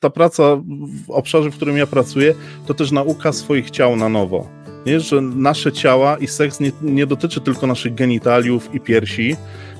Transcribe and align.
ta 0.00 0.10
praca 0.10 0.56
w 1.06 1.10
obszarze, 1.10 1.50
w 1.50 1.56
którym 1.56 1.76
ja 1.76 1.86
pracuję, 1.86 2.34
to 2.66 2.74
też 2.74 2.90
nauka 2.90 3.32
swoich 3.32 3.70
ciał 3.70 3.96
na 3.96 4.08
nowo. 4.08 4.48
Nie, 4.86 5.00
że 5.00 5.20
nasze 5.20 5.72
ciała 5.72 6.18
i 6.18 6.26
seks 6.26 6.60
nie, 6.60 6.72
nie 6.82 7.06
dotyczy 7.06 7.40
tylko 7.40 7.66
naszych 7.66 7.94
genitaliów 7.94 8.74
i 8.74 8.80
piersi, 8.80 9.36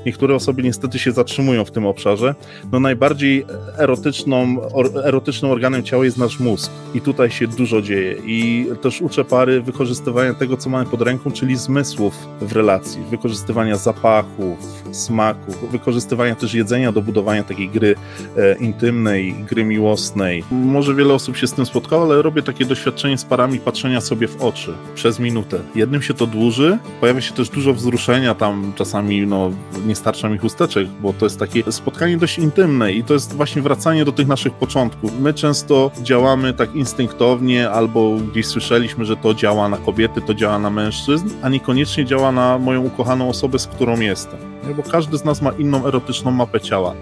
Niektóre 0.06 0.34
osoby 0.34 0.62
niestety 0.62 0.98
się 0.98 1.12
zatrzymują 1.12 1.64
w 1.64 1.70
tym 1.70 1.86
obszarze. 1.86 2.34
No 2.72 2.80
najbardziej 2.80 3.46
erotyczną, 3.78 4.56
or, 4.72 4.90
erotycznym 5.04 5.50
organem 5.50 5.82
ciała 5.82 6.04
jest 6.04 6.18
nasz 6.18 6.40
mózg 6.40 6.70
i 6.94 7.00
tutaj 7.00 7.30
się 7.30 7.46
dużo 7.46 7.82
dzieje 7.82 8.16
i 8.24 8.66
też 8.82 9.02
uczę 9.02 9.24
pary 9.24 9.62
wykorzystywania 9.62 10.34
tego, 10.34 10.56
co 10.56 10.70
mamy 10.70 10.86
pod 10.86 11.02
ręką, 11.02 11.30
czyli 11.30 11.56
zmysłów 11.56 12.14
w 12.40 12.52
relacji, 12.52 13.02
wykorzystywania 13.10 13.76
zapachów, 13.76 14.58
smaków, 14.92 15.70
wykorzystywania 15.70 16.34
też 16.34 16.54
jedzenia 16.54 16.92
do 16.92 17.02
budowania 17.02 17.44
takiej 17.44 17.68
gry 17.68 17.94
e, 18.36 18.56
intymnej, 18.58 19.34
gry 19.50 19.64
miłosnej. 19.64 20.44
Może 20.50 20.94
wiele 20.94 21.14
osób 21.14 21.36
się 21.36 21.46
z 21.46 21.52
tym 21.52 21.66
spotkało, 21.66 22.02
ale 22.02 22.22
robię 22.22 22.42
takie 22.42 22.64
doświadczenie 22.64 23.18
z 23.18 23.24
parami 23.24 23.58
patrzenia 23.58 24.00
sobie 24.00 24.28
w 24.28 24.42
oczy 24.42 24.74
przez 24.94 25.18
minutę. 25.18 25.60
Jednym 25.74 26.02
się 26.02 26.14
to 26.14 26.26
dłuży, 26.26 26.78
pojawia 27.00 27.20
się 27.20 27.34
też 27.34 27.48
dużo 27.48 27.74
wzruszenia, 27.74 28.34
tam 28.34 28.72
czasami 28.76 29.26
no, 29.26 29.50
nie 29.90 29.96
starcza 29.96 30.28
mi 30.28 30.38
chusteczek, 30.38 30.88
bo 30.88 31.12
to 31.12 31.26
jest 31.26 31.38
takie 31.38 31.72
spotkanie 31.72 32.16
dość 32.16 32.38
intymne 32.38 32.92
i 32.92 33.04
to 33.04 33.14
jest 33.14 33.34
właśnie 33.34 33.62
wracanie 33.62 34.04
do 34.04 34.12
tych 34.12 34.26
naszych 34.26 34.52
początków. 34.52 35.12
My 35.20 35.34
często 35.34 35.90
działamy 36.02 36.54
tak 36.54 36.74
instynktownie, 36.74 37.70
albo 37.70 38.16
gdzieś 38.16 38.46
słyszeliśmy, 38.46 39.04
że 39.04 39.16
to 39.16 39.34
działa 39.34 39.68
na 39.68 39.76
kobiety, 39.76 40.20
to 40.20 40.34
działa 40.34 40.58
na 40.58 40.70
mężczyzn, 40.70 41.28
a 41.42 41.48
niekoniecznie 41.48 42.04
działa 42.04 42.32
na 42.32 42.58
moją 42.58 42.82
ukochaną 42.82 43.28
osobę, 43.28 43.58
z 43.58 43.66
którą 43.66 44.00
jestem. 44.00 44.38
Bo 44.76 44.82
każdy 44.82 45.18
z 45.18 45.24
nas 45.24 45.42
ma 45.42 45.50
inną 45.50 45.86
erotyczną 45.86 46.30
mapę 46.30 46.60
ciała. 46.60 46.94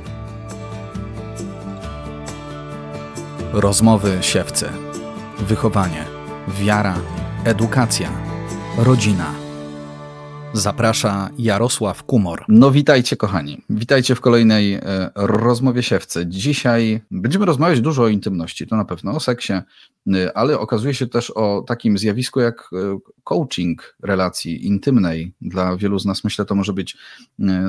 Rozmowy 3.52 4.18
siewcy. 4.20 4.68
Wychowanie, 5.38 6.04
wiara, 6.60 6.94
edukacja, 7.44 8.08
rodzina 8.78 9.47
Zaprasza 10.52 11.30
Jarosław 11.38 12.04
Kumor. 12.04 12.44
No 12.48 12.70
witajcie 12.70 13.16
kochani, 13.16 13.62
witajcie 13.70 14.14
w 14.14 14.20
kolejnej 14.20 14.74
e, 14.74 14.80
rozmowie 15.14 15.82
siewcy. 15.82 16.26
Dzisiaj 16.26 17.00
będziemy 17.10 17.46
rozmawiać 17.46 17.80
dużo 17.80 18.02
o 18.02 18.08
intymności, 18.08 18.66
to 18.66 18.76
na 18.76 18.84
pewno 18.84 19.12
o 19.12 19.20
seksie, 19.20 19.52
e, 19.52 20.36
ale 20.36 20.58
okazuje 20.58 20.94
się 20.94 21.06
też 21.06 21.30
o 21.30 21.64
takim 21.66 21.98
zjawisku 21.98 22.40
jak 22.40 22.70
e, 22.72 22.98
coaching 23.24 23.96
relacji 24.02 24.66
intymnej. 24.66 25.34
Dla 25.40 25.76
wielu 25.76 25.98
z 25.98 26.06
nas 26.06 26.24
myślę 26.24 26.44
to 26.44 26.54
może 26.54 26.72
być 26.72 26.96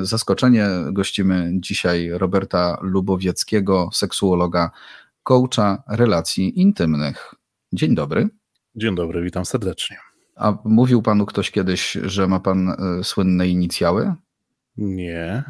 zaskoczenie. 0.02 0.66
Gościmy 0.92 1.50
dzisiaj 1.54 2.10
Roberta 2.12 2.78
Lubowieckiego, 2.82 3.90
seksuologa, 3.92 4.70
coacha 5.22 5.82
relacji 5.88 6.60
intymnych. 6.60 7.34
Dzień 7.72 7.94
dobry. 7.94 8.28
Dzień 8.74 8.94
dobry, 8.94 9.22
witam 9.22 9.44
serdecznie. 9.44 10.09
A 10.36 10.54
mówił 10.64 11.02
panu 11.02 11.26
ktoś 11.26 11.50
kiedyś, 11.50 11.92
że 11.92 12.28
ma 12.28 12.40
pan 12.40 12.68
e, 12.68 13.04
słynne 13.04 13.48
inicjały? 13.48 14.14
Nie. 14.80 15.42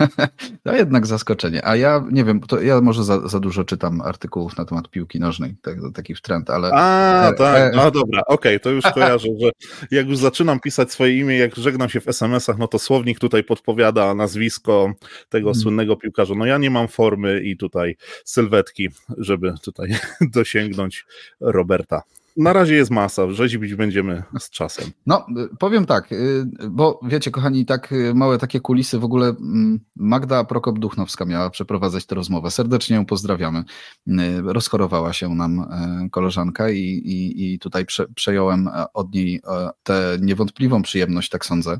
to 0.64 0.76
jednak 0.76 1.06
zaskoczenie. 1.06 1.66
A 1.66 1.76
ja 1.76 2.04
nie 2.10 2.24
wiem, 2.24 2.40
to 2.40 2.60
ja 2.60 2.80
może 2.80 3.04
za, 3.04 3.28
za 3.28 3.40
dużo 3.40 3.64
czytam 3.64 4.00
artykułów 4.00 4.56
na 4.56 4.64
temat 4.64 4.90
piłki 4.90 5.20
nożnej, 5.20 5.56
tak, 5.62 5.76
taki 5.94 6.14
trend, 6.22 6.50
ale. 6.50 6.70
A, 6.72 7.28
e, 7.30 7.34
tak, 7.34 7.74
e... 7.74 7.76
no 7.76 7.90
dobra, 7.90 8.20
okej, 8.20 8.56
okay, 8.56 8.60
to 8.60 8.70
już 8.70 8.84
kojarzę, 8.94 9.28
że 9.40 9.50
jak 9.90 10.08
już 10.08 10.18
zaczynam 10.18 10.60
pisać 10.60 10.92
swoje 10.92 11.18
imię, 11.18 11.38
jak 11.38 11.56
żegnam 11.56 11.88
się 11.88 12.00
w 12.00 12.08
SMS-ach, 12.08 12.58
no 12.58 12.68
to 12.68 12.78
słownik 12.78 13.18
tutaj 13.18 13.44
podpowiada 13.44 14.14
nazwisko 14.14 14.92
tego 15.28 15.48
hmm. 15.48 15.62
słynnego 15.62 15.96
piłkarza. 15.96 16.34
No 16.34 16.46
ja 16.46 16.58
nie 16.58 16.70
mam 16.70 16.88
formy 16.88 17.40
i 17.40 17.56
tutaj 17.56 17.96
sylwetki, 18.24 18.88
żeby 19.16 19.54
tutaj 19.62 19.88
dosięgnąć 20.20 21.06
Roberta 21.40 22.02
na 22.36 22.52
razie 22.52 22.74
jest 22.74 22.90
masa, 22.90 23.30
rzeźbić 23.30 23.74
będziemy 23.74 24.22
z 24.38 24.50
czasem. 24.50 24.90
No, 25.06 25.26
powiem 25.58 25.86
tak, 25.86 26.12
y, 26.12 26.46
bo 26.70 27.00
wiecie, 27.02 27.30
kochani, 27.30 27.66
tak 27.66 27.92
y, 27.92 28.14
małe 28.14 28.38
takie 28.38 28.60
kulisy 28.60 28.98
w 28.98 29.04
ogóle 29.04 29.28
mm, 29.28 29.80
Magda 29.96 30.42
Prokop-Duchnowska 30.42 31.26
miała 31.26 31.50
przeprowadzać 31.50 32.06
tę 32.06 32.14
rozmowę. 32.14 32.50
Serdecznie 32.50 32.96
ją 32.96 33.06
pozdrawiamy. 33.06 33.64
Y, 34.08 34.12
rozchorowała 34.42 35.12
się 35.12 35.34
nam 35.34 35.68
koleżanka 36.10 36.70
i, 36.70 36.80
i, 36.80 37.54
i 37.54 37.58
tutaj 37.58 37.86
prze, 37.86 38.06
przejąłem 38.14 38.68
od 38.94 39.14
niej 39.14 39.40
tę 39.82 40.18
niewątpliwą 40.20 40.82
przyjemność, 40.82 41.28
tak 41.28 41.46
sądzę, 41.46 41.78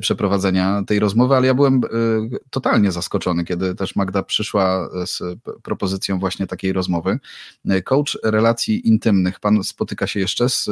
przeprowadzenia 0.00 0.82
tej 0.86 0.98
rozmowy, 0.98 1.34
ale 1.34 1.46
ja 1.46 1.54
byłem 1.54 1.80
totalnie 2.50 2.92
zaskoczony, 2.92 3.44
kiedy 3.44 3.74
też 3.74 3.96
Magda 3.96 4.22
przyszła 4.22 4.88
z 5.06 5.22
propozycją 5.62 6.18
właśnie 6.18 6.46
takiej 6.46 6.72
rozmowy. 6.72 7.18
Coach 7.84 8.18
relacji 8.24 8.88
intymnych, 8.88 9.40
pan 9.40 9.64
spotyka 9.64 10.06
się 10.06 10.20
jeszcze 10.20 10.48
z, 10.48 10.68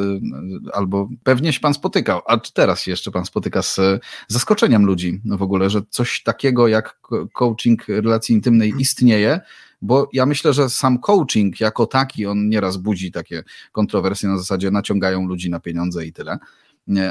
albo 0.73 1.09
pewnie 1.23 1.53
się 1.53 1.61
pan 1.61 1.75
spotykał, 1.75 2.21
a 2.27 2.37
teraz 2.39 2.87
jeszcze 2.87 3.11
pan 3.11 3.25
spotyka 3.25 3.63
z 3.63 3.81
zaskoczeniem 4.29 4.87
ludzi 4.87 5.21
w 5.25 5.43
ogóle, 5.43 5.71
że 5.71 5.83
coś 5.91 6.23
takiego 6.23 6.69
jak 6.69 7.01
coaching 7.33 7.89
relacji 7.89 8.35
intymnej 8.35 8.73
istnieje, 8.79 9.41
bo 9.83 10.09
ja 10.13 10.27
myślę, 10.27 10.53
że 10.53 10.71
sam 10.71 10.99
coaching 10.99 11.61
jako 11.61 11.87
taki, 11.87 12.27
on 12.27 12.49
nieraz 12.49 12.77
budzi 12.77 13.13
takie 13.13 13.45
kontrowersje 13.73 14.29
na 14.29 14.39
zasadzie 14.39 14.71
naciągają 14.71 15.27
ludzi 15.27 15.51
na 15.51 15.61
pieniądze 15.61 16.07
i 16.07 16.13
tyle, 16.13 16.39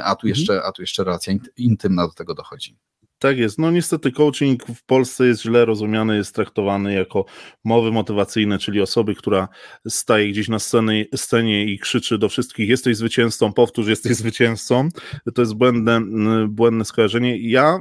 a 0.04 0.16
tu 0.16 0.26
mhm. 0.26 0.28
jeszcze, 0.28 0.62
a 0.62 0.72
tu 0.72 0.82
jeszcze 0.82 1.04
relacja 1.04 1.34
intymna 1.56 2.06
do 2.06 2.12
tego 2.12 2.34
dochodzi. 2.34 2.76
Tak 3.18 3.38
jest. 3.38 3.58
No 3.58 3.70
niestety 3.70 4.12
coaching 4.12 4.66
w 4.66 4.84
Polsce 4.84 5.26
jest 5.26 5.42
źle 5.42 5.64
rozumiany, 5.64 6.16
jest 6.16 6.34
traktowany 6.34 6.94
jako 6.94 7.24
mowy 7.64 7.92
motywacyjne, 7.92 8.58
czyli 8.58 8.80
osoby, 8.80 9.14
która 9.14 9.48
staje 9.88 10.28
gdzieś 10.28 10.48
na 10.48 10.58
scenie, 10.58 11.06
scenie 11.16 11.64
i 11.64 11.78
krzyczy 11.78 12.18
do 12.18 12.28
wszystkich 12.28 12.68
jesteś 12.68 12.96
zwycięzcą, 12.96 13.52
powtórz 13.52 13.86
jesteś 13.86 14.16
zwycięzcą. 14.22 14.88
To 15.34 15.42
jest 15.42 15.54
błędne, 15.54 16.00
błędne 16.48 16.84
skojarzenie. 16.84 17.38
Ja 17.50 17.78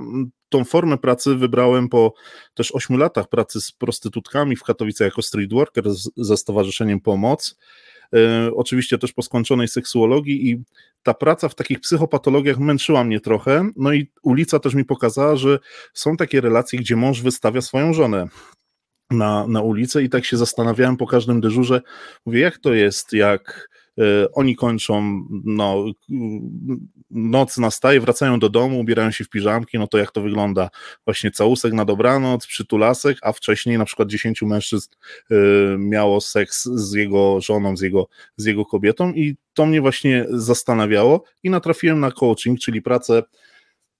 tą 0.49 0.63
formę 0.63 0.97
pracy 0.97 1.35
wybrałem 1.35 1.89
po 1.89 2.13
też 2.53 2.75
ośmiu 2.75 2.97
latach 2.97 3.27
pracy 3.27 3.61
z 3.61 3.71
prostytutkami 3.71 4.55
w 4.55 4.63
Katowicach 4.63 5.05
jako 5.05 5.21
street 5.21 5.53
worker 5.53 5.83
ze 6.17 6.37
Stowarzyszeniem 6.37 7.01
Pomoc. 7.01 7.57
E, 8.13 8.51
oczywiście 8.55 8.97
też 8.97 9.13
po 9.13 9.21
skończonej 9.21 9.67
seksuologii 9.67 10.49
i 10.49 10.63
ta 11.05 11.13
praca 11.13 11.49
w 11.49 11.55
takich 11.55 11.79
psychopatologiach 11.79 12.59
męczyła 12.59 13.03
mnie 13.03 13.19
trochę, 13.19 13.69
no 13.75 13.93
i 13.93 14.11
ulica 14.23 14.59
też 14.59 14.73
mi 14.73 14.85
pokazała, 14.85 15.35
że 15.35 15.59
są 15.93 16.17
takie 16.17 16.41
relacje, 16.41 16.79
gdzie 16.79 16.95
mąż 16.95 17.21
wystawia 17.21 17.61
swoją 17.61 17.93
żonę 17.93 18.27
na, 19.11 19.47
na 19.47 19.61
ulicę 19.61 20.03
i 20.03 20.09
tak 20.09 20.25
się 20.25 20.37
zastanawiałem 20.37 20.97
po 20.97 21.07
każdym 21.07 21.41
dyżurze, 21.41 21.81
mówię, 22.25 22.39
jak 22.39 22.57
to 22.57 22.73
jest, 22.73 23.13
jak 23.13 23.69
oni 24.33 24.55
kończą, 24.55 25.25
no, 25.45 25.85
noc 27.11 27.57
nastaje, 27.57 27.99
wracają 27.99 28.39
do 28.39 28.49
domu, 28.49 28.79
ubierają 28.79 29.11
się 29.11 29.23
w 29.23 29.29
piżamki, 29.29 29.79
no 29.79 29.87
to 29.87 29.97
jak 29.97 30.11
to 30.11 30.21
wygląda? 30.21 30.69
Właśnie 31.05 31.31
całusek 31.31 31.73
na 31.73 31.85
dobranoc, 31.85 32.47
przytulasek, 32.47 33.17
a 33.21 33.31
wcześniej 33.31 33.77
na 33.77 33.85
przykład 33.85 34.09
10 34.09 34.41
mężczyzn 34.41 34.89
e, 35.31 35.35
miało 35.77 36.21
seks 36.21 36.63
z 36.63 36.93
jego 36.93 37.41
żoną, 37.41 37.77
z 37.77 37.81
jego, 37.81 38.07
z 38.37 38.45
jego 38.45 38.65
kobietą 38.65 39.13
i 39.13 39.35
to 39.53 39.65
mnie 39.65 39.81
właśnie 39.81 40.25
zastanawiało 40.29 41.23
i 41.43 41.49
natrafiłem 41.49 41.99
na 41.99 42.11
coaching, 42.11 42.59
czyli 42.59 42.81
pracę 42.81 43.23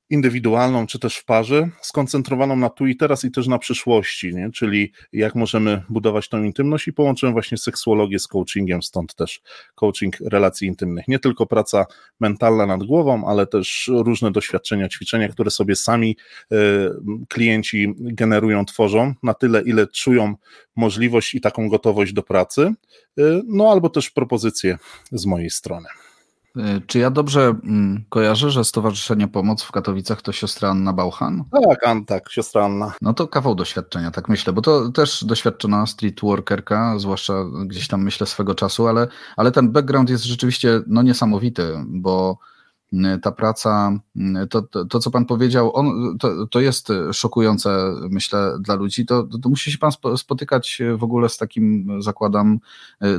indywidualną, 0.10 0.88
czy 0.88 1.00
też 1.00 1.18
w 1.18 1.26
parze, 1.26 1.70
skoncentrowaną 1.82 2.56
na 2.56 2.70
tu 2.70 2.88
i 2.88 2.96
teraz 2.96 3.24
i 3.24 3.32
też 3.32 3.48
na 3.48 3.60
przyszłości, 3.60 4.36
nie? 4.36 4.52
czyli 4.52 4.92
jak 5.14 5.36
możemy 5.36 5.82
budować 5.90 6.30
tą 6.30 6.44
intymność 6.44 6.88
i 6.88 6.94
połączyłem 6.94 7.34
właśnie 7.34 7.58
seksuologię 7.58 8.20
z 8.20 8.28
coachingiem, 8.28 8.84
stąd 8.84 9.16
też 9.16 9.42
coaching 9.76 10.18
relacji 10.20 10.68
intymnych. 10.68 11.08
Nie 11.08 11.20
tylko 11.20 11.46
praca 11.46 11.86
mentalna 12.20 12.66
nad 12.66 12.84
głową, 12.84 13.28
ale 13.28 13.48
też 13.48 13.92
różne 13.94 14.32
doświadczenia, 14.32 14.90
ćwiczenia, 14.90 15.30
które 15.30 15.52
sobie 15.52 15.76
sami 15.76 16.18
y, 16.52 16.56
klienci 17.30 17.94
generują, 17.98 18.66
tworzą 18.66 19.14
na 19.24 19.34
tyle, 19.34 19.62
ile 19.62 19.88
czują 19.88 20.36
możliwość 20.76 21.36
i 21.36 21.42
taką 21.42 21.70
gotowość 21.70 22.14
do 22.14 22.24
pracy, 22.24 22.74
y, 23.20 23.42
no 23.48 23.72
albo 23.72 23.90
też 23.90 24.10
propozycje 24.10 24.78
z 25.12 25.26
mojej 25.26 25.50
strony. 25.50 25.88
E, 26.58 26.82
czy 26.88 27.00
ja 27.00 27.12
dobrze 27.12 27.56
mm, 27.64 28.04
kojarzę, 28.10 28.52
że 28.52 28.64
Stowarzyszenie 28.64 29.28
Pomoc 29.28 29.64
w 29.64 29.72
Katowicach 29.72 30.22
to 30.22 30.32
siostra 30.32 30.70
Anna 30.70 30.94
Bauchan? 30.94 31.44
Tak, 31.70 31.88
An, 31.88 32.06
tak, 32.06 32.32
siostra 32.32 32.66
Anna. 32.66 32.94
No 33.02 33.14
to 33.14 33.28
kawał 33.28 33.56
doświadczenia, 33.56 34.12
tak 34.12 34.30
myślę, 34.30 34.54
bo 34.54 34.62
to 34.62 34.92
też 34.92 35.24
doświadczona 35.24 35.86
streetworkerka, 35.86 37.00
zwłaszcza 37.00 37.34
gdzieś 37.66 37.88
tam 37.88 38.04
myślę 38.04 38.28
swego 38.28 38.56
czasu, 38.56 38.88
ale, 38.88 39.08
ale 39.38 39.52
ten 39.52 39.72
background 39.72 40.10
jest 40.10 40.24
rzeczywiście 40.24 40.82
no, 40.88 41.02
niesamowity, 41.02 41.64
bo 41.86 42.38
ta 43.22 43.32
praca, 43.32 44.00
to, 44.50 44.62
to, 44.62 44.86
to 44.86 45.00
co 45.00 45.12
pan 45.12 45.26
powiedział, 45.26 45.76
on, 45.76 46.18
to, 46.20 46.48
to 46.48 46.60
jest 46.60 46.88
szokujące, 47.14 47.94
myślę, 48.10 48.58
dla 48.60 48.76
ludzi. 48.76 49.06
To, 49.06 49.24
to, 49.24 49.50
musi 49.50 49.72
się 49.72 49.78
pan 49.78 49.92
spotykać 50.18 50.82
w 50.98 51.04
ogóle 51.04 51.30
z 51.30 51.38
takim, 51.38 51.88
zakładam, 52.02 52.60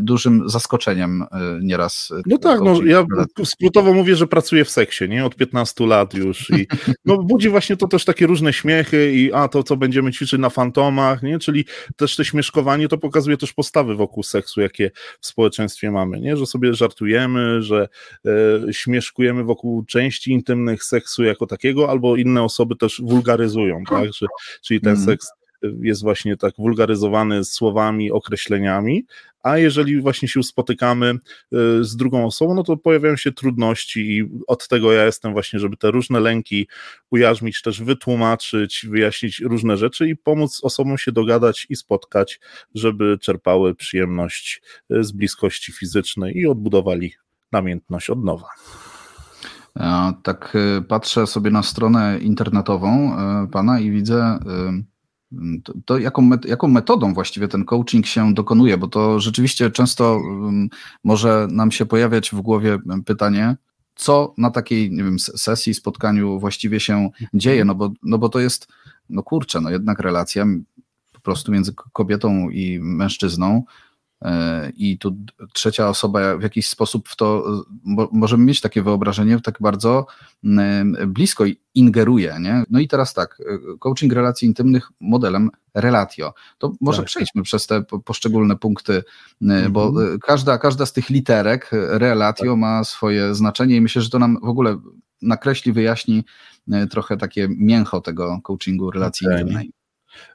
dużym 0.01 0.49
zaskoczeniem 0.49 1.25
nieraz. 1.63 2.13
No 2.27 2.39
tak, 2.39 2.61
no, 2.61 2.83
ja 2.83 3.05
skrótowo 3.45 3.93
mówię, 3.93 4.17
że 4.17 4.27
pracuję 4.27 4.65
w 4.65 4.71
seksie, 4.71 5.09
nie? 5.09 5.25
Od 5.25 5.37
15 5.37 5.87
lat 5.87 6.15
już 6.15 6.51
i 6.51 6.67
no, 7.05 7.19
budzi 7.19 7.49
właśnie 7.49 7.77
to 7.77 7.89
też 7.89 8.05
takie 8.05 8.27
różne 8.27 8.53
śmiechy 8.53 9.13
i 9.13 9.33
a 9.33 9.49
to, 9.49 9.63
co 9.63 9.77
będziemy 9.77 10.13
ćwiczyć 10.13 10.41
na 10.41 10.51
fantomach, 10.51 11.23
nie? 11.23 11.39
Czyli 11.39 11.65
też 11.97 12.17
te 12.17 12.25
śmieszkowanie 12.25 12.89
to 12.89 12.99
pokazuje 12.99 13.37
też 13.37 13.53
postawy 13.53 13.95
wokół 13.95 14.23
seksu, 14.23 14.61
jakie 14.61 14.91
w 15.21 15.27
społeczeństwie 15.27 15.91
mamy, 15.91 16.21
nie? 16.21 16.37
Że 16.37 16.47
sobie 16.47 16.75
żartujemy, 16.75 17.63
że 17.63 17.89
e, 18.27 18.73
śmieszkujemy 18.73 19.45
wokół 19.45 19.66
części 19.89 20.33
intymnych 20.33 20.85
seksu 20.85 21.25
jako 21.25 21.47
takiego, 21.47 21.91
albo 21.91 22.17
inne 22.17 22.43
osoby 22.43 22.77
też 22.77 23.03
wulgaryzują, 23.05 23.83
tak? 23.89 24.13
Że, 24.13 24.27
czyli 24.63 24.81
ten 24.81 24.95
mm. 24.95 25.05
seks 25.05 25.29
jest 25.81 26.03
właśnie 26.03 26.37
tak 26.37 26.55
wulgaryzowany 26.59 27.45
słowami, 27.45 28.11
określeniami, 28.11 29.07
a 29.43 29.59
jeżeli 29.59 30.01
właśnie 30.01 30.29
się 30.29 30.43
spotykamy 30.43 31.11
y, 31.11 31.85
z 31.85 31.97
drugą 31.97 32.27
osobą, 32.27 32.55
no 32.55 32.63
to 32.63 32.77
pojawiają 32.77 33.17
się 33.17 33.33
trudności 33.33 34.01
i 34.01 34.29
od 34.47 34.69
tego 34.69 34.93
ja 34.93 35.05
jestem 35.05 35.33
właśnie, 35.33 35.59
żeby 35.59 35.77
te 35.77 35.91
różne 35.91 36.21
lęki 36.21 36.69
ujarzmić, 37.11 37.63
też 37.63 37.83
wytłumaczyć, 37.83 38.87
wyjaśnić 38.89 39.41
różne 39.41 39.77
rzeczy 39.77 40.09
i 40.09 40.17
pomóc 40.17 40.61
osobom 40.63 40.99
się 40.99 41.13
dogadać 41.13 41.67
i 41.71 41.77
spotkać, 41.77 42.41
żeby 42.75 43.19
czerpały 43.21 43.75
przyjemność 43.75 44.63
y, 44.93 45.05
z 45.05 45.13
bliskości 45.13 45.73
fizycznej 45.73 46.37
i 46.37 46.47
odbudowali 46.47 47.15
namiętność 47.53 48.11
od 48.11 48.25
nowa. 48.25 48.49
Tak 50.23 50.57
y, 50.79 50.83
patrzę 50.83 51.27
sobie 51.27 51.51
na 51.51 51.63
stronę 51.63 52.19
internetową 52.19 53.17
pana 53.53 53.81
i 53.81 53.91
widzę 53.91 54.39
to, 55.65 55.73
to 55.85 55.99
jaką, 55.99 56.31
jaką 56.45 56.69
metodą 56.69 57.15
właściwie 57.15 57.49
ten 57.49 57.65
coaching 57.65 58.07
się 58.07 58.35
dokonuje? 58.35 58.79
Bo 58.79 58.89
to 58.89 59.21
rzeczywiście 59.21 59.71
często 59.71 60.21
może 61.05 61.49
nam 61.51 61.71
się 61.71 61.87
pojawiać 61.87 62.31
w 62.31 62.41
głowie 62.41 62.79
pytanie, 63.07 63.57
co 63.95 64.35
na 64.39 64.51
takiej 64.51 64.91
nie 64.91 65.05
wiem, 65.05 65.19
sesji, 65.19 65.75
spotkaniu 65.75 66.39
właściwie 66.39 66.81
się 66.81 67.11
dzieje, 67.35 67.65
no 67.65 67.75
bo, 67.75 67.93
no 68.03 68.19
bo 68.19 68.29
to 68.29 68.41
jest, 68.41 68.69
no 69.11 69.23
kurczę, 69.23 69.61
no 69.61 69.71
jednak 69.71 70.01
relacja 70.01 70.47
po 71.13 71.21
prostu 71.21 71.53
między 71.53 71.75
kobietą 71.75 72.51
i 72.51 72.79
mężczyzną, 72.81 73.65
i 74.77 74.99
tu 74.99 75.17
trzecia 75.53 75.89
osoba 75.89 76.37
w 76.37 76.43
jakiś 76.43 76.69
sposób 76.69 77.09
w 77.09 77.17
to, 77.17 77.45
możemy 78.13 78.45
mieć 78.45 78.61
takie 78.61 78.83
wyobrażenie, 78.83 79.41
tak 79.41 79.57
bardzo 79.61 80.07
blisko 81.07 81.45
ingeruje. 81.75 82.37
Nie? 82.41 82.65
No 82.71 82.81
i 82.81 82.89
teraz 82.89 83.15
tak, 83.15 83.39
e, 83.41 83.79
coaching 83.79 84.13
relacji 84.13 84.49
intymnych 84.49 84.91
modelem 85.01 85.51
relatio. 85.75 86.35
To 86.59 86.73
może 86.81 86.99
tak. 86.99 87.07
przejdźmy 87.07 87.43
przez 87.43 87.67
te 87.67 87.83
poszczególne 87.83 88.57
punkty, 88.57 89.03
mhm. 89.43 89.73
bo 89.73 89.93
każda, 90.23 90.59
każda 90.59 90.87
z 90.87 90.93
tych 90.93 91.11
literek 91.11 91.71
relatio 91.73 92.51
tak. 92.51 92.59
ma 92.59 92.85
swoje 92.85 93.35
znaczenie 93.35 93.77
i 93.77 93.81
myślę, 93.81 94.03
że 94.03 94.11
to 94.11 94.19
nam 94.19 94.39
w 94.43 94.49
ogóle 94.49 94.79
nakreśli, 95.23 95.73
wyjaśni 95.73 96.25
trochę 96.91 97.17
takie 97.17 97.49
mięcho 97.51 98.01
tego 98.01 98.41
coachingu 98.43 98.91
relacji 98.91 99.27
okay. 99.27 99.41
intymnej. 99.41 99.73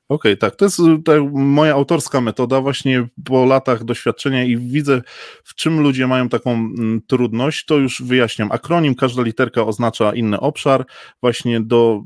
Okej, 0.10 0.34
okay, 0.34 0.38
tak. 0.38 0.56
To 0.56 0.66
jest 0.66 0.80
tak, 1.06 1.22
moja 1.32 1.74
autorska 1.74 2.22
metoda, 2.22 2.62
właśnie 2.62 3.08
po 3.26 3.46
latach 3.46 3.84
doświadczenia 3.84 4.44
i 4.44 4.58
widzę, 4.58 5.02
w 5.44 5.56
czym 5.56 5.80
ludzie 5.80 6.08
mają 6.08 6.30
taką 6.30 6.52
mm, 6.52 7.02
trudność, 7.08 7.66
to 7.66 7.78
już 7.78 8.02
wyjaśniam. 8.02 8.52
Akronim, 8.52 8.96
każda 8.96 9.24
literka 9.24 9.64
oznacza 9.64 10.14
inny 10.14 10.40
obszar. 10.40 10.86
Właśnie 11.22 11.62
do 11.62 12.04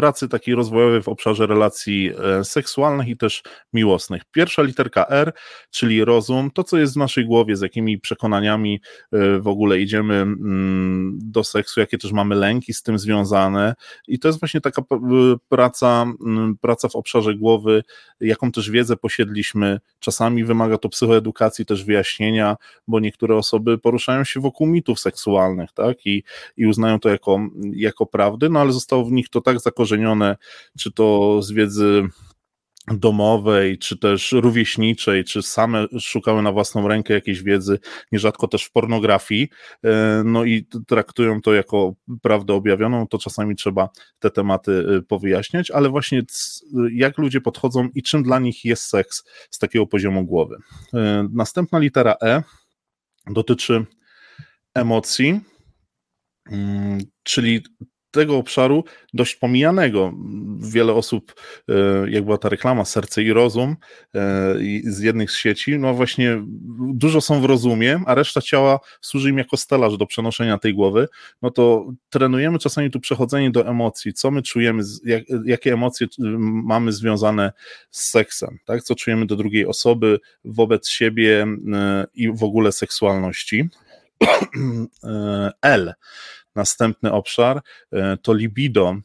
pracy 0.00 0.28
takiej 0.28 0.54
rozwojowej 0.54 1.02
w 1.02 1.08
obszarze 1.08 1.46
relacji 1.46 2.10
e, 2.18 2.44
seksualnych 2.44 3.08
i 3.08 3.16
też 3.16 3.42
miłosnych. 3.72 4.22
Pierwsza 4.32 4.62
literka 4.62 5.06
R, 5.08 5.32
czyli 5.70 6.04
rozum, 6.04 6.50
to 6.50 6.64
co 6.64 6.78
jest 6.78 6.94
w 6.94 6.96
naszej 6.96 7.26
głowie, 7.26 7.56
z 7.56 7.60
jakimi 7.60 7.98
przekonaniami 7.98 8.80
e, 9.12 9.38
w 9.38 9.48
ogóle 9.48 9.80
idziemy 9.80 10.14
mm, 10.14 11.18
do 11.22 11.44
seksu, 11.44 11.80
jakie 11.80 11.98
też 11.98 12.12
mamy 12.12 12.34
lęki 12.34 12.74
z 12.74 12.82
tym 12.82 12.98
związane 12.98 13.74
i 14.08 14.18
to 14.18 14.28
jest 14.28 14.40
właśnie 14.40 14.60
taka 14.60 14.82
praca, 15.48 16.06
mm, 16.26 16.56
praca 16.60 16.88
w 16.88 16.96
obszarze 16.96 17.34
głowy, 17.34 17.82
jaką 18.20 18.52
też 18.52 18.70
wiedzę 18.70 18.96
posiedliśmy. 18.96 19.80
Czasami 19.98 20.44
wymaga 20.44 20.78
to 20.78 20.88
psychoedukacji, 20.88 21.66
też 21.66 21.84
wyjaśnienia, 21.84 22.56
bo 22.88 23.00
niektóre 23.00 23.36
osoby 23.36 23.78
poruszają 23.78 24.24
się 24.24 24.40
wokół 24.40 24.66
mitów 24.66 25.00
seksualnych, 25.00 25.72
tak, 25.72 26.06
i, 26.06 26.22
i 26.56 26.66
uznają 26.66 27.00
to 27.00 27.08
jako, 27.08 27.38
jako 27.72 28.06
prawdy, 28.06 28.48
no 28.48 28.60
ale 28.60 28.72
zostało 28.72 29.04
w 29.04 29.12
nich 29.12 29.28
to 29.28 29.40
tak 29.40 29.60
zakorzenione, 29.60 29.89
zakorzenione, 29.90 30.36
czy 30.78 30.92
to 30.92 31.42
z 31.42 31.52
wiedzy 31.52 32.02
domowej, 32.88 33.78
czy 33.78 33.98
też 33.98 34.32
rówieśniczej, 34.32 35.24
czy 35.24 35.42
same 35.42 35.86
szukały 36.00 36.42
na 36.42 36.52
własną 36.52 36.88
rękę 36.88 37.14
jakiejś 37.14 37.42
wiedzy, 37.42 37.78
nierzadko 38.12 38.48
też 38.48 38.64
w 38.64 38.72
pornografii, 38.72 39.48
e, 39.84 40.22
no 40.24 40.44
i 40.44 40.66
traktują 40.86 41.40
to 41.40 41.54
jako 41.54 41.94
prawdę 42.22 42.54
objawioną, 42.54 43.06
to 43.06 43.18
czasami 43.18 43.56
trzeba 43.56 43.88
te 44.18 44.30
tematy 44.30 44.84
e, 44.98 45.02
powyjaśniać, 45.02 45.70
ale 45.70 45.88
właśnie 45.88 46.22
jak 46.92 47.18
ludzie 47.18 47.40
podchodzą 47.40 47.88
i 47.94 48.02
czym 48.02 48.22
dla 48.22 48.38
nich 48.38 48.64
jest 48.64 48.82
seks 48.82 49.24
z 49.50 49.58
takiego 49.58 49.86
poziomu 49.86 50.24
głowy. 50.24 50.56
E, 50.94 51.28
następna 51.32 51.78
litera 51.78 52.14
E 52.22 52.42
dotyczy 53.26 53.84
emocji, 54.74 55.40
mm, 56.50 56.98
czyli 57.22 57.62
tego 58.10 58.36
obszaru 58.36 58.84
dość 59.14 59.34
pomijanego. 59.34 60.12
Wiele 60.58 60.92
osób, 60.92 61.34
e, 61.68 61.74
jak 62.10 62.24
była 62.24 62.38
ta 62.38 62.48
reklama 62.48 62.84
Serce 62.84 63.22
i 63.22 63.32
Rozum 63.32 63.76
e, 64.14 64.54
z 64.84 65.00
jednych 65.00 65.30
z 65.30 65.36
sieci, 65.36 65.78
no 65.78 65.94
właśnie 65.94 66.42
dużo 66.94 67.20
są 67.20 67.40
w 67.40 67.44
rozumie, 67.44 68.00
a 68.06 68.14
reszta 68.14 68.40
ciała 68.40 68.80
służy 69.00 69.30
im 69.30 69.38
jako 69.38 69.56
stelaż 69.56 69.96
do 69.96 70.06
przenoszenia 70.06 70.58
tej 70.58 70.74
głowy, 70.74 71.08
no 71.42 71.50
to 71.50 71.92
trenujemy 72.10 72.58
czasami 72.58 72.90
tu 72.90 73.00
przechodzenie 73.00 73.50
do 73.50 73.68
emocji, 73.68 74.12
co 74.12 74.30
my 74.30 74.42
czujemy, 74.42 74.82
jak, 75.04 75.24
jakie 75.44 75.72
emocje 75.72 76.06
mamy 76.64 76.92
związane 76.92 77.52
z 77.90 78.10
seksem, 78.10 78.58
tak? 78.64 78.82
co 78.82 78.94
czujemy 78.94 79.26
do 79.26 79.36
drugiej 79.36 79.66
osoby, 79.66 80.20
wobec 80.44 80.88
siebie 80.88 81.46
e, 81.72 82.06
i 82.14 82.32
w 82.32 82.44
ogóle 82.44 82.72
seksualności. 82.72 83.68
L 85.62 85.94
Następny 86.54 87.12
obszar 87.12 87.60
e, 87.92 88.16
to 88.22 88.34
libido, 88.34 88.96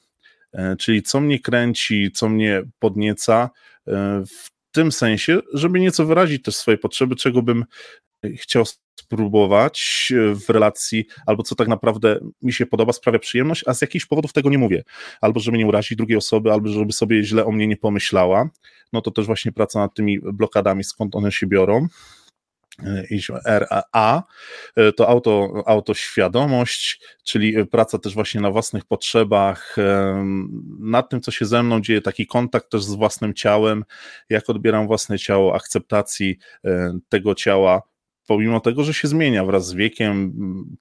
e, 0.54 0.76
czyli 0.76 1.04
co 1.04 1.20
mnie 1.22 1.40
kręci, 1.40 2.12
co 2.12 2.30
mnie 2.30 2.64
podnieca, 2.80 3.50
e, 3.88 4.24
w 4.26 4.50
tym 4.72 4.92
sensie, 4.92 5.40
żeby 5.54 5.80
nieco 5.80 6.06
wyrazić 6.06 6.44
też 6.44 6.56
swoje 6.56 6.78
potrzeby, 6.78 7.16
czego 7.16 7.42
bym 7.42 7.66
chciał 8.36 8.64
spróbować 9.06 10.14
w 10.48 10.50
relacji, 10.50 11.06
albo 11.26 11.44
co 11.44 11.56
tak 11.56 11.68
naprawdę 11.68 12.20
mi 12.42 12.54
się 12.54 12.66
podoba, 12.66 12.94
sprawia 12.94 13.20
przyjemność, 13.20 13.64
a 13.68 13.74
z 13.74 13.82
jakichś 13.82 14.06
powodów 14.06 14.34
tego 14.34 14.50
nie 14.50 14.58
mówię. 14.58 14.84
Albo 15.22 15.40
żeby 15.40 15.58
nie 15.58 15.68
urazić 15.68 15.98
drugiej 15.98 16.18
osoby, 16.18 16.52
albo 16.52 16.70
żeby 16.70 16.94
sobie 16.94 17.24
źle 17.24 17.46
o 17.46 17.52
mnie 17.52 17.68
nie 17.68 17.78
pomyślała. 17.78 18.50
No 18.94 19.02
to 19.02 19.12
też 19.12 19.26
właśnie 19.26 19.52
praca 19.52 19.80
nad 19.80 19.94
tymi 19.94 20.20
blokadami, 20.20 20.84
skąd 20.84 21.16
one 21.16 21.32
się 21.32 21.48
biorą. 21.48 21.88
RA, 23.46 24.24
to 24.96 25.08
auto, 25.10 25.64
autoświadomość, 25.66 27.02
czyli 27.24 27.66
praca 27.66 28.00
też 28.00 28.14
właśnie 28.14 28.42
na 28.42 28.52
własnych 28.52 28.86
potrzebach, 28.86 29.76
nad 30.80 31.10
tym, 31.10 31.22
co 31.22 31.32
się 31.32 31.46
ze 31.46 31.64
mną 31.64 31.82
dzieje, 31.82 32.02
taki 32.02 32.28
kontakt 32.28 32.70
też 32.72 32.84
z 32.84 32.94
własnym 32.94 33.34
ciałem, 33.34 33.86
jak 34.30 34.50
odbieram 34.50 34.88
własne 34.88 35.20
ciało, 35.20 35.56
akceptacji 35.56 36.38
tego 37.10 37.36
ciała, 37.36 37.82
pomimo 38.28 38.60
tego, 38.60 38.84
że 38.84 38.94
się 38.94 39.08
zmienia 39.08 39.46
wraz 39.46 39.68
z 39.68 39.74
wiekiem, 39.74 40.34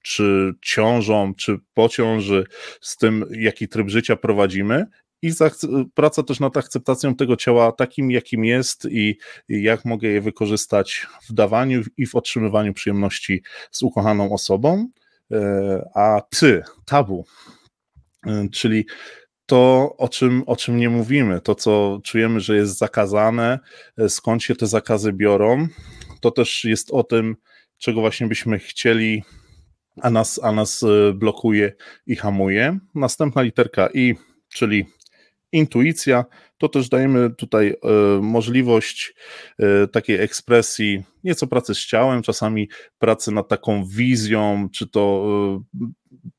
czy 0.02 0.52
ciążą, 0.62 1.34
czy 1.34 1.58
po 1.74 1.88
ciąży, 1.88 2.44
z 2.80 2.96
tym, 2.96 3.24
jaki 3.30 3.68
tryb 3.68 3.88
życia 3.88 4.16
prowadzimy, 4.16 4.86
i 5.24 5.32
praca 5.94 6.22
też 6.22 6.40
nad 6.40 6.56
akceptacją 6.56 7.14
tego 7.14 7.36
ciała 7.36 7.72
takim, 7.72 8.10
jakim 8.10 8.44
jest 8.44 8.84
i, 8.90 9.18
jak 9.48 9.84
mogę 9.84 10.08
je 10.08 10.20
wykorzystać 10.20 11.06
w 11.28 11.32
dawaniu 11.32 11.82
i 11.96 12.06
w 12.06 12.14
otrzymywaniu 12.14 12.74
przyjemności 12.74 13.42
z 13.70 13.82
ukochaną 13.82 14.32
osobą. 14.32 14.88
E, 15.32 15.90
a 15.94 16.20
ty, 16.30 16.62
tabu, 16.84 17.26
e, 18.26 18.48
czyli 18.52 18.86
to, 19.46 19.94
o 19.98 20.08
czym, 20.08 20.42
o 20.46 20.56
czym 20.56 20.76
nie 20.76 20.90
mówimy, 20.90 21.40
to, 21.40 21.54
co 21.54 22.00
czujemy, 22.04 22.40
że 22.40 22.56
jest 22.56 22.78
zakazane, 22.78 23.58
e, 23.98 24.08
skąd 24.08 24.42
się 24.42 24.54
te 24.54 24.66
zakazy 24.66 25.12
biorą, 25.12 25.68
to 26.20 26.30
też 26.30 26.64
jest 26.64 26.90
o 26.90 27.04
tym, 27.04 27.36
czego 27.78 28.00
właśnie 28.00 28.26
byśmy 28.26 28.58
chcieli, 28.58 29.22
a 30.02 30.10
nas, 30.10 30.40
a 30.42 30.52
nas 30.52 30.84
blokuje 31.14 31.72
i 32.06 32.16
hamuje. 32.16 32.78
Następna 32.94 33.42
literka 33.42 33.88
I, 33.94 34.14
czyli 34.48 34.86
intuicja, 35.54 36.24
to 36.58 36.68
też 36.68 36.88
dajemy 36.88 37.30
tutaj 37.30 37.68
e, 37.68 37.76
możliwość 38.22 39.14
e, 39.58 39.86
takiej 39.88 40.20
ekspresji, 40.20 41.04
nieco 41.24 41.46
pracy 41.46 41.74
z 41.74 41.78
ciałem, 41.78 42.22
czasami 42.22 42.68
pracy 42.98 43.32
nad 43.32 43.48
taką 43.48 43.84
wizją, 43.84 44.68
czy 44.72 44.88
to 44.88 45.26
e, 45.80 45.86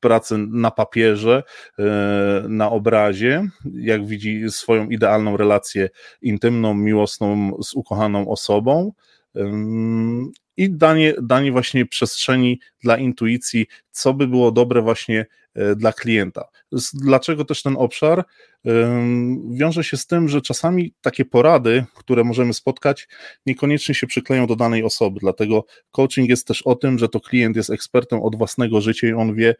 pracy 0.00 0.38
na 0.38 0.70
papierze, 0.70 1.42
na 2.48 2.70
obrazie, 2.70 3.48
jak 3.74 4.06
widzi 4.06 4.44
swoją 4.48 4.88
idealną 4.88 5.36
relację 5.36 5.88
intymną, 6.22 6.74
miłosną 6.74 7.52
z 7.62 7.74
ukochaną 7.74 8.28
osobą. 8.28 8.92
I 10.56 10.70
danie, 10.70 11.14
danie 11.22 11.52
właśnie 11.52 11.86
przestrzeni 11.86 12.60
dla 12.82 12.96
intuicji, 12.96 13.66
co 13.90 14.14
by 14.14 14.26
było 14.26 14.52
dobre 14.52 14.82
właśnie 14.82 15.26
dla 15.76 15.92
klienta. 15.92 16.44
Dlaczego 16.94 17.44
też 17.44 17.62
ten 17.62 17.76
obszar? 17.76 18.24
Wiąże 19.50 19.84
się 19.84 19.96
z 19.96 20.06
tym, 20.06 20.28
że 20.28 20.40
czasami 20.40 20.94
takie 21.00 21.24
porady, 21.24 21.84
które 21.94 22.24
możemy 22.24 22.54
spotkać, 22.54 23.08
niekoniecznie 23.46 23.94
się 23.94 24.06
przykleją 24.06 24.46
do 24.46 24.56
danej 24.56 24.84
osoby. 24.84 25.20
Dlatego 25.20 25.64
coaching 25.90 26.28
jest 26.28 26.46
też 26.46 26.62
o 26.62 26.74
tym, 26.74 26.98
że 26.98 27.08
to 27.08 27.20
klient 27.20 27.56
jest 27.56 27.70
ekspertem 27.70 28.22
od 28.22 28.36
własnego 28.36 28.80
życia 28.80 29.08
i 29.08 29.12
on 29.12 29.34
wie, 29.34 29.54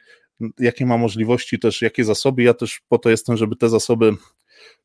jakie 0.59 0.87
ma 0.87 0.99
możliwości, 0.99 1.59
też 1.59 1.83
jakie 1.83 2.05
zasoby. 2.05 2.43
Ja 2.43 2.55
też 2.55 2.81
po 2.89 2.99
to 2.99 3.11
jestem, 3.11 3.37
żeby 3.37 3.57
te 3.57 3.69
zasoby 3.69 4.13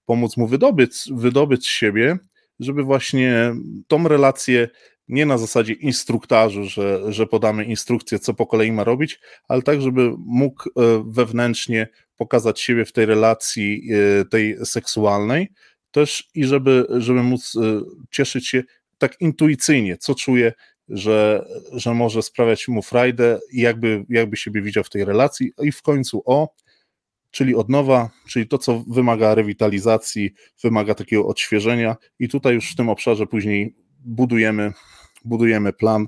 pomóc 0.06 0.38
mu 0.38 0.48
wydobyć, 0.48 0.94
wydobyć 1.12 1.66
z 1.66 1.70
siebie, 1.70 2.18
żeby 2.60 2.84
właśnie 2.84 3.54
tą 3.88 4.08
relację 4.08 4.70
nie 5.08 5.26
na 5.26 5.38
zasadzie 5.38 5.74
instruktażu, 5.74 6.64
że, 6.64 7.14
że 7.14 7.28
podamy 7.28 7.66
instrukcję, 7.66 8.20
co 8.20 8.34
po 8.34 8.48
kolei 8.48 8.72
ma 8.72 8.84
robić, 8.84 9.20
ale 9.48 9.62
tak, 9.62 9.82
żeby 9.82 10.12
mógł 10.18 10.64
e, 10.70 11.04
wewnętrznie 11.08 11.88
pokazać 12.18 12.62
siebie 12.62 12.86
w 12.86 12.92
tej 12.92 13.06
relacji 13.06 13.90
e, 13.92 14.26
tej 14.26 14.66
seksualnej, 14.66 15.52
też 15.92 16.30
i 16.36 16.46
żeby, 16.46 16.88
żeby 16.90 17.24
móc 17.24 17.56
e, 17.56 17.82
cieszyć 18.12 18.48
się 18.48 18.64
tak 18.98 19.22
intuicyjnie, 19.22 19.98
co 19.98 20.16
czuje, 20.16 20.54
że, 20.90 21.46
że 21.74 21.94
może 21.94 22.22
sprawiać 22.22 22.68
mu 22.68 22.82
frajdę 22.82 23.40
i 23.52 23.62
jakby, 23.62 24.06
jakby 24.10 24.38
siebie 24.38 24.62
widział 24.62 24.84
w 24.84 24.90
tej 24.90 25.06
relacji. 25.06 25.52
I 25.62 25.72
w 25.72 25.82
końcu 25.82 26.24
o, 26.26 26.56
czyli 27.32 27.56
odnowa, 27.56 28.10
czyli 28.30 28.48
to, 28.48 28.58
co 28.58 28.84
wymaga 28.88 29.36
rewitalizacji, 29.36 30.34
wymaga 30.64 30.96
takiego 30.96 31.28
odświeżenia. 31.28 31.96
I 32.20 32.30
tutaj 32.30 32.54
już 32.54 32.72
w 32.72 32.76
tym 32.76 32.90
obszarze 32.90 33.28
później 33.28 33.76
budujemy, 34.06 34.74
budujemy 35.26 35.74
plan, 35.74 36.08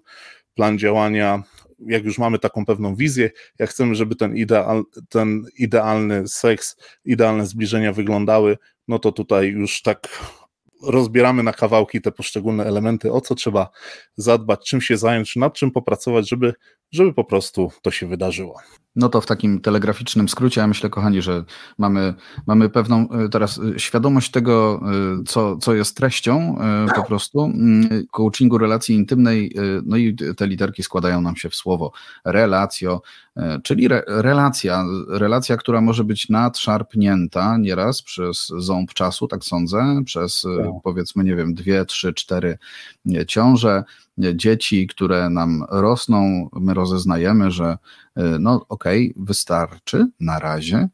plan 0.54 0.80
działania. 0.80 1.44
Jak 1.80 2.04
już 2.04 2.18
mamy 2.18 2.40
taką 2.40 2.66
pewną 2.66 2.96
wizję, 2.96 3.32
jak 3.60 3.70
chcemy, 3.70 3.96
żeby 3.96 4.16
ten, 4.16 4.36
ideal, 4.36 4.84
ten 5.10 5.46
idealny 5.58 6.28
seks, 6.28 6.78
idealne 7.06 7.46
zbliżenia 7.46 7.94
wyglądały, 7.94 8.58
no 8.88 9.00
to 9.00 9.12
tutaj 9.12 9.48
już 9.48 9.82
tak 9.82 10.20
rozbieramy 10.84 11.44
na 11.44 11.54
kawałki 11.54 12.02
te 12.02 12.12
poszczególne 12.12 12.66
elementy, 12.66 13.12
o 13.12 13.22
co 13.22 13.36
trzeba 13.36 13.70
zadbać, 14.16 14.70
czym 14.70 14.82
się 14.82 14.98
zająć, 14.98 15.36
nad 15.36 15.54
czym 15.54 15.72
popracować, 15.72 16.30
żeby, 16.30 16.54
żeby 16.92 17.14
po 17.14 17.24
prostu 17.24 17.72
to 17.82 17.92
się 17.92 18.08
wydarzyło. 18.08 18.60
No 18.96 19.10
to 19.10 19.22
w 19.22 19.26
takim 19.26 19.62
telegraficznym 19.62 20.30
skrócie, 20.30 20.62
ja 20.62 20.68
myślę, 20.68 20.90
kochani, 20.90 21.22
że 21.22 21.44
mamy, 21.78 22.14
mamy 22.48 22.70
pewną 22.70 23.10
e, 23.10 23.30
teraz 23.30 23.60
e, 23.60 23.80
świadomość 23.80 24.32
tego, 24.32 24.82
e, 25.20 25.24
co, 25.24 25.58
co 25.58 25.74
jest 25.74 25.98
treścią 25.98 26.58
po 26.96 27.04
prostu 27.04 27.44
mm, 27.44 28.08
coachingu 28.12 28.58
relacji 28.58 28.96
intymnej, 28.96 29.56
no 29.86 29.98
i 29.98 30.16
te 30.38 30.48
literki 30.48 30.84
składają 30.84 31.22
nam 31.22 31.36
się 31.36 31.50
w 31.50 31.56
słowo 31.56 31.92
relacjo, 32.26 33.02
czyli 33.64 33.86
re, 33.86 34.04
relacja, 34.08 34.86
relacja, 35.10 35.58
która 35.58 35.82
może 35.82 36.04
być 36.04 36.30
nadszarpnięta 36.30 37.58
nieraz 37.58 38.02
przez 38.02 38.48
ząb 38.58 38.94
czasu, 38.94 39.28
tak 39.28 39.44
sądzę, 39.44 40.02
przez 40.06 40.42
tak. 40.42 40.72
powiedzmy, 40.84 41.24
nie 41.24 41.36
wiem, 41.36 41.54
dwie, 41.54 41.86
trzy, 41.86 42.14
cztery 42.14 42.58
ciąże, 43.28 43.84
dzieci, 44.18 44.88
które 44.88 45.30
nam 45.30 45.66
rosną, 45.70 46.50
my 46.54 46.74
rozeznajemy, 46.74 47.52
że 47.52 47.78
e, 48.16 48.40
no 48.40 48.66
okej, 48.70 49.12
okay, 49.12 49.26
wystarczy 49.26 50.08
na 50.20 50.40
razie 50.40 50.78
e, 50.78 50.90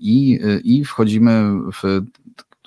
i, 0.00 0.40
i 0.64 0.84
wchodzimy 0.84 1.52
w 1.72 2.00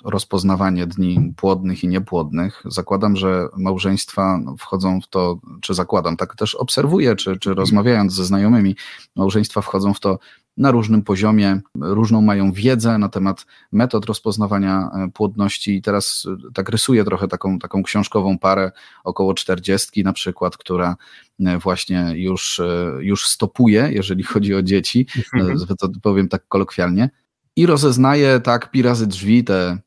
rozpoznawanie 0.04 0.86
dni 0.86 1.32
płodnych 1.36 1.84
i 1.84 1.88
niepłodnych. 1.88 2.62
Zakładam, 2.64 3.16
że 3.16 3.48
małżeństwa 3.56 4.40
wchodzą 4.58 5.00
w 5.00 5.08
to, 5.08 5.38
czy 5.60 5.74
zakładam, 5.74 6.16
tak 6.16 6.36
też 6.36 6.54
obserwuję, 6.54 7.16
czy, 7.16 7.38
czy 7.38 7.54
rozmawiając 7.54 8.12
ze 8.12 8.24
znajomymi, 8.24 8.76
małżeństwa 9.16 9.60
wchodzą 9.60 9.94
w 9.94 10.00
to 10.00 10.18
na 10.56 10.70
różnym 10.70 11.02
poziomie, 11.02 11.60
różną 11.80 12.22
mają 12.22 12.52
wiedzę 12.52 12.98
na 12.98 13.08
temat 13.08 13.46
metod 13.72 14.04
rozpoznawania 14.04 14.90
e, 14.94 15.10
płodności. 15.10 15.76
I 15.76 15.82
teraz 15.82 16.26
e, 16.48 16.52
tak 16.52 16.68
rysuję 16.68 17.04
trochę 17.04 17.28
taką, 17.28 17.58
taką 17.58 17.82
książkową 17.82 18.38
parę 18.38 18.72
około 19.04 19.34
czterdziestki 19.34 20.04
na 20.04 20.12
przykład, 20.12 20.56
która 20.56 20.96
e, 21.40 21.58
właśnie 21.58 22.12
już, 22.14 22.60
już 23.00 23.28
stopuje, 23.28 23.88
jeżeli 23.92 24.22
chodzi 24.32 24.54
o 24.54 24.62
dzieci, 24.62 25.06
mhm. 25.34 25.58
to 25.78 25.88
powiem 26.02 26.28
tak 26.28 26.48
kolokwialnie, 26.48 27.10
i 27.56 27.66
rozeznaje 27.66 28.40
tak 28.40 28.70
pi 28.70 28.82
razy 28.82 29.06
drzwi 29.06 29.44
te 29.44 29.78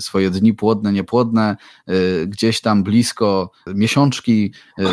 swoje 0.00 0.30
dni 0.30 0.54
płodne, 0.54 0.92
niepłodne, 0.92 1.56
y, 1.90 2.26
gdzieś 2.26 2.60
tam 2.60 2.82
blisko 2.82 3.50
miesiączki, 3.74 4.52
y, 4.78 4.84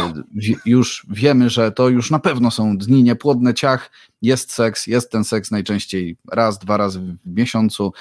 już 0.65 1.08
wiemy, 1.10 1.50
że 1.50 1.72
to 1.72 1.89
już 1.89 2.12
na 2.12 2.20
pewno 2.20 2.51
są 2.51 2.77
dni 2.77 3.03
niepłodne, 3.03 3.53
ciach, 3.53 3.91
jest 4.22 4.53
seks, 4.53 4.88
jest 4.88 5.12
ten 5.12 5.24
seks 5.24 5.51
najczęściej 5.51 6.18
raz, 6.32 6.60
dwa 6.60 6.77
razy 6.77 7.00
w 7.25 7.36
miesiącu 7.38 7.94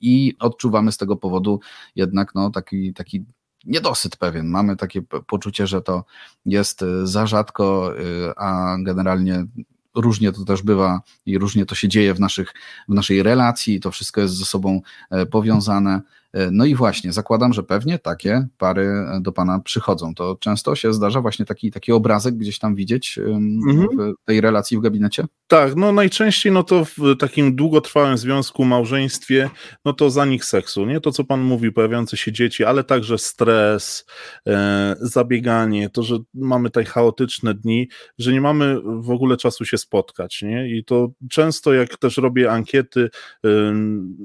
i 0.00 0.34
odczuwamy 0.38 0.92
z 0.92 0.96
tego 0.96 1.16
powodu 1.16 1.60
jednak 1.96 2.34
no, 2.34 2.50
taki, 2.50 2.94
taki 2.94 3.24
niedosyt 3.64 4.16
pewien. 4.16 4.46
Mamy 4.46 4.76
takie 4.76 5.02
poczucie, 5.02 5.66
że 5.66 5.82
to 5.82 6.04
jest 6.46 6.84
za 7.02 7.26
rzadko, 7.26 7.92
a 8.36 8.76
generalnie 8.80 9.46
różnie 9.94 10.32
to 10.32 10.44
też 10.44 10.62
bywa 10.62 11.00
i 11.26 11.38
różnie 11.38 11.66
to 11.66 11.74
się 11.74 11.88
dzieje 11.88 12.14
w, 12.14 12.20
naszych, 12.20 12.54
w 12.88 12.94
naszej 12.94 13.22
relacji, 13.22 13.80
to 13.80 13.90
wszystko 13.90 14.20
jest 14.20 14.34
ze 14.34 14.44
sobą 14.44 14.80
e, 15.10 15.26
powiązane. 15.26 16.00
E, 16.32 16.50
no 16.50 16.64
i 16.64 16.74
właśnie, 16.74 17.12
zakładam, 17.12 17.52
że 17.52 17.62
pewnie 17.62 17.98
takie 17.98 18.46
pary 18.58 18.82
e, 18.82 19.20
do 19.20 19.32
Pana 19.32 19.60
przychodzą. 19.60 20.14
To 20.14 20.36
często 20.40 20.74
się 20.74 20.92
zdarza 20.92 21.20
właśnie 21.20 21.44
taki, 21.44 21.70
taki 21.70 21.92
obrazek 21.92 22.34
gdzieś 22.34 22.58
tam 22.58 22.74
widzieć 22.74 23.18
mhm. 23.18 23.88
w 23.98 24.24
tej 24.24 24.40
relacji 24.40 24.78
w 24.78 24.80
gabinecie? 24.80 25.24
Tak, 25.46 25.76
no 25.76 25.92
najczęściej 25.92 26.52
no 26.52 26.62
to 26.62 26.84
w 26.84 26.96
takim 27.18 27.56
długotrwałym 27.56 28.18
związku, 28.18 28.64
małżeństwie, 28.64 29.50
no 29.84 29.92
to 29.92 30.10
za 30.10 30.24
nich 30.24 30.44
seksu, 30.44 30.86
nie? 30.86 31.00
To, 31.00 31.12
co 31.12 31.24
Pan 31.24 31.40
mówi, 31.40 31.72
pojawiające 31.72 32.16
się 32.16 32.32
dzieci, 32.32 32.64
ale 32.64 32.84
także 32.84 33.18
stres, 33.18 34.06
e, 34.46 34.96
zabieganie, 35.00 35.90
to, 35.90 36.02
że 36.02 36.18
mamy 36.34 36.68
tutaj 36.68 36.84
chaotyczne 36.84 37.54
dni, 37.54 37.88
że 38.18 38.32
nie 38.32 38.40
mamy 38.40 38.80
w 38.82 39.10
ogóle 39.10 39.36
czasu 39.36 39.64
się 39.64 39.78
spotkać, 39.78 40.42
nie? 40.42 40.78
I 40.78 40.84
to 40.84 41.08
często, 41.30 41.72
jak 41.72 41.98
też 41.98 42.16
robię 42.16 42.52
ankiety 42.52 43.10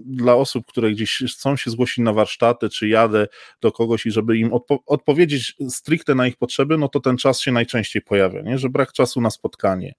dla 0.05 0.35
osób, 0.35 0.65
które 0.65 0.91
gdzieś 0.91 1.23
chcą 1.27 1.55
się 1.55 1.71
zgłosić 1.71 1.96
na 2.01 2.13
warsztaty, 2.13 2.69
czy 2.69 2.87
jadę 2.87 3.27
do 3.61 3.71
kogoś 3.71 4.05
i 4.05 4.11
żeby 4.11 4.37
im 4.37 4.53
odpo 4.53 4.79
odpowiedzieć 4.85 5.55
stricte 5.69 6.15
na 6.15 6.27
ich 6.27 6.37
potrzeby, 6.37 6.77
no 6.77 6.87
to 6.87 6.99
ten 6.99 7.17
czas 7.17 7.41
się 7.41 7.51
najczęściej 7.51 8.01
pojawia, 8.01 8.41
nie? 8.41 8.57
że 8.57 8.69
brak 8.69 8.91
czasu 8.91 9.21
na 9.21 9.29
spotkanie. 9.29 9.93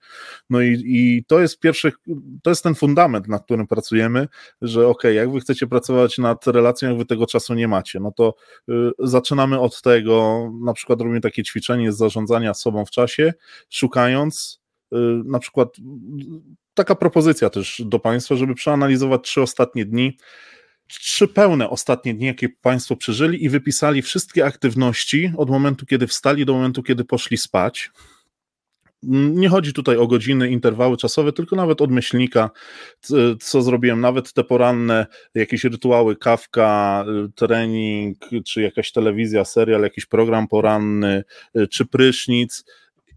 No 0.51 0.61
i, 0.61 0.83
i 0.87 1.25
to 1.25 1.41
jest 1.41 1.61
pierwszy, 1.61 1.93
to 2.43 2.51
jest 2.51 2.63
ten 2.63 2.75
fundament, 2.75 3.29
nad 3.29 3.45
którym 3.45 3.67
pracujemy, 3.67 4.29
że 4.63 4.89
ok, 4.89 5.05
jak 5.15 5.33
wy 5.33 5.41
chcecie 5.41 5.67
pracować 5.67 6.19
nad 6.19 6.47
relacją, 6.47 6.89
jak 6.89 6.99
wy 6.99 7.05
tego 7.05 7.27
czasu 7.27 7.55
nie 7.55 7.69
macie, 7.69 8.01
no 8.01 8.13
to 8.13 8.35
y, 8.69 8.73
zaczynamy 8.99 9.61
od 9.61 9.83
tego, 9.83 10.49
na 10.65 10.73
przykład 10.73 11.01
robimy 11.01 11.21
takie 11.21 11.43
ćwiczenie 11.43 11.93
z 11.93 11.97
zarządzania 11.97 12.55
sobą 12.55 12.85
w 12.85 12.91
czasie, 12.91 13.33
szukając 13.71 14.61
y, 14.93 14.97
na 15.25 15.39
przykład 15.39 15.69
taka 16.79 16.95
propozycja 16.95 17.51
też 17.51 17.83
do 17.85 17.99
Państwa, 17.99 18.37
żeby 18.37 18.55
przeanalizować 18.55 19.23
trzy 19.23 19.43
ostatnie 19.43 19.85
dni, 19.85 20.17
trzy 20.89 21.29
pełne 21.29 21.71
ostatnie 21.71 22.15
dni, 22.15 22.27
jakie 22.27 22.49
Państwo 22.49 22.97
przeżyli 22.97 23.45
i 23.45 23.49
wypisali 23.49 24.03
wszystkie 24.03 24.45
aktywności 24.45 25.33
od 25.37 25.51
momentu, 25.51 25.87
kiedy 25.87 26.07
wstali 26.07 26.47
do 26.47 26.53
momentu, 26.53 26.83
kiedy 26.83 27.05
poszli 27.05 27.37
spać. 27.37 27.91
Nie 29.03 29.49
chodzi 29.49 29.73
tutaj 29.73 29.97
o 29.97 30.07
godziny, 30.07 30.51
interwały 30.51 30.97
czasowe, 30.97 31.33
tylko 31.33 31.57
nawet 31.57 31.81
od 31.81 31.91
myślnika, 31.91 32.51
co 33.41 33.63
zrobiłem, 33.63 34.01
nawet 34.01 34.33
te 34.33 34.45
poranne 34.45 35.07
jakieś 35.35 35.65
rytuały, 35.65 36.17
kawka, 36.17 37.05
trening, 37.35 38.19
czy 38.47 38.63
jakaś 38.63 38.93
telewizja, 38.93 39.45
serial, 39.45 39.83
jakiś 39.83 40.07
program 40.07 40.49
poranny, 40.49 41.25
czy 41.71 41.87
prysznic. 41.87 42.65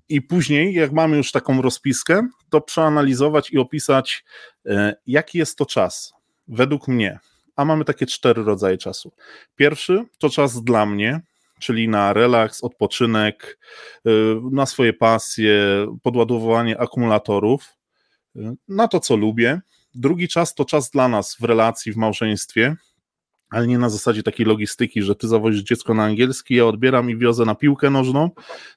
I 0.09 0.21
później, 0.21 0.73
jak 0.73 0.91
mamy 0.91 1.17
już 1.17 1.31
taką 1.31 1.61
rozpiskę, 1.61 2.27
to 2.49 2.61
przeanalizować 2.61 3.51
i 3.51 3.57
opisać, 3.57 4.23
e, 4.65 4.95
jaki 5.07 5.37
jest 5.37 5.57
to 5.57 5.65
czas 5.65 6.13
według 6.47 6.87
mnie, 6.87 7.19
a 7.55 7.65
mamy 7.65 7.85
takie 7.85 8.05
cztery 8.05 8.43
rodzaje 8.43 8.77
czasu. 8.77 9.11
Pierwszy 9.55 10.05
to 10.17 10.29
czas 10.29 10.63
dla 10.63 10.85
mnie, 10.85 11.21
czyli 11.59 11.89
na 11.89 12.13
relaks, 12.13 12.63
odpoczynek, 12.63 13.59
y, 14.07 14.11
na 14.51 14.65
swoje 14.65 14.93
pasje, 14.93 15.57
podładowanie 16.03 16.79
akumulatorów, 16.79 17.77
y, 18.35 18.39
na 18.67 18.87
to, 18.87 18.99
co 18.99 19.15
lubię. 19.15 19.61
Drugi 19.95 20.27
czas 20.27 20.55
to 20.55 20.65
czas 20.65 20.89
dla 20.89 21.07
nas 21.07 21.35
w 21.39 21.43
relacji, 21.43 21.93
w 21.93 21.97
małżeństwie, 21.97 22.75
ale 23.49 23.67
nie 23.67 23.77
na 23.77 23.89
zasadzie 23.89 24.23
takiej 24.23 24.45
logistyki, 24.45 25.01
że 25.01 25.15
ty 25.15 25.27
zawozisz 25.27 25.61
dziecko 25.61 25.93
na 25.93 26.03
angielski, 26.03 26.55
ja 26.55 26.65
odbieram 26.65 27.09
i 27.09 27.17
wiozę 27.17 27.45
na 27.45 27.55
piłkę 27.55 27.89
nożną, 27.89 28.29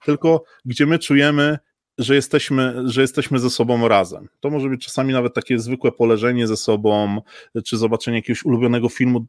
tylko 0.04 0.45
gdzie 0.64 0.87
my 0.87 0.99
czujemy, 0.99 1.59
że 1.99 2.15
jesteśmy, 2.15 2.83
że 2.85 3.01
jesteśmy 3.01 3.39
ze 3.39 3.51
sobą 3.51 3.89
razem. 3.89 4.29
To 4.41 4.51
może 4.51 4.69
być 4.69 4.85
czasami 4.85 5.13
nawet 5.13 5.35
takie 5.35 5.59
zwykłe 5.59 5.93
poleżenie 5.93 6.47
ze 6.47 6.57
sobą, 6.57 7.21
czy 7.65 7.77
zobaczenie 7.77 8.17
jakiegoś 8.17 8.45
ulubionego 8.45 8.89
filmu, 8.89 9.27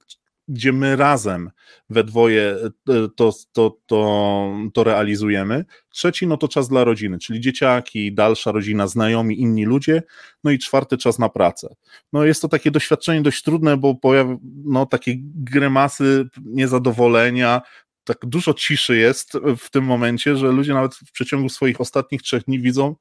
gdzie 0.48 0.74
my 0.74 0.96
razem 0.96 1.52
we 1.90 2.04
dwoje 2.04 2.58
e, 2.90 3.10
to, 3.16 3.34
to, 3.54 3.78
to, 3.86 4.52
to 4.74 4.84
realizujemy. 4.84 5.66
Trzeci, 5.90 6.28
no 6.28 6.38
to 6.38 6.48
czas 6.48 6.68
dla 6.68 6.84
rodziny, 6.84 7.20
czyli 7.20 7.40
dzieciaki, 7.40 8.14
dalsza 8.14 8.52
rodzina, 8.52 8.88
znajomi, 8.88 9.42
inni 9.42 9.66
ludzie. 9.66 10.04
No 10.44 10.52
i 10.52 10.60
czwarty, 10.60 10.98
czas 10.98 11.20
na 11.20 11.30
pracę. 11.30 11.76
No 12.14 12.26
jest 12.26 12.42
to 12.42 12.48
takie 12.48 12.72
doświadczenie 12.72 13.22
dość 13.22 13.44
trudne, 13.44 13.78
bo 13.78 13.96
pojawią 13.96 14.40
no, 14.66 14.86
takie 14.86 15.16
grymasy 15.20 16.30
niezadowolenia, 16.46 17.62
tak 18.06 18.18
dużo 18.26 18.54
ciszy 18.54 18.98
jest 18.98 19.34
w 19.58 19.70
tym 19.70 19.84
momencie, 19.84 20.38
że 20.38 20.52
ludzie 20.52 20.74
nawet 20.74 20.96
w 20.96 21.12
przeciągu 21.12 21.50
swoich 21.50 21.82
ostatnich 21.82 22.22
trzech 22.22 22.44
dni 22.44 22.60
widzą, 22.60 22.96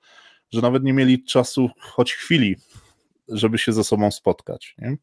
że 0.52 0.61
nawet 0.61 0.84
nie 0.84 0.92
mieli 0.92 1.25
czasu 1.25 1.70
choć 1.78 2.12
chwili, 2.12 2.56
żeby 3.28 3.58
się 3.58 3.73
ze 3.73 3.84
sobą 3.84 4.11
spotkać. 4.11 4.75
Nie? 4.78 4.96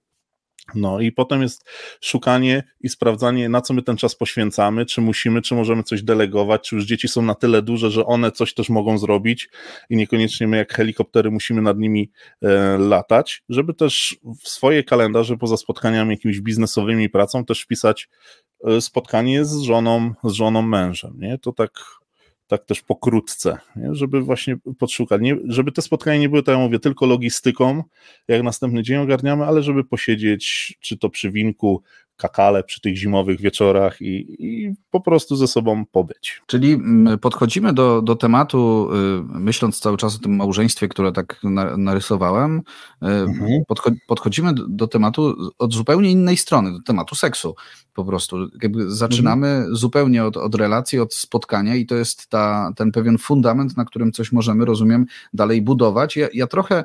No 0.76 1.00
i 1.00 1.12
potem 1.12 1.42
jest 1.42 1.70
szukanie 2.02 2.64
i 2.82 2.90
sprawdzanie, 2.90 3.50
na 3.50 3.62
co 3.62 3.74
my 3.74 3.82
ten 3.82 3.98
czas 3.98 4.16
poświęcamy, 4.16 4.86
czy 4.86 5.02
musimy, 5.02 5.42
czy 5.42 5.56
możemy 5.56 5.84
coś 5.84 6.04
delegować, 6.04 6.70
czy 6.70 6.76
już 6.76 6.86
dzieci 6.86 7.08
są 7.08 7.22
na 7.22 7.36
tyle 7.36 7.62
duże, 7.62 7.92
że 7.92 8.06
one 8.06 8.32
coś 8.32 8.54
też 8.54 8.70
mogą 8.70 8.98
zrobić 8.98 9.50
i 9.90 9.96
niekoniecznie 9.96 10.48
my 10.48 10.58
jak 10.58 10.74
helikoptery 10.74 11.32
musimy 11.32 11.62
nad 11.62 11.78
nimi 11.78 12.12
e, 12.42 12.78
latać, 12.78 13.44
żeby 13.50 13.74
też 13.74 14.18
w 14.44 14.50
swoje 14.50 14.84
kalendarze 14.84 15.38
poza 15.38 15.58
spotkaniami 15.58 16.12
jakimiś 16.12 16.42
biznesowymi 16.42 17.10
pracą 17.10 17.46
też 17.46 17.62
wpisać 17.62 18.10
spotkanie 18.80 19.46
z 19.46 19.62
żoną, 19.62 20.14
z 20.24 20.32
żoną 20.32 20.62
mężem, 20.62 21.14
nie? 21.20 21.38
To 21.38 21.52
tak 21.52 22.02
tak 22.52 22.66
też 22.66 22.82
pokrótce, 22.82 23.58
nie? 23.76 23.96
żeby 23.96 24.22
właśnie 24.22 24.58
podszukać, 24.80 25.22
nie, 25.22 25.38
żeby 25.48 25.72
te 25.72 25.82
spotkania 25.82 26.20
nie 26.20 26.30
były, 26.30 26.44
tak 26.44 26.54
jak 26.54 26.62
mówię, 26.62 26.80
tylko 26.80 27.06
logistyką, 27.06 27.84
jak 28.28 28.44
następny 28.44 28.84
dzień 28.84 28.98
ogarniamy, 28.98 29.46
ale 29.46 29.64
żeby 29.64 29.84
posiedzieć, 29.84 30.78
czy 30.80 30.98
to 30.98 31.10
przy 31.10 31.32
winku, 31.32 31.84
kakale 32.22 32.64
przy 32.64 32.82
tych 32.82 32.98
zimowych 32.98 33.42
wieczorach 33.42 34.02
i, 34.02 34.36
i, 34.40 34.74
po 34.92 35.02
prostu 35.02 35.36
ze 35.36 35.48
sobą 35.48 35.86
pobyć. 35.86 36.42
Czyli 36.46 36.74
mm, 36.74 37.20
podchodzimy 37.20 37.74
do, 37.74 38.02
do 38.02 38.16
tematu, 38.16 38.90
y, 38.94 39.40
myśląc 39.40 39.80
cały 39.80 39.98
czas 39.98 40.16
o 40.16 40.20
tym 40.20 40.36
małżeństwie, 40.36 40.88
które 40.88 41.12
tak 41.12 41.42
narysowałem, 41.78 42.58
y, 42.58 43.06
mhm. 43.08 43.66
podcho 43.68 43.92
podchodzimy 44.08 44.54
do 44.68 44.88
tematu 44.88 45.36
od 45.60 45.74
zupełnie 45.74 46.12
innej 46.12 46.38
strony, 46.38 46.72
do 46.72 46.80
tematu 46.82 47.16
seksu 47.16 47.56
po 47.94 48.06
prostu. 48.06 48.38
Jakby 48.64 48.92
zaczynamy 48.92 49.48
mhm. 49.48 49.76
zupełnie 49.76 50.24
od, 50.26 50.38
od 50.38 50.56
relacji, 50.56 51.00
od 51.00 51.14
spotkania 51.14 51.76
i 51.76 51.86
to 51.86 51.96
jest 51.96 52.28
ta, 52.28 52.72
ten 52.76 52.92
pewien 52.92 53.18
fundament, 53.18 53.78
na 53.78 53.86
którym 53.86 54.12
coś 54.12 54.32
możemy, 54.32 54.66
rozumiem, 54.66 55.06
dalej 55.34 55.62
budować. 55.62 56.18
Ja, 56.18 56.28
ja 56.34 56.48
trochę 56.48 56.84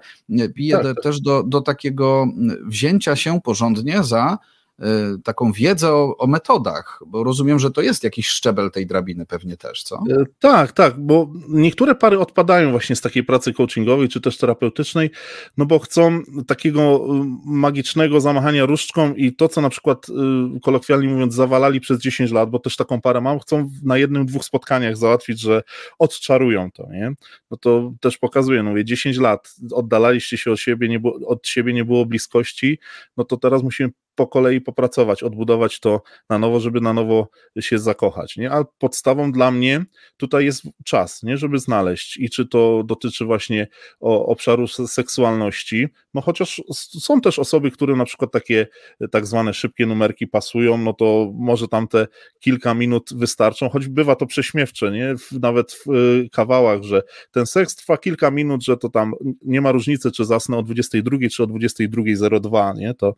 piję 0.54 0.78
tak. 0.82 1.02
też 1.02 1.20
do, 1.20 1.42
do 1.42 1.60
takiego 1.60 2.26
wzięcia 2.66 3.16
się 3.16 3.40
porządnie 3.40 4.02
za 4.02 4.38
Y, 4.38 4.55
taką 5.24 5.52
wiedzę 5.52 5.92
o, 5.92 6.16
o, 6.16 6.26
metodach, 6.26 7.00
bo 7.06 7.24
rozumiem, 7.24 7.58
że 7.58 7.70
to 7.70 7.82
jest 7.82 8.04
jakiś 8.04 8.28
szczebel 8.28 8.70
tej 8.70 8.86
drabiny 8.86 9.26
pewnie 9.26 9.56
też, 9.56 9.82
co? 9.82 9.96
E, 9.96 10.24
tak, 10.38 10.72
tak, 10.72 11.00
bo 11.00 11.32
niektóre 11.48 11.94
pary 11.94 12.18
odpadają 12.18 12.70
właśnie 12.70 12.96
z 12.96 13.00
takiej 13.00 13.24
pracy 13.24 13.52
coachingowej 13.52 14.08
czy 14.08 14.20
też 14.20 14.38
terapeutycznej, 14.38 15.10
no 15.56 15.66
bo 15.66 15.78
chcą 15.78 16.22
takiego 16.46 16.80
y, 16.80 17.24
magicznego 17.44 18.20
zamachania 18.20 18.66
różdżką 18.66 19.14
i 19.14 19.36
to, 19.36 19.48
co 19.48 19.60
na 19.60 19.68
przykład 19.68 20.08
y, 20.08 20.60
kolokwialnie 20.60 21.08
mówiąc 21.08 21.34
zawalali 21.34 21.80
przez 21.80 21.98
10 21.98 22.32
lat, 22.32 22.50
bo 22.50 22.58
też 22.58 22.76
taką 22.76 23.00
parę 23.00 23.20
mam, 23.20 23.38
chcą 23.38 23.70
na 23.82 23.98
jednym, 23.98 24.26
dwóch 24.26 24.44
spotkaniach 24.44 24.96
załatwić, 24.96 25.40
że 25.40 25.62
odczarują 25.98 26.70
to, 26.70 26.88
nie? 26.90 27.12
No 27.50 27.56
to 27.56 27.92
też 28.00 28.18
pokazuje, 28.18 28.62
no 28.62 28.70
mówię, 28.70 28.84
10 28.84 29.18
lat 29.18 29.54
oddalaliście 29.72 30.38
się 30.38 30.52
od 30.52 30.60
siebie, 30.60 30.88
nie 30.88 31.00
było, 31.00 31.18
od 31.26 31.46
siebie 31.46 31.72
nie 31.72 31.84
było 31.84 32.06
bliskości, 32.06 32.78
no 33.16 33.24
to 33.24 33.36
teraz 33.36 33.62
musimy 33.62 33.90
po 34.16 34.26
kolei 34.26 34.60
popracować, 34.60 35.22
odbudować 35.22 35.80
to 35.80 36.02
na 36.30 36.38
nowo, 36.38 36.60
żeby 36.60 36.80
na 36.80 36.92
nowo 36.92 37.28
się 37.60 37.78
zakochać. 37.78 38.36
Nie? 38.36 38.50
A 38.50 38.64
podstawą 38.78 39.32
dla 39.32 39.50
mnie 39.50 39.84
tutaj 40.16 40.44
jest 40.44 40.62
czas, 40.84 41.22
nie? 41.22 41.36
żeby 41.36 41.58
znaleźć 41.58 42.16
i 42.16 42.30
czy 42.30 42.46
to 42.46 42.82
dotyczy 42.84 43.24
właśnie 43.24 43.68
obszaru 44.00 44.68
seksualności, 44.68 45.88
no 46.14 46.20
chociaż 46.20 46.62
są 47.00 47.20
też 47.20 47.38
osoby, 47.38 47.70
które 47.70 47.96
na 47.96 48.04
przykład 48.04 48.32
takie 48.32 48.66
tak 49.10 49.26
zwane 49.26 49.54
szybkie 49.54 49.86
numerki 49.86 50.26
pasują, 50.26 50.78
no 50.78 50.92
to 50.92 51.32
może 51.34 51.68
tam 51.68 51.88
te 51.88 52.06
kilka 52.40 52.74
minut 52.74 53.10
wystarczą, 53.14 53.68
choć 53.68 53.88
bywa 53.88 54.16
to 54.16 54.26
prześmiewcze, 54.26 54.90
nie? 54.90 55.14
Nawet 55.40 55.72
w 55.72 55.90
y, 55.90 56.28
kawałach, 56.32 56.82
że 56.82 57.02
ten 57.30 57.46
seks 57.46 57.76
trwa 57.76 57.98
kilka 57.98 58.30
minut, 58.30 58.64
że 58.64 58.76
to 58.76 58.88
tam 58.88 59.12
nie 59.42 59.60
ma 59.60 59.72
różnicy, 59.72 60.12
czy 60.12 60.24
zasnę 60.24 60.56
o 60.56 60.62
22 60.62 61.16
czy 61.32 61.42
o 61.42 61.46
22.02, 61.46 62.76
nie? 62.76 62.94
To, 62.94 63.14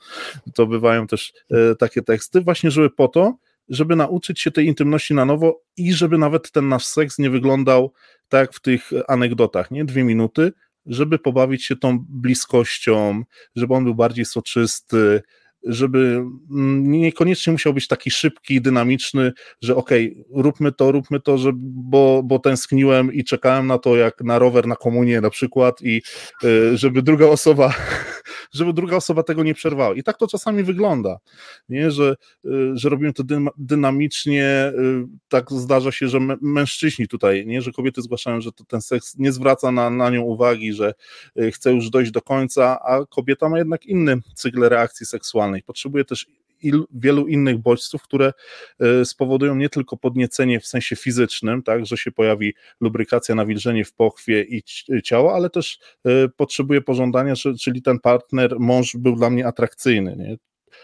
to 0.54 0.66
bywają 0.88 1.06
też 1.06 1.32
e, 1.50 1.74
takie 1.74 2.02
teksty, 2.02 2.40
właśnie 2.40 2.70
żeby 2.70 2.90
po 2.90 3.08
to, 3.08 3.36
żeby 3.68 3.96
nauczyć 3.96 4.40
się 4.40 4.50
tej 4.50 4.66
intymności 4.66 5.14
na 5.14 5.24
nowo 5.24 5.62
i 5.76 5.92
żeby 5.92 6.18
nawet 6.18 6.52
ten 6.52 6.68
nasz 6.68 6.86
seks 6.86 7.18
nie 7.18 7.30
wyglądał 7.30 7.92
tak 8.28 8.40
jak 8.40 8.52
w 8.54 8.60
tych 8.60 8.90
anegdotach, 9.08 9.70
nie? 9.70 9.84
Dwie 9.84 10.04
minuty, 10.04 10.52
żeby 10.86 11.18
pobawić 11.18 11.64
się 11.64 11.76
tą 11.76 11.98
bliskością, 12.08 13.22
żeby 13.56 13.74
on 13.74 13.84
był 13.84 13.94
bardziej 13.94 14.24
soczysty, 14.24 15.22
żeby 15.62 16.24
mm, 16.50 16.90
niekoniecznie 16.90 17.52
musiał 17.52 17.74
być 17.74 17.88
taki 17.88 18.10
szybki, 18.10 18.60
dynamiczny, 18.60 19.32
że 19.62 19.76
okej, 19.76 20.24
okay, 20.30 20.42
róbmy 20.42 20.72
to, 20.72 20.92
róbmy 20.92 21.20
to, 21.20 21.38
że, 21.38 21.50
bo, 21.54 22.22
bo 22.24 22.38
tęskniłem 22.38 23.12
i 23.12 23.24
czekałem 23.24 23.66
na 23.66 23.78
to, 23.78 23.96
jak 23.96 24.20
na 24.20 24.38
rower 24.38 24.66
na 24.66 24.76
komunię 24.76 25.20
na 25.20 25.30
przykład 25.30 25.82
i 25.82 26.02
y, 26.44 26.76
żeby 26.76 27.02
druga 27.02 27.26
osoba 27.26 27.74
żeby 28.52 28.72
druga 28.72 28.96
osoba 28.96 29.22
tego 29.22 29.42
nie 29.42 29.54
przerwała. 29.54 29.94
I 29.94 30.02
tak 30.02 30.18
to 30.18 30.26
czasami 30.26 30.62
wygląda, 30.62 31.18
nie? 31.68 31.90
Że, 31.90 32.16
y, 32.44 32.50
że 32.74 32.88
robimy 32.88 33.12
to 33.12 33.22
dynamicznie, 33.56 34.72
y, 34.78 35.06
tak 35.28 35.50
zdarza 35.50 35.92
się, 35.92 36.08
że 36.08 36.18
mężczyźni 36.40 37.08
tutaj, 37.08 37.46
nie? 37.46 37.62
że 37.62 37.72
kobiety 37.72 38.02
zgłaszają, 38.02 38.40
że 38.40 38.52
to 38.52 38.64
ten 38.64 38.80
seks 38.80 39.18
nie 39.18 39.32
zwraca 39.32 39.72
na, 39.72 39.90
na 39.90 40.10
nią 40.10 40.22
uwagi, 40.22 40.72
że 40.72 40.94
chce 41.52 41.72
już 41.72 41.90
dojść 41.90 42.10
do 42.10 42.22
końca, 42.22 42.80
a 42.80 43.06
kobieta 43.06 43.48
ma 43.48 43.58
jednak 43.58 43.86
inny 43.86 44.20
cykl 44.34 44.68
reakcji 44.68 45.06
seksualnej. 45.06 45.62
Potrzebuje 45.62 46.04
też 46.04 46.26
il, 46.62 46.84
wielu 46.90 47.26
innych 47.26 47.58
bodźców, 47.58 48.02
które 48.02 48.32
e, 48.80 49.04
spowodują 49.04 49.54
nie 49.54 49.68
tylko 49.68 49.96
podniecenie 49.96 50.60
w 50.60 50.66
sensie 50.66 50.96
fizycznym, 50.96 51.62
tak, 51.62 51.86
że 51.86 51.96
się 51.96 52.12
pojawi 52.12 52.54
lubrykacja, 52.80 53.34
nawilżenie 53.34 53.84
w 53.84 53.92
pochwie 53.92 54.42
i 54.42 54.62
ciała, 55.04 55.34
ale 55.34 55.50
też 55.50 55.78
e, 56.04 56.28
potrzebuje 56.28 56.80
pożądania, 56.80 57.34
czyli 57.60 57.82
ten 57.82 57.98
partner, 57.98 58.60
mąż 58.60 58.96
był 58.96 59.16
dla 59.16 59.30
mnie 59.30 59.46
atrakcyjny, 59.46 60.16
nie? 60.16 60.36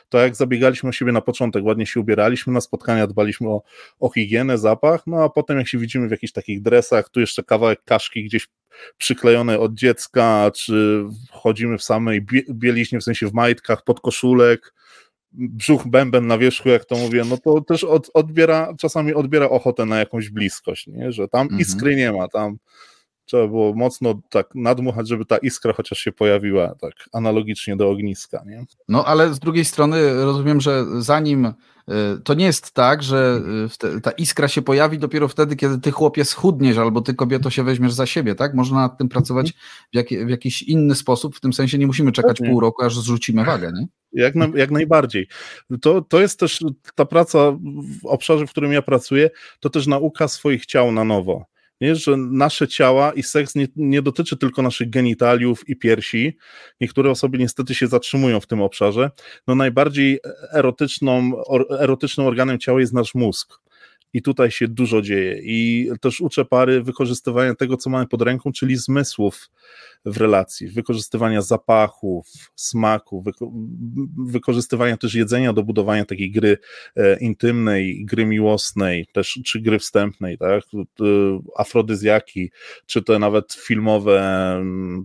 to 0.09 0.19
jak 0.19 0.37
zabiegaliśmy 0.37 0.89
o 0.89 0.93
siebie 0.93 1.13
na 1.13 1.21
początek, 1.21 1.65
ładnie 1.65 1.87
się 1.87 2.01
ubieraliśmy, 2.01 2.53
na 2.53 2.61
spotkania 2.61 3.07
dbaliśmy 3.07 3.49
o, 3.49 3.63
o 4.01 4.11
higienę, 4.11 4.59
zapach, 4.59 5.07
no 5.07 5.25
a 5.25 5.29
potem 5.29 5.59
jak 5.59 5.69
się 5.69 5.79
widzimy 5.79 6.09
w 6.09 6.11
jakichś 6.11 6.33
takich 6.33 6.63
dresach, 6.63 7.09
tu 7.09 7.21
jeszcze 7.21 7.43
kawałek 7.43 7.85
kaszki 7.85 8.25
gdzieś 8.25 8.49
przyklejone 8.99 9.59
od 9.59 9.75
dziecka, 9.75 10.51
czy 10.55 11.05
chodzimy 11.31 11.79
w 11.79 11.83
samej 11.83 12.27
bieliźnie, 12.51 12.99
w 13.01 13.05
sensie 13.05 13.29
w 13.29 13.33
majtkach, 13.33 13.85
pod 13.85 14.01
koszulek, 14.01 14.75
brzuch 15.35 15.87
bęben 15.87 16.27
na 16.27 16.38
wierzchu, 16.38 16.68
jak 16.68 16.85
to 16.85 16.97
mówię, 16.97 17.23
no 17.31 17.37
to 17.38 17.61
też 17.61 17.85
od, 17.85 18.11
odbiera, 18.14 18.75
czasami 18.79 19.14
odbiera 19.14 19.49
ochotę 19.49 19.87
na 19.87 19.99
jakąś 19.99 20.31
bliskość, 20.31 20.87
nie? 20.87 21.12
że 21.12 21.29
tam 21.29 21.42
mhm. 21.42 21.61
iskry 21.61 21.97
nie 21.97 22.12
ma, 22.12 22.29
tam 22.29 22.57
trzeba 23.25 23.47
było 23.47 23.75
mocno 23.75 24.20
tak 24.31 24.47
nadmuchać, 24.55 25.09
żeby 25.09 25.25
ta 25.25 25.37
iskra 25.38 25.73
chociaż 25.73 25.99
się 25.99 26.12
pojawiła, 26.12 26.75
tak 26.81 26.92
analogicznie 27.12 27.77
do 27.77 27.90
ogniska. 27.90 28.42
Nie? 28.47 28.64
No 28.88 29.05
ale 29.05 29.35
z 29.35 29.38
drugiej 29.38 29.64
strony 29.64 30.25
rozumiem, 30.25 30.61
że 30.61 30.85
zanim 31.03 31.53
to 32.25 32.35
nie 32.35 32.44
jest 32.44 32.73
tak, 32.73 33.03
że 33.03 33.40
y, 33.97 34.01
ta 34.01 34.11
iskra 34.11 34.49
się 34.49 34.62
pojawi 34.62 34.99
dopiero 34.99 35.29
wtedy, 35.29 35.57
kiedy 35.57 35.79
ty 35.79 35.90
chłopie 35.90 36.25
schudniesz 36.25 36.79
albo 36.79 37.01
ty 37.01 37.14
kobieto 37.14 37.51
się 37.51 37.64
weźmiesz 37.64 37.92
za 37.92 38.07
siebie, 38.07 38.35
tak? 38.35 38.55
Można 38.55 38.81
nad 38.81 38.99
tym 38.99 39.09
pracować 39.09 39.53
w, 39.53 39.57
jak, 39.92 40.09
w 40.09 40.29
jakiś 40.29 40.62
inny 40.62 40.94
sposób, 40.94 41.37
w 41.37 41.40
tym 41.40 41.53
sensie 41.53 41.79
nie 41.79 41.87
musimy 41.87 42.12
czekać 42.12 42.38
pół 42.38 42.61
roku, 42.61 42.85
aż 42.85 42.99
zrzucimy 42.99 43.44
wagę, 43.44 43.73
nie? 43.75 43.87
Jak, 44.12 44.35
na, 44.35 44.49
jak 44.55 44.70
najbardziej. 44.70 45.29
To, 45.81 46.03
to 46.03 46.20
jest 46.20 46.40
też 46.40 46.64
ta 46.94 47.05
praca 47.05 47.38
w 48.03 48.07
obszarze, 48.07 48.47
w 48.47 48.51
którym 48.51 48.73
ja 48.73 48.83
pracuję, 48.83 49.31
to 49.61 49.70
też 49.70 49.87
nauka 49.87 50.29
swoich 50.29 50.66
ciał 50.66 50.92
na 50.92 51.05
nowo. 51.05 51.44
Nie, 51.81 51.95
że 51.97 52.17
nasze 52.17 52.69
ciała 52.69 53.13
i 53.13 53.23
seks 53.23 53.55
nie, 53.55 53.69
nie 53.77 54.03
dotyczy 54.03 54.37
tylko 54.37 54.63
naszych 54.63 54.91
genitaliów 54.91 55.69
i 55.69 55.77
piersi. 55.77 56.37
Niektóre 56.81 57.11
osoby 57.11 57.39
niestety 57.39 57.75
się 57.75 57.87
zatrzymują 57.87 58.41
w 58.41 58.47
tym 58.47 58.63
obszarze. 58.63 59.11
No 59.47 59.55
najbardziej 59.55 60.21
erotyczną, 60.53 61.33
or, 61.47 61.67
erotycznym 61.81 62.27
organem 62.27 62.59
ciała 62.59 62.81
jest 62.81 62.93
nasz 62.93 63.15
mózg. 63.15 63.61
i 64.13 64.23
tutaj 64.23 64.51
się 64.51 64.69
dużo 64.69 65.03
dzieje. 65.03 65.41
I 65.43 65.89
też 66.01 66.21
uczę 66.21 66.45
pary 66.45 66.83
wykorzystywania 66.83 67.55
tego, 67.55 67.77
co 67.77 67.91
mamy 67.91 68.07
pod 68.07 68.23
ręką, 68.23 68.53
czyli 68.53 68.77
zmysłów 68.77 69.51
w 70.05 70.17
relacji, 70.17 70.69
wykorzystywania 70.69 71.43
zapachów, 71.43 72.27
smaku, 72.57 73.23
wyko 73.23 73.53
wykorzystywania 74.27 74.97
też 74.97 75.14
jedzenia 75.14 75.53
do 75.53 75.62
budowania 75.62 76.05
takiej 76.05 76.31
gry 76.31 76.59
e, 76.97 77.19
intymnej, 77.19 78.05
gry 78.05 78.27
miłosnej, 78.27 79.07
też 79.12 79.40
czy 79.47 79.61
gry 79.61 79.79
wstępnej, 79.79 80.38
tak? 80.38 80.64
afrodyzjaki, 81.57 82.51
czy 82.87 83.03
te 83.03 83.19
nawet 83.19 83.53
filmowe 83.53 84.25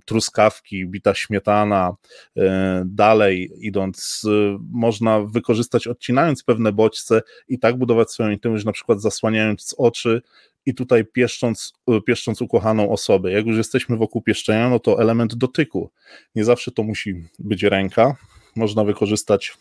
truskawki, 0.05 0.87
bita 0.87 1.13
śmietana, 1.13 1.95
e, 2.37 2.83
dalej 2.85 3.51
idąc, 3.59 4.25
można 4.71 5.21
wykorzystać 5.21 5.87
odcinając 5.87 6.43
pewne 6.43 6.71
bodźce 6.71 7.21
i 7.47 7.59
tak 7.59 7.77
budować 7.77 8.11
swoją 8.11 8.29
intymność, 8.29 8.65
na 8.65 8.71
przykład 8.71 9.01
zasłaniając 9.01 9.75
oczy 9.77 10.21
i 10.69 10.73
tutaj 10.73 11.05
pieszcząc, 11.05 11.73
pieszcząc 12.05 12.41
ukochaną 12.41 12.91
osobę. 12.91 13.31
Jak 13.31 13.45
już 13.45 13.57
jesteśmy 13.57 13.97
wokół 13.97 14.21
pieszczenia, 14.21 14.69
no 14.69 14.79
to 14.79 15.01
element 15.01 15.35
dotyku. 15.35 15.91
Nie 16.35 16.43
zawsze 16.43 16.71
to 16.71 16.83
musi 16.83 17.13
być 17.39 17.63
ręka. 17.63 18.15
Można 18.55 18.83
wykorzystać 18.83 19.53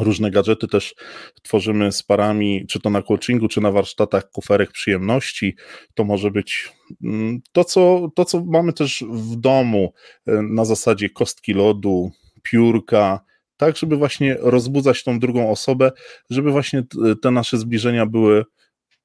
różne 0.00 0.30
gadżety 0.30 0.68
też 0.68 0.94
tworzymy 1.42 1.92
z 1.92 2.02
parami, 2.02 2.66
czy 2.68 2.80
to 2.80 2.90
na 2.90 3.02
coachingu, 3.02 3.48
czy 3.48 3.60
na 3.60 3.70
warsztatach 3.70 4.30
kuferek 4.30 4.72
przyjemności. 4.72 5.56
To 5.94 6.04
może 6.04 6.30
być 6.30 6.72
mm, 7.04 7.40
to, 7.52 7.64
co, 7.64 8.08
to, 8.14 8.24
co 8.24 8.44
mamy 8.44 8.72
też 8.72 9.04
w 9.10 9.36
domu 9.36 9.92
e, 10.26 10.42
na 10.42 10.64
zasadzie 10.64 11.10
kostki 11.10 11.52
lodu, 11.52 12.10
piórka, 12.42 13.20
tak, 13.56 13.76
żeby 13.76 13.96
właśnie 13.96 14.36
rozbudzać 14.40 15.04
tą 15.04 15.18
drugą 15.18 15.50
osobę, 15.50 15.92
żeby 16.30 16.50
właśnie 16.50 16.82
te 17.22 17.30
nasze 17.30 17.58
zbliżenia 17.58 18.06
były 18.06 18.44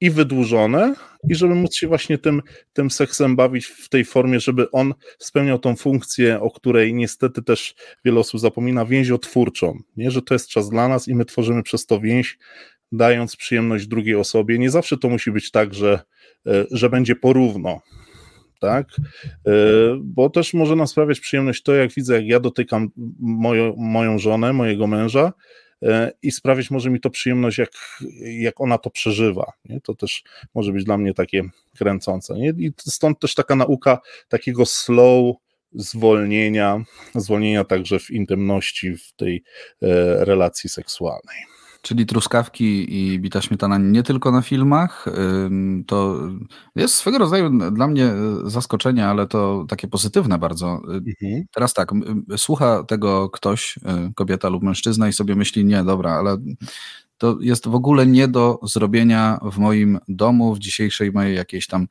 i 0.00 0.10
wydłużone, 0.10 0.94
i 1.28 1.34
żeby 1.34 1.54
móc 1.54 1.74
się 1.74 1.88
właśnie 1.88 2.18
tym, 2.18 2.42
tym 2.72 2.90
seksem 2.90 3.36
bawić 3.36 3.66
w 3.66 3.88
tej 3.88 4.04
formie, 4.04 4.40
żeby 4.40 4.70
on 4.70 4.94
spełniał 5.18 5.58
tą 5.58 5.76
funkcję, 5.76 6.40
o 6.40 6.50
której 6.50 6.94
niestety 6.94 7.42
też 7.42 7.74
wiele 8.04 8.20
osób 8.20 8.40
zapomina, 8.40 8.84
więziotwórczą, 8.84 9.78
nie? 9.96 10.10
że 10.10 10.22
to 10.22 10.34
jest 10.34 10.48
czas 10.48 10.70
dla 10.70 10.88
nas 10.88 11.08
i 11.08 11.14
my 11.14 11.24
tworzymy 11.24 11.62
przez 11.62 11.86
to 11.86 12.00
więź, 12.00 12.38
dając 12.92 13.36
przyjemność 13.36 13.86
drugiej 13.86 14.14
osobie. 14.14 14.58
Nie 14.58 14.70
zawsze 14.70 14.98
to 14.98 15.08
musi 15.08 15.30
być 15.30 15.50
tak, 15.50 15.74
że, 15.74 16.00
e, 16.46 16.64
że 16.70 16.90
będzie 16.90 17.16
porówno, 17.16 17.80
tak? 18.60 18.86
E, 19.46 19.52
bo 20.02 20.30
też 20.30 20.54
może 20.54 20.76
nam 20.76 20.86
sprawiać 20.86 21.20
przyjemność 21.20 21.62
to, 21.62 21.74
jak 21.74 21.92
widzę, 21.92 22.14
jak 22.14 22.26
ja 22.26 22.40
dotykam 22.40 22.88
moją, 23.18 23.74
moją 23.76 24.18
żonę, 24.18 24.52
mojego 24.52 24.86
męża, 24.86 25.32
i 26.22 26.32
sprawić 26.32 26.70
może 26.70 26.90
mi 26.90 27.00
to 27.00 27.10
przyjemność, 27.10 27.58
jak, 27.58 27.70
jak 28.20 28.60
ona 28.60 28.78
to 28.78 28.90
przeżywa. 28.90 29.52
Nie? 29.64 29.80
To 29.80 29.94
też 29.94 30.22
może 30.54 30.72
być 30.72 30.84
dla 30.84 30.98
mnie 30.98 31.14
takie 31.14 31.42
kręcące. 31.78 32.34
Nie? 32.34 32.48
I 32.48 32.72
stąd 32.78 33.20
też 33.20 33.34
taka 33.34 33.56
nauka 33.56 33.98
takiego 34.28 34.66
slow, 34.66 35.36
zwolnienia, 35.72 36.84
zwolnienia 37.14 37.64
także 37.64 37.98
w 37.98 38.10
intymności, 38.10 38.96
w 38.96 39.12
tej 39.12 39.42
e, 39.82 40.24
relacji 40.24 40.70
seksualnej. 40.70 41.36
Czyli 41.82 42.06
truskawki 42.06 42.96
i 42.96 43.20
bita 43.20 43.42
śmietana 43.42 43.78
nie 43.78 44.02
tylko 44.02 44.32
na 44.32 44.42
filmach. 44.42 45.06
To 45.86 46.18
jest 46.76 46.94
swego 46.94 47.18
rodzaju 47.18 47.70
dla 47.70 47.86
mnie 47.86 48.12
zaskoczenie, 48.44 49.06
ale 49.06 49.26
to 49.26 49.64
takie 49.68 49.88
pozytywne 49.88 50.38
bardzo. 50.38 50.80
Mhm. 50.88 51.44
Teraz 51.54 51.74
tak, 51.74 51.90
słucha 52.36 52.84
tego 52.84 53.30
ktoś, 53.30 53.76
y, 53.76 53.80
kobieta 54.14 54.48
lub 54.48 54.62
mężczyzna 54.62 55.08
i 55.08 55.12
sobie 55.12 55.36
myśli, 55.36 55.64
nie, 55.64 55.84
dobra, 55.84 56.12
ale 56.12 56.36
to 57.18 57.36
jest 57.40 57.68
w 57.68 57.74
ogóle 57.74 58.06
nie 58.06 58.28
do 58.28 58.60
zrobienia 58.62 59.40
w 59.52 59.58
moim 59.58 59.98
domu, 60.08 60.54
w 60.54 60.58
dzisiejszej 60.58 61.12
mojej 61.12 61.36
jakiejś 61.36 61.66
tam 61.66 61.86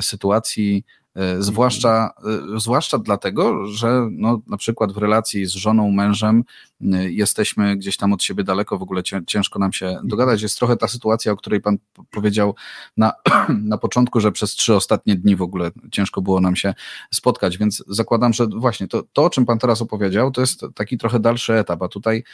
sytuacji 0.00 0.84
E, 1.16 1.42
zwłaszcza, 1.42 2.10
e, 2.56 2.60
zwłaszcza 2.60 2.98
dlatego, 2.98 3.66
że 3.66 4.08
no, 4.10 4.40
na 4.46 4.56
przykład 4.56 4.92
w 4.92 4.96
relacji 4.96 5.46
z 5.46 5.52
żoną, 5.52 5.90
mężem 5.90 6.38
e, 6.38 6.75
jesteśmy 7.08 7.76
gdzieś 7.76 7.96
tam 7.96 8.12
od 8.12 8.22
siebie 8.22 8.44
daleko, 8.44 8.78
w 8.78 8.82
ogóle 8.82 9.02
ciężko 9.26 9.58
nam 9.58 9.72
się 9.72 10.00
dogadać. 10.04 10.42
Jest 10.42 10.58
trochę 10.58 10.76
ta 10.76 10.88
sytuacja, 10.88 11.32
o 11.32 11.36
której 11.36 11.60
pan 11.60 11.78
powiedział 12.10 12.54
na, 12.96 13.12
na 13.72 13.78
początku, 13.78 14.20
że 14.20 14.32
przez 14.32 14.50
trzy 14.50 14.74
ostatnie 14.74 15.16
dni 15.16 15.36
w 15.36 15.42
ogóle 15.42 15.70
ciężko 15.92 16.22
było 16.22 16.40
nam 16.40 16.56
się 16.56 16.74
spotkać, 17.14 17.58
więc 17.58 17.84
zakładam, 17.88 18.32
że 18.32 18.46
właśnie 18.46 18.88
to, 18.88 19.02
to 19.12 19.24
o 19.24 19.30
czym 19.30 19.46
pan 19.46 19.58
teraz 19.58 19.82
opowiedział, 19.82 20.30
to 20.30 20.40
jest 20.40 20.60
taki 20.74 20.98
trochę 20.98 21.20
dalszy 21.20 21.54
etap, 21.54 21.82
a 21.82 21.88
tutaj 21.88 22.24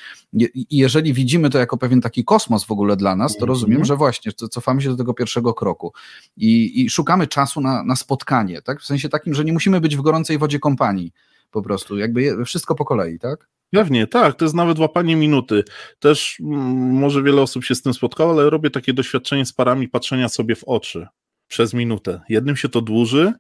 jeżeli 0.71 1.13
widzimy 1.13 1.51
to 1.51 1.59
jako 1.59 1.77
pewien 1.77 2.01
taki 2.01 2.25
kosmos 2.25 2.65
w 2.65 2.71
ogóle 2.71 2.97
dla 2.97 3.17
nas, 3.17 3.37
to 3.37 3.47
rozumiem, 3.47 3.77
mhm. 3.77 3.85
że 3.85 3.97
właśnie 3.97 4.33
cofamy 4.33 4.83
się 4.83 4.89
do 4.89 4.97
tego 4.97 5.15
pierwszego 5.15 5.55
kroku 5.55 5.93
i, 6.37 6.83
i 6.83 6.91
szukamy 6.91 7.27
czasu 7.27 7.61
na, 7.61 7.83
na 7.83 7.97
spotkanie, 7.97 8.63
tak? 8.63 8.81
W 8.81 8.85
sensie 8.85 9.09
takim, 9.09 9.35
że 9.35 9.45
nie 9.45 9.53
musimy 9.53 9.81
być 9.81 9.97
w 9.97 10.01
gorącej 10.01 10.39
wodzie 10.39 10.59
kompanii 10.59 11.13
po 11.51 11.63
prostu, 11.63 11.99
jakby 11.99 12.45
wszystko 12.45 12.75
po 12.75 12.85
kolei, 12.85 13.19
tak? 13.19 13.52
Pewnie, 13.73 14.07
tak, 14.07 14.35
to 14.35 14.45
jest 14.45 14.55
nawet 14.55 14.79
łapanie 14.79 15.17
minuty. 15.17 15.65
Też 15.99 16.37
m, 16.41 16.55
mm, 16.55 16.93
może 16.93 17.23
wiele 17.23 17.43
osób 17.43 17.65
się 17.65 17.75
z 17.75 17.83
tym 17.83 17.95
spotkało, 17.95 18.33
ale 18.33 18.51
robię 18.51 18.71
takie 18.71 18.93
doświadczenie 18.93 19.47
z 19.47 19.53
parami 19.53 19.89
patrzenia 19.89 20.29
sobie 20.29 20.55
w 20.55 20.65
oczy 20.65 21.07
przez 21.49 21.75
minutę. 21.75 22.21
Jednym 22.29 22.57
się 22.57 22.69
to 22.69 22.81
dłuży, 22.81 23.33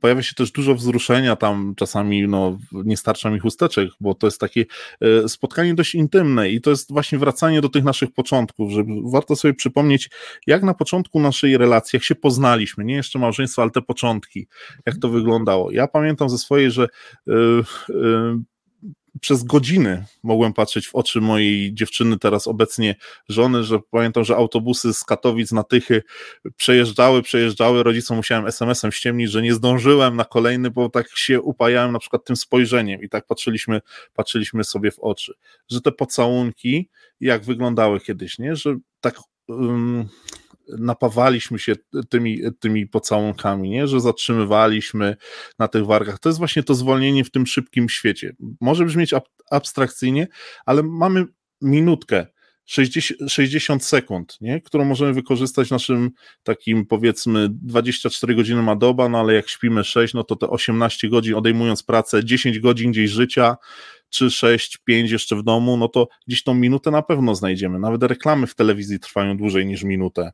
pojawia 0.00 0.22
się 0.22 0.34
też 0.34 0.50
dużo 0.50 0.74
wzruszenia, 0.74 1.36
tam 1.36 1.74
czasami 1.76 2.28
no, 2.28 2.58
nie 2.72 2.96
starcza 2.96 3.30
mi 3.30 3.38
chusteczek, 3.38 3.90
bo 4.00 4.14
to 4.14 4.26
jest 4.26 4.40
takie 4.40 4.64
e, 5.00 5.28
spotkanie 5.28 5.74
dość 5.74 5.94
intymne 5.94 6.50
i 6.50 6.60
to 6.60 6.70
jest 6.70 6.92
właśnie 6.92 7.18
wracanie 7.18 7.60
do 7.60 7.68
tych 7.68 7.84
naszych 7.84 8.12
początków, 8.12 8.72
że 8.72 8.82
warto 9.12 9.36
sobie 9.36 9.54
przypomnieć, 9.54 10.10
jak 10.46 10.62
na 10.62 10.74
początku 10.74 11.20
naszej 11.20 11.58
relacji, 11.58 11.96
jak 11.96 12.04
się 12.04 12.14
poznaliśmy, 12.14 12.84
nie 12.84 12.94
jeszcze 12.94 13.18
małżeństwo, 13.18 13.62
ale 13.62 13.70
te 13.70 13.82
początki, 13.82 14.48
jak 14.86 14.96
to 14.98 15.08
wyglądało. 15.08 15.70
Ja 15.70 15.88
pamiętam 15.88 16.28
ze 16.28 16.38
swojej, 16.38 16.70
że 16.70 16.88
yy, 17.26 17.64
yy, 17.88 18.38
przez 19.20 19.44
godziny 19.44 20.04
mogłem 20.22 20.52
patrzeć 20.52 20.88
w 20.88 20.94
oczy 20.94 21.20
mojej 21.20 21.74
dziewczyny, 21.74 22.18
teraz 22.18 22.46
obecnie 22.46 22.96
żony, 23.28 23.64
że 23.64 23.78
pamiętam, 23.90 24.24
że 24.24 24.36
autobusy 24.36 24.94
z 24.94 25.04
Katowic 25.04 25.52
na 25.52 25.62
Tychy 25.62 26.02
przejeżdżały, 26.56 27.22
przejeżdżały, 27.22 27.82
rodzicom 27.82 28.16
musiałem 28.16 28.46
SMS-em 28.46 28.92
ściemnić, 28.92 29.30
że 29.30 29.42
nie 29.42 29.54
zdążyłem 29.54 30.16
na 30.16 30.24
kolejny, 30.24 30.70
bo 30.70 30.88
tak 30.88 31.08
się 31.16 31.40
upajałem 31.40 31.92
na 31.92 31.98
przykład 31.98 32.24
tym 32.24 32.36
spojrzeniem. 32.36 33.02
I 33.02 33.08
tak 33.08 33.26
patrzyliśmy, 33.26 33.80
patrzyliśmy 34.14 34.64
sobie 34.64 34.90
w 34.90 34.98
oczy, 34.98 35.32
że 35.70 35.80
te 35.80 35.92
pocałunki, 35.92 36.88
jak 37.20 37.44
wyglądały 37.44 38.00
kiedyś, 38.00 38.38
nie, 38.38 38.56
że 38.56 38.76
tak 39.00 39.20
um, 39.48 40.08
napawaliśmy 40.78 41.58
się 41.58 41.74
tymi, 42.08 42.40
tymi 42.60 42.86
pocałunkami, 42.86 43.70
nie? 43.70 43.86
że 43.86 44.00
zatrzymywaliśmy 44.00 45.16
na 45.58 45.68
tych 45.68 45.86
wargach. 45.86 46.18
To 46.18 46.28
jest 46.28 46.38
właśnie 46.38 46.62
to 46.62 46.74
zwolnienie 46.74 47.24
w 47.24 47.30
tym 47.30 47.46
szybkim 47.46 47.88
świecie. 47.88 48.36
Może 48.60 48.84
brzmieć 48.84 49.12
ab 49.12 49.24
abstrakcyjnie, 49.50 50.28
ale 50.66 50.82
mamy 50.82 51.24
minutkę, 51.62 52.26
60, 52.68 53.30
60 53.30 53.84
sekund, 53.84 54.38
nie? 54.40 54.60
którą 54.60 54.84
możemy 54.84 55.12
wykorzystać 55.12 55.70
naszym 55.70 56.10
takim 56.42 56.86
powiedzmy 56.86 57.48
24 57.50 58.34
godziny 58.34 58.62
ma 58.62 58.76
doba, 58.76 59.08
no 59.08 59.20
ale 59.20 59.34
jak 59.34 59.48
śpimy 59.48 59.84
6, 59.84 60.14
no 60.14 60.24
to 60.24 60.36
te 60.36 60.48
18 60.48 61.08
godzin 61.08 61.34
odejmując 61.34 61.82
pracę, 61.82 62.24
10 62.24 62.58
godzin 62.58 62.90
gdzieś 62.90 63.10
życia, 63.10 63.56
czy 64.08 64.30
6, 64.30 64.78
5 64.84 65.10
jeszcze 65.10 65.36
w 65.36 65.42
domu, 65.42 65.76
no 65.76 65.88
to 65.88 66.08
gdzieś 66.26 66.42
tą 66.42 66.54
minutę 66.54 66.90
na 66.90 67.02
pewno 67.02 67.34
znajdziemy. 67.34 67.78
Nawet 67.78 68.02
reklamy 68.02 68.46
w 68.46 68.54
telewizji 68.54 69.00
trwają 69.00 69.36
dłużej 69.36 69.66
niż 69.66 69.82
minutę. 69.82 70.32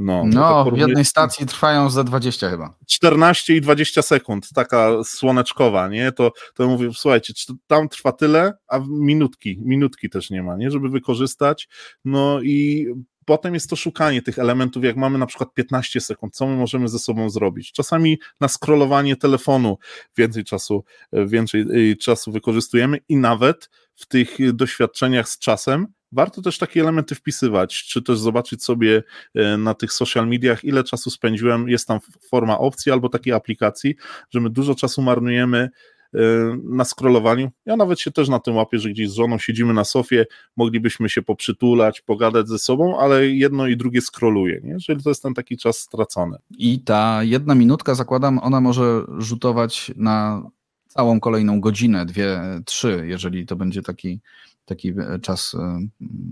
No, 0.00 0.24
no 0.26 0.64
tak 0.64 0.74
w 0.74 0.78
jednej 0.78 1.04
stacji 1.04 1.46
trwają 1.46 1.90
za 1.90 2.04
20 2.04 2.50
chyba. 2.50 2.74
14 2.86 3.56
i 3.56 3.60
20 3.60 4.02
sekund, 4.02 4.48
taka 4.54 5.04
słoneczkowa, 5.04 5.88
nie? 5.88 6.12
To, 6.12 6.32
to 6.54 6.68
mówię, 6.68 6.90
słuchajcie, 6.94 7.34
tam 7.66 7.88
trwa 7.88 8.12
tyle, 8.12 8.52
a 8.68 8.80
minutki, 8.88 9.60
minutki 9.64 10.10
też 10.10 10.30
nie 10.30 10.42
ma, 10.42 10.56
nie? 10.56 10.70
Żeby 10.70 10.88
wykorzystać. 10.88 11.68
No 12.04 12.40
i 12.42 12.86
potem 13.24 13.54
jest 13.54 13.70
to 13.70 13.76
szukanie 13.76 14.22
tych 14.22 14.38
elementów, 14.38 14.84
jak 14.84 14.96
mamy 14.96 15.18
na 15.18 15.26
przykład 15.26 15.54
15 15.54 16.00
sekund, 16.00 16.34
co 16.34 16.46
my 16.46 16.56
możemy 16.56 16.88
ze 16.88 16.98
sobą 16.98 17.30
zrobić. 17.30 17.72
Czasami 17.72 18.18
na 18.40 18.48
scrollowanie 18.48 19.16
telefonu 19.16 19.78
więcej 20.16 20.44
czasu, 20.44 20.84
więcej 21.12 21.90
y, 21.90 21.96
czasu 21.96 22.32
wykorzystujemy 22.32 22.98
i 23.08 23.16
nawet 23.16 23.70
w 23.94 24.06
tych 24.06 24.54
doświadczeniach 24.54 25.28
z 25.28 25.38
czasem 25.38 25.86
warto 26.14 26.42
też 26.42 26.58
takie 26.58 26.80
elementy 26.80 27.14
wpisywać, 27.14 27.84
czy 27.84 28.02
też 28.02 28.18
zobaczyć 28.18 28.64
sobie 28.64 29.02
e, 29.34 29.56
na 29.56 29.74
tych 29.74 29.92
social 29.92 30.28
mediach, 30.28 30.64
ile 30.64 30.84
czasu 30.84 31.10
spędziłem, 31.10 31.68
jest 31.68 31.88
tam 31.88 31.98
forma 32.30 32.58
opcji 32.58 32.92
albo 32.92 33.08
takiej 33.08 33.32
aplikacji, 33.32 33.94
że 34.30 34.40
my 34.40 34.50
dużo 34.50 34.74
czasu 34.74 35.02
marnujemy 35.02 35.70
e, 36.14 36.18
na 36.64 36.84
scrollowaniu. 36.84 37.50
Ja 37.66 37.76
nawet 37.76 38.00
się 38.00 38.10
też 38.10 38.28
na 38.28 38.38
tym 38.38 38.56
łapię, 38.56 38.78
że 38.78 38.90
gdzieś 38.90 39.10
z 39.10 39.14
żoną 39.14 39.38
siedzimy 39.38 39.74
na 39.74 39.84
sofie, 39.84 40.26
moglibyśmy 40.56 41.08
się 41.08 41.22
poprzytulać, 41.22 42.00
pogadać 42.00 42.48
ze 42.48 42.58
sobą, 42.58 42.98
ale 42.98 43.28
jedno 43.28 43.66
i 43.66 43.76
drugie 43.76 44.00
scrolluje, 44.00 44.60
nie? 44.64 44.76
Czyli 44.78 45.02
to 45.02 45.10
jest 45.10 45.22
ten 45.22 45.34
taki 45.34 45.56
czas 45.56 45.78
stracony. 45.78 46.36
I 46.58 46.80
ta 46.80 47.20
jedna 47.22 47.54
minutka, 47.54 47.94
zakładam, 47.94 48.38
ona 48.38 48.60
może 48.60 49.02
rzutować 49.18 49.92
na 49.96 50.42
całą 50.86 51.20
kolejną 51.20 51.60
godzinę, 51.60 52.06
dwie, 52.06 52.40
trzy, 52.64 53.04
jeżeli 53.06 53.46
to 53.46 53.56
będzie 53.56 53.82
taki 53.82 54.20
taki 54.64 54.88
e, 54.88 55.18
czas 55.22 55.54
e, 55.54 55.80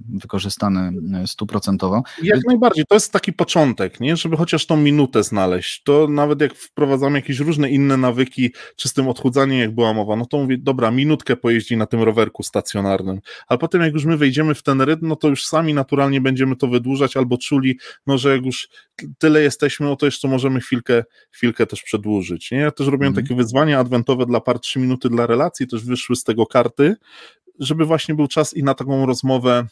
wykorzystany 0.09 0.93
e, 1.23 1.27
stuprocentowo. 1.27 2.03
Jak 2.23 2.41
najbardziej, 2.47 2.85
to 2.89 2.95
jest 2.95 3.13
taki 3.13 3.33
początek, 3.33 4.01
nie? 4.01 4.17
żeby 4.17 4.37
chociaż 4.37 4.67
tą 4.67 4.77
minutę 4.77 5.23
znaleźć. 5.23 5.83
To 5.83 6.09
nawet 6.09 6.41
jak 6.41 6.55
wprowadzamy 6.55 7.19
jakieś 7.19 7.39
różne 7.39 7.71
inne 7.71 7.97
nawyki, 7.97 8.53
czy 8.77 8.89
z 8.89 8.93
tym 8.93 9.09
odchudzaniem, 9.09 9.59
jak 9.59 9.75
była 9.75 9.93
mowa, 9.93 10.17
no 10.17 10.27
to 10.27 10.39
mówię, 10.39 10.59
dobra, 10.59 10.91
minutkę 10.91 11.37
pojeździ 11.37 11.77
na 11.77 11.87
tym 11.87 12.03
rowerku 12.03 12.43
stacjonarnym, 12.43 13.21
ale 13.47 13.59
potem 13.59 13.83
jak 13.83 13.93
już 13.93 14.05
my 14.05 14.17
wejdziemy 14.17 14.55
w 14.55 14.63
ten 14.63 14.81
rytm, 14.81 15.09
no 15.09 15.17
to 15.17 15.29
już 15.29 15.47
sami 15.47 15.75
naturalnie 15.75 16.21
będziemy 16.21 16.57
to 16.57 16.69
wydłużać, 16.69 17.17
albo 17.17 17.39
czuli, 17.39 17.79
no 18.07 18.19
że 18.19 18.33
jak 18.33 18.47
już 18.47 18.69
tyle 19.19 19.43
jesteśmy, 19.43 19.87
no 19.87 19.97
to 19.97 20.07
jeszcze 20.07 20.29
możemy 20.29 20.61
chwilkę, 20.61 21.05
chwilkę 21.31 21.67
też 21.67 21.83
przedłużyć. 21.83 22.51
Nie? 22.51 22.59
Ja 22.59 22.71
też 22.71 22.87
robiłem 22.87 23.13
mm. 23.13 23.25
takie 23.25 23.35
wyzwania 23.35 23.79
adwentowe 23.79 24.27
dla 24.27 24.41
par 24.41 24.61
3 24.61 24.79
minuty 24.79 25.09
dla 25.09 25.27
relacji, 25.27 25.67
też 25.67 25.85
wyszły 25.85 26.17
z 26.17 26.25
tego 26.25 26.47
karty, 26.47 26.97
żeby 27.63 27.85
właśnie 27.85 28.15
był 28.15 28.29
czas 28.29 28.55
i 28.55 28.63
na 28.63 28.75
taką 28.75 29.07
rozmowę 29.07 29.67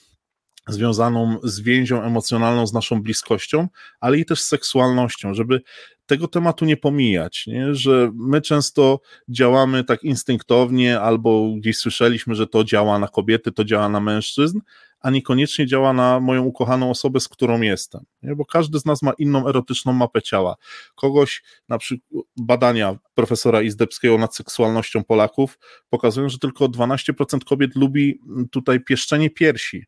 związaną 0.69 1.37
z 1.43 1.61
więzią 1.61 2.03
emocjonalną, 2.03 2.67
z 2.67 2.73
naszą 2.73 3.03
bliskością, 3.03 3.69
ale 4.01 4.19
i 4.19 4.25
też 4.25 4.41
z 4.41 4.47
seksualnością, 4.47 5.35
żeby 5.35 5.61
tego 6.07 6.29
tematu 6.29 6.65
nie 6.65 6.77
pomijać, 6.77 7.47
nie? 7.47 7.75
że 7.75 8.11
my 8.15 8.41
często 8.41 9.01
działamy 9.29 9.85
tak 9.85 10.03
instynktownie, 10.03 11.01
albo 11.01 11.55
gdzieś 11.57 11.77
słyszeliśmy, 11.77 12.35
że 12.35 12.47
to 12.47 12.65
działa 12.65 12.99
na 12.99 13.09
kobiety, 13.09 13.53
to 13.53 13.65
działa 13.65 13.89
na 13.89 14.01
mężczyzn, 14.01 14.61
a 15.01 15.11
niekoniecznie 15.11 15.67
działa 15.67 15.93
na 15.93 16.21
moją 16.21 16.45
ukochaną 16.45 16.91
osobę, 16.91 17.21
z 17.21 17.29
którą 17.29 17.61
jestem. 17.61 18.05
Nie? 18.23 18.37
Bo 18.37 18.45
każdy 18.45 18.79
z 18.79 18.85
nas 18.85 19.03
ma 19.03 19.13
inną 19.19 19.49
erotyczną 19.49 19.93
mapę 19.93 20.23
ciała. 20.23 20.57
Kogoś, 20.95 21.43
na 21.69 21.79
przykład 21.79 22.25
badania 22.37 22.99
profesora 23.15 23.63
Izdebskiego 23.63 24.19
nad 24.19 24.37
seksualnością 24.37 25.05
Polaków 25.05 25.59
pokazują, 25.89 26.29
że 26.29 26.39
tylko 26.39 26.69
12% 26.69 27.45
kobiet 27.45 27.77
lubi 27.77 28.21
tutaj 28.51 28.81
pieszczenie 28.81 29.31
piersi, 29.31 29.85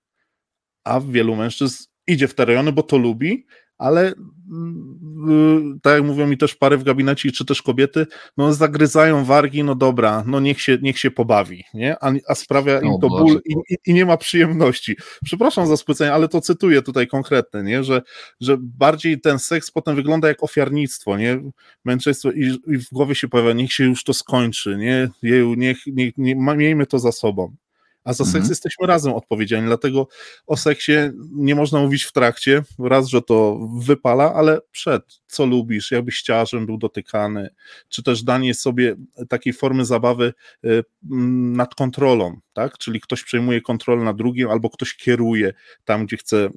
a 0.84 1.00
wielu 1.00 1.36
mężczyzn 1.36 1.84
idzie 2.06 2.28
w 2.28 2.34
te 2.34 2.44
rejony, 2.44 2.72
bo 2.72 2.82
to 2.82 2.98
lubi, 2.98 3.46
ale 3.82 4.12
mm, 4.52 5.80
tak 5.82 5.92
jak 5.94 6.02
mówią 6.02 6.26
mi 6.26 6.38
też 6.38 6.54
pary 6.54 6.78
w 6.78 6.84
gabinecie, 6.84 7.32
czy 7.32 7.44
też 7.44 7.62
kobiety, 7.62 8.06
no 8.36 8.52
zagryzają 8.52 9.24
wargi, 9.24 9.64
no 9.64 9.74
dobra, 9.74 10.24
no 10.26 10.40
niech 10.40 10.60
się, 10.60 10.78
niech 10.82 10.98
się 10.98 11.10
pobawi, 11.10 11.64
nie? 11.74 11.96
A, 12.00 12.12
a 12.28 12.34
sprawia 12.34 12.80
im 12.80 13.00
to 13.00 13.08
ból 13.08 13.40
i, 13.44 13.54
i, 13.86 13.94
nie 13.94 14.06
ma 14.06 14.16
przyjemności. 14.16 14.96
Przepraszam 15.24 15.66
za 15.66 15.76
spłycenie, 15.76 16.12
ale 16.12 16.28
to 16.28 16.40
cytuję 16.40 16.82
tutaj 16.82 17.06
konkretne, 17.06 17.62
nie? 17.62 17.84
Że, 17.84 18.02
że 18.40 18.56
bardziej 18.60 19.20
ten 19.20 19.38
seks 19.38 19.70
potem 19.70 19.96
wygląda 19.96 20.28
jak 20.28 20.42
ofiarnictwo, 20.42 21.16
nie? 21.16 21.42
Męczeństwo 21.84 22.30
i, 22.30 22.58
i 22.66 22.78
w 22.78 22.90
głowie 22.92 23.14
się 23.14 23.28
pojawia, 23.28 23.52
niech 23.52 23.72
się 23.72 23.84
już 23.84 24.04
to 24.04 24.14
skończy, 24.14 24.76
nie? 24.76 25.08
Jeju, 25.22 25.54
niech, 25.54 25.78
niech, 25.86 26.14
nie, 26.16 26.34
miejmy 26.36 26.86
to 26.86 26.98
za 26.98 27.12
sobą 27.12 27.54
a 28.04 28.12
za 28.12 28.24
seks 28.24 28.36
mhm. 28.36 28.50
jesteśmy 28.50 28.86
razem 28.86 29.12
odpowiedzialni, 29.12 29.66
dlatego 29.66 30.08
o 30.46 30.56
seksie 30.56 30.92
nie 31.32 31.54
można 31.54 31.80
mówić 31.80 32.04
w 32.04 32.12
trakcie, 32.12 32.62
raz, 32.78 33.08
że 33.08 33.22
to 33.22 33.60
wypala, 33.78 34.34
ale 34.34 34.60
przed, 34.70 35.02
co 35.26 35.46
lubisz, 35.46 35.90
jakbyś 35.90 36.18
chciała, 36.18 36.44
żebym 36.44 36.66
był 36.66 36.78
dotykany, 36.78 37.48
czy 37.88 38.02
też 38.02 38.22
danie 38.22 38.54
sobie 38.54 38.96
takiej 39.28 39.52
formy 39.52 39.84
zabawy 39.84 40.32
y, 40.64 40.84
mm, 41.10 41.56
nad 41.56 41.74
kontrolą, 41.74 42.40
tak, 42.52 42.78
czyli 42.78 43.00
ktoś 43.00 43.24
przejmuje 43.24 43.60
kontrolę 43.60 44.04
nad 44.04 44.16
drugim, 44.16 44.50
albo 44.50 44.70
ktoś 44.70 44.94
kieruje 44.94 45.52
tam, 45.84 46.06
gdzie 46.06 46.16
chce, 46.16 46.48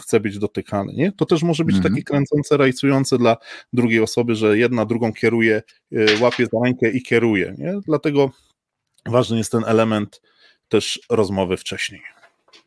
chce 0.00 0.20
być 0.20 0.38
dotykany, 0.38 0.92
nie? 0.92 1.12
To 1.12 1.26
też 1.26 1.42
może 1.42 1.64
być 1.64 1.76
mhm. 1.76 1.94
takie 1.94 2.04
kręcące, 2.04 2.56
rajcujące 2.56 3.18
dla 3.18 3.36
drugiej 3.72 4.00
osoby, 4.00 4.34
że 4.34 4.58
jedna 4.58 4.86
drugą 4.86 5.12
kieruje, 5.12 5.62
y, 5.92 6.06
łapie 6.20 6.46
za 6.52 6.58
rękę 6.64 6.90
i 6.90 7.02
kieruje, 7.02 7.54
nie? 7.58 7.74
Dlatego 7.86 8.30
ważny 9.06 9.38
jest 9.38 9.52
ten 9.52 9.62
element 9.66 10.20
też 10.70 11.00
rozmowy 11.10 11.56
wcześniej. 11.56 12.02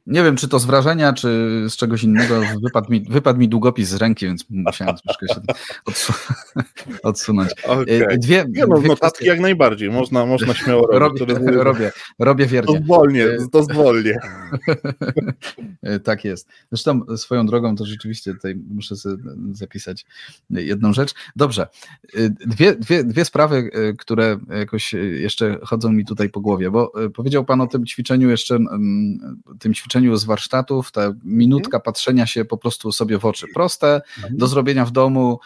Nie 0.08 0.24
wiem, 0.24 0.36
czy 0.36 0.48
to 0.48 0.60
z 0.60 0.66
wrażenia, 0.66 1.14
czy 1.14 1.28
z 1.70 1.76
czegoś 1.76 2.04
innego. 2.04 2.42
Wypadł 2.64 2.92
mi, 2.92 3.02
wypadł 3.10 3.40
mi 3.40 3.50
długopis 3.50 3.90
z 3.90 3.96
ręki, 3.96 4.26
więc 4.26 4.46
musiałem 4.50 4.96
troszkę 4.96 5.28
się 5.28 5.42
odsu 5.86 6.14
odsunąć. 7.04 7.52
Okay. 7.64 8.18
Dwie, 8.18 8.46
Nie, 8.50 8.66
no, 8.66 8.78
dwie 8.78 8.88
notatki 8.88 9.16
kwestie. 9.16 9.28
jak 9.28 9.40
najbardziej, 9.40 9.90
można, 9.90 10.26
można 10.26 10.54
śmiało 10.54 10.88
robić. 10.88 11.20
Robię, 11.22 11.52
robię, 11.52 11.92
robię 12.20 12.46
wiernie. 12.46 12.78
To 12.78 12.84
zwolnie, 12.84 13.28
to 13.52 13.64
zwolnie. 13.64 14.20
tak 16.04 16.26
jest. 16.26 16.50
Zresztą 16.72 17.18
swoją 17.18 17.46
drogą 17.46 17.76
to 17.76 17.86
rzeczywiście 17.86 18.34
tutaj 18.34 18.56
muszę 18.56 18.96
sobie 18.96 19.24
zapisać 19.52 20.06
jedną 20.50 20.94
rzecz. 20.94 21.14
Dobrze. 21.36 21.68
Dwie, 22.30 22.76
dwie, 22.76 23.04
dwie 23.04 23.26
sprawy, 23.26 23.70
które 23.98 24.40
jakoś 24.50 24.94
jeszcze 24.94 25.60
chodzą 25.64 25.92
mi 25.92 26.06
tutaj 26.06 26.30
po 26.30 26.42
głowie, 26.42 26.72
bo 26.72 26.92
powiedział 27.16 27.46
Pan 27.46 27.62
o 27.62 27.68
tym 27.68 27.86
ćwiczeniu 27.86 28.30
jeszcze, 28.30 28.60
tym 29.60 29.74
ćwiczeniu 29.74 29.93
ćwiczeniu 29.94 30.16
z 30.18 30.26
warsztatów, 30.26 30.92
ta 30.92 31.14
minutka 31.24 31.78
mhm. 31.78 31.82
patrzenia 31.82 32.26
się 32.26 32.46
po 32.46 32.58
prostu 32.58 32.92
sobie 32.92 33.20
w 33.20 33.26
oczy. 33.26 33.48
Proste, 33.54 34.02
mhm. 34.18 34.38
do 34.38 34.48
zrobienia 34.48 34.86
w 34.86 34.92
domu, 34.92 35.40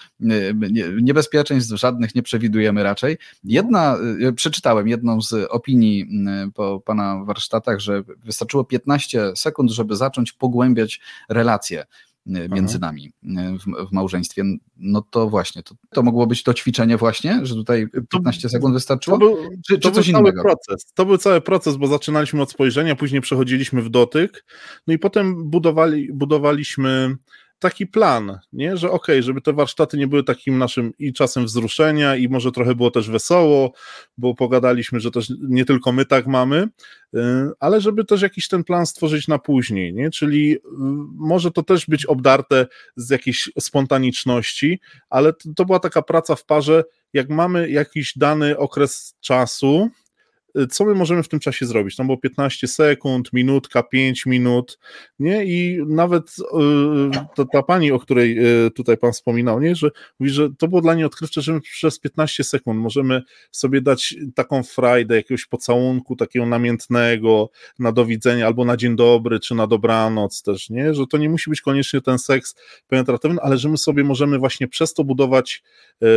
niebezpieczeństw 1.01 1.75
żadnych 1.75 2.15
nie 2.15 2.23
przewidujemy 2.23 2.83
raczej. 2.83 3.17
Jedna, 3.43 3.97
y, 4.21 4.33
przeczytałem 4.33 4.87
jedną 4.87 5.21
z 5.21 5.33
opinii 5.49 6.01
y, 6.47 6.51
po 6.51 6.79
pana 6.79 7.23
warsztatach, 7.25 7.79
że 7.79 8.03
wystarczyło 8.23 8.63
15 8.63 9.35
sekund, 9.35 9.71
żeby 9.71 9.95
zacząć 9.95 10.31
pogłębiać 10.31 11.01
relacje. 11.29 11.85
E, 12.35 12.49
między 12.49 12.79
nami 12.79 13.11
e, 13.37 13.57
w, 13.57 13.89
w, 13.89 13.91
małżeństwie, 13.91 14.43
no 14.77 15.01
to 15.01 15.29
właśnie, 15.29 15.63
to, 15.63 15.75
to 15.89 16.03
mogło 16.03 16.27
być 16.27 16.43
to 16.43 16.53
ćwiczenie 16.53 16.97
właśnie, 16.97 17.39
że 17.43 17.55
tutaj 17.55 17.87
15 18.09 18.49
sekund 18.49 18.73
wystarczyło? 18.73 19.17
To 19.17 19.25
był, 19.25 19.37
czy, 19.67 19.79
to 19.79 19.89
czy 19.89 19.95
coś 19.95 20.11
był 20.11 20.19
innego? 20.19 20.41
proces. 20.41 20.91
To 20.93 21.05
był 21.05 21.17
cały 21.17 21.41
proces, 21.41 21.77
bo 21.77 21.87
zaczynaliśmy 21.87 22.41
od 22.41 22.51
spojrzenia, 22.51 22.95
później 22.95 23.21
przechodziliśmy 23.21 23.81
w 23.81 23.89
dotyk, 23.89 24.45
no 24.87 24.93
i 24.93 24.99
potem 24.99 25.49
budowali, 25.49 26.13
budowaliśmy 26.13 27.17
taki 27.59 27.87
plan, 27.87 28.39
nie? 28.53 28.77
że 28.77 28.91
okay, 28.91 29.23
żeby 29.23 29.41
te 29.41 29.53
warsztaty 29.53 29.97
nie 29.97 30.07
były 30.07 30.23
takim 30.23 30.57
naszym 30.57 30.91
i 30.99 31.13
czasem 31.13 31.45
wzruszenia 31.45 32.15
i 32.15 32.29
może 32.29 32.51
trochę 32.51 32.75
było 32.75 32.91
też 32.91 33.09
wesoło, 33.09 33.71
bo 34.17 34.35
pogadaliśmy, 34.35 34.99
że 34.99 35.11
też 35.11 35.33
nie 35.49 35.65
tylko 35.65 35.91
my 35.91 36.05
tak 36.05 36.27
mamy, 36.27 36.67
y, 37.15 37.19
ale 37.59 37.81
żeby 37.81 38.05
też 38.05 38.21
jakiś 38.21 38.47
ten 38.47 38.63
plan 38.63 38.85
stworzyć 38.85 39.27
na 39.27 39.39
później, 39.39 39.93
nie? 39.93 40.09
czyli 40.09 40.55
y, 40.55 40.59
może 41.15 41.51
to 41.51 41.63
też 41.63 41.85
być 41.85 42.05
obdarte 42.05 42.67
z 42.95 43.09
jakiejś 43.09 43.49
spontaniczności, 43.59 44.79
ale 45.09 45.33
to 45.55 45.65
była 45.65 45.79
taka 45.79 46.01
praca 46.01 46.35
w 46.35 46.45
parze, 46.45 46.83
jak 47.13 47.29
mamy 47.29 47.69
jakiś 47.69 48.17
dany 48.17 48.57
okres 48.57 49.15
czasu, 49.21 49.89
co 50.69 50.85
my 50.85 50.95
możemy 50.95 51.23
w 51.23 51.27
tym 51.27 51.39
czasie 51.39 51.65
zrobić? 51.65 51.95
Tam 51.95 52.05
było 52.05 52.17
15 52.17 52.67
sekund, 52.67 53.33
minutka, 53.33 53.83
5 53.83 54.25
minut, 54.25 54.79
nie? 55.19 55.45
I 55.45 55.79
nawet 55.87 56.35
yy, 56.53 57.11
ta, 57.35 57.45
ta, 57.45 57.63
pani, 57.63 57.91
o 57.91 57.99
której 57.99 58.35
yy, 58.35 58.71
tutaj 58.71 58.97
pan 58.97 59.11
wspominał, 59.11 59.59
nie? 59.59 59.75
Że 59.75 59.89
mówi, 60.19 60.31
że 60.31 60.49
to 60.57 60.67
było 60.67 60.81
dla 60.81 60.93
niej 60.93 61.05
odkrywcze, 61.05 61.41
że 61.41 61.53
my 61.53 61.61
przez 61.61 61.99
15 61.99 62.43
sekund 62.43 62.79
możemy 62.79 63.21
sobie 63.51 63.81
dać 63.81 64.15
taką 64.35 64.63
frajdę, 64.63 65.15
jakiegoś 65.15 65.45
pocałunku 65.45 66.15
takiego 66.15 66.45
namiętnego, 66.45 67.49
na 67.79 67.91
do 67.91 68.05
widzenia, 68.05 68.47
albo 68.47 68.65
na 68.65 68.77
dzień 68.77 68.95
dobry, 68.95 69.39
czy 69.39 69.55
na 69.55 69.67
dobranoc 69.67 70.41
też, 70.41 70.69
nie? 70.69 70.93
Że 70.93 71.07
to 71.07 71.17
nie 71.17 71.29
musi 71.29 71.49
być 71.49 71.61
koniecznie 71.61 72.01
ten 72.01 72.19
seks 72.19 72.55
penetratywny, 72.87 73.41
ale 73.41 73.57
że 73.57 73.69
my 73.69 73.77
sobie 73.77 74.03
możemy 74.03 74.39
właśnie 74.39 74.67
przez 74.67 74.93
to 74.93 75.03
budować, 75.03 75.63
yy, 76.01 76.07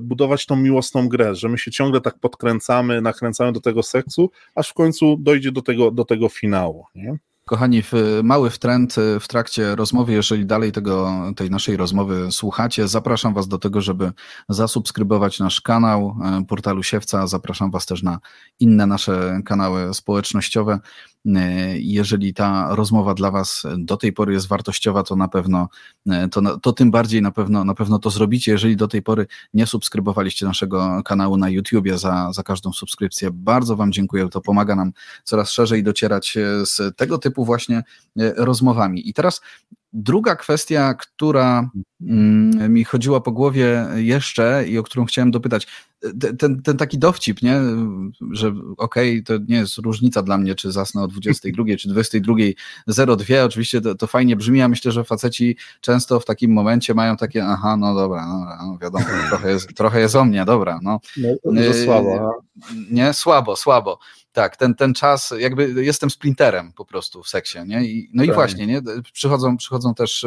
budować 0.00 0.46
tą 0.46 0.56
miłosną 0.56 1.08
grę, 1.08 1.34
że 1.34 1.48
my 1.48 1.58
się 1.58 1.70
ciągle 1.70 2.00
tak 2.00 2.18
podkręcamy, 2.18 3.00
nakręcamy 3.00 3.52
do 3.52 3.60
tego 3.60 3.82
seksu, 3.88 4.30
aż 4.54 4.68
w 4.68 4.74
końcu 4.74 5.16
dojdzie 5.20 5.52
do 5.52 5.62
tego, 5.62 5.90
do 5.90 6.04
tego 6.04 6.28
finału. 6.28 6.84
Nie? 6.94 7.18
Kochani, 7.48 7.82
mały 8.22 8.50
wtręt 8.50 8.96
w 9.20 9.28
trakcie 9.28 9.76
rozmowy, 9.76 10.12
jeżeli 10.12 10.46
dalej 10.46 10.72
tego, 10.72 11.12
tej 11.36 11.50
naszej 11.50 11.76
rozmowy 11.76 12.32
słuchacie, 12.32 12.88
zapraszam 12.88 13.34
Was 13.34 13.48
do 13.48 13.58
tego, 13.58 13.80
żeby 13.80 14.12
zasubskrybować 14.48 15.38
nasz 15.38 15.60
kanał 15.60 16.16
e, 16.24 16.44
portalu 16.44 16.82
Siewca, 16.82 17.26
zapraszam 17.26 17.70
Was 17.70 17.86
też 17.86 18.02
na 18.02 18.18
inne 18.60 18.86
nasze 18.86 19.40
kanały 19.44 19.94
społecznościowe. 19.94 20.78
E, 21.36 21.78
jeżeli 21.78 22.34
ta 22.34 22.74
rozmowa 22.74 23.14
dla 23.14 23.30
Was 23.30 23.62
do 23.78 23.96
tej 23.96 24.12
pory 24.12 24.32
jest 24.32 24.48
wartościowa, 24.48 25.02
to 25.02 25.16
na 25.16 25.28
pewno, 25.28 25.68
e, 26.06 26.28
to, 26.28 26.58
to 26.58 26.72
tym 26.72 26.90
bardziej 26.90 27.22
na 27.22 27.30
pewno, 27.30 27.64
na 27.64 27.74
pewno 27.74 27.98
to 27.98 28.10
zrobicie. 28.10 28.52
Jeżeli 28.52 28.76
do 28.76 28.88
tej 28.88 29.02
pory 29.02 29.26
nie 29.54 29.66
subskrybowaliście 29.66 30.46
naszego 30.46 31.02
kanału 31.04 31.36
na 31.36 31.48
YouTubie 31.48 31.98
za, 31.98 32.32
za 32.32 32.42
każdą 32.42 32.72
subskrypcję, 32.72 33.30
bardzo 33.32 33.76
Wam 33.76 33.92
dziękuję. 33.92 34.28
To 34.28 34.40
pomaga 34.40 34.76
nam 34.76 34.92
coraz 35.24 35.50
szerzej 35.50 35.82
docierać 35.82 36.36
e, 36.36 36.66
z 36.66 36.96
tego 36.96 37.18
typu 37.18 37.44
właśnie 37.44 37.82
rozmowami. 38.36 39.08
I 39.08 39.14
teraz 39.14 39.40
Druga 39.92 40.36
kwestia, 40.36 40.94
która 40.94 41.70
mm, 42.00 42.72
mi 42.72 42.84
chodziła 42.84 43.20
po 43.20 43.32
głowie 43.32 43.86
jeszcze 43.94 44.68
i 44.68 44.78
o 44.78 44.82
którą 44.82 45.04
chciałem 45.04 45.30
dopytać, 45.30 45.66
ten, 46.38 46.62
ten 46.62 46.76
taki 46.76 46.98
dowcip, 46.98 47.42
nie? 47.42 47.60
że 48.30 48.54
okej, 48.76 49.20
okay, 49.20 49.38
to 49.38 49.44
nie 49.48 49.56
jest 49.56 49.78
różnica 49.78 50.22
dla 50.22 50.38
mnie, 50.38 50.54
czy 50.54 50.72
zasnę 50.72 51.02
o 51.02 51.08
22 51.08 51.64
czy 51.78 51.88
22.02, 51.88 53.44
oczywiście 53.44 53.80
to, 53.80 53.94
to 53.94 54.06
fajnie 54.06 54.36
brzmi, 54.36 54.62
a 54.62 54.68
myślę, 54.68 54.92
że 54.92 55.04
faceci 55.04 55.56
często 55.80 56.20
w 56.20 56.24
takim 56.24 56.52
momencie 56.52 56.94
mają 56.94 57.16
takie, 57.16 57.44
aha, 57.44 57.76
no 57.76 57.94
dobra, 57.94 58.26
no, 58.26 58.66
no 58.66 58.78
wiadomo, 58.78 59.04
trochę 59.28 59.50
jest, 59.50 59.74
trochę 59.74 60.00
jest 60.00 60.16
o 60.16 60.24
mnie, 60.24 60.44
dobra. 60.44 60.78
No, 60.82 61.00
no, 61.16 61.28
no 61.44 61.60
słabo. 61.84 62.40
Nie, 62.90 63.12
słabo, 63.12 63.56
słabo. 63.56 63.98
Tak, 64.38 64.56
ten, 64.56 64.74
ten 64.74 64.94
czas, 64.94 65.34
jakby 65.38 65.84
jestem 65.84 66.10
splinterem 66.10 66.72
po 66.72 66.84
prostu 66.84 67.22
w 67.22 67.28
seksie, 67.28 67.58
nie? 67.66 67.84
I, 67.84 68.10
no 68.14 68.24
i 68.24 68.32
właśnie, 68.32 68.66
nie? 68.66 68.82
Przychodzą, 69.12 69.56
przychodzą 69.56 69.94
też, 69.94 70.26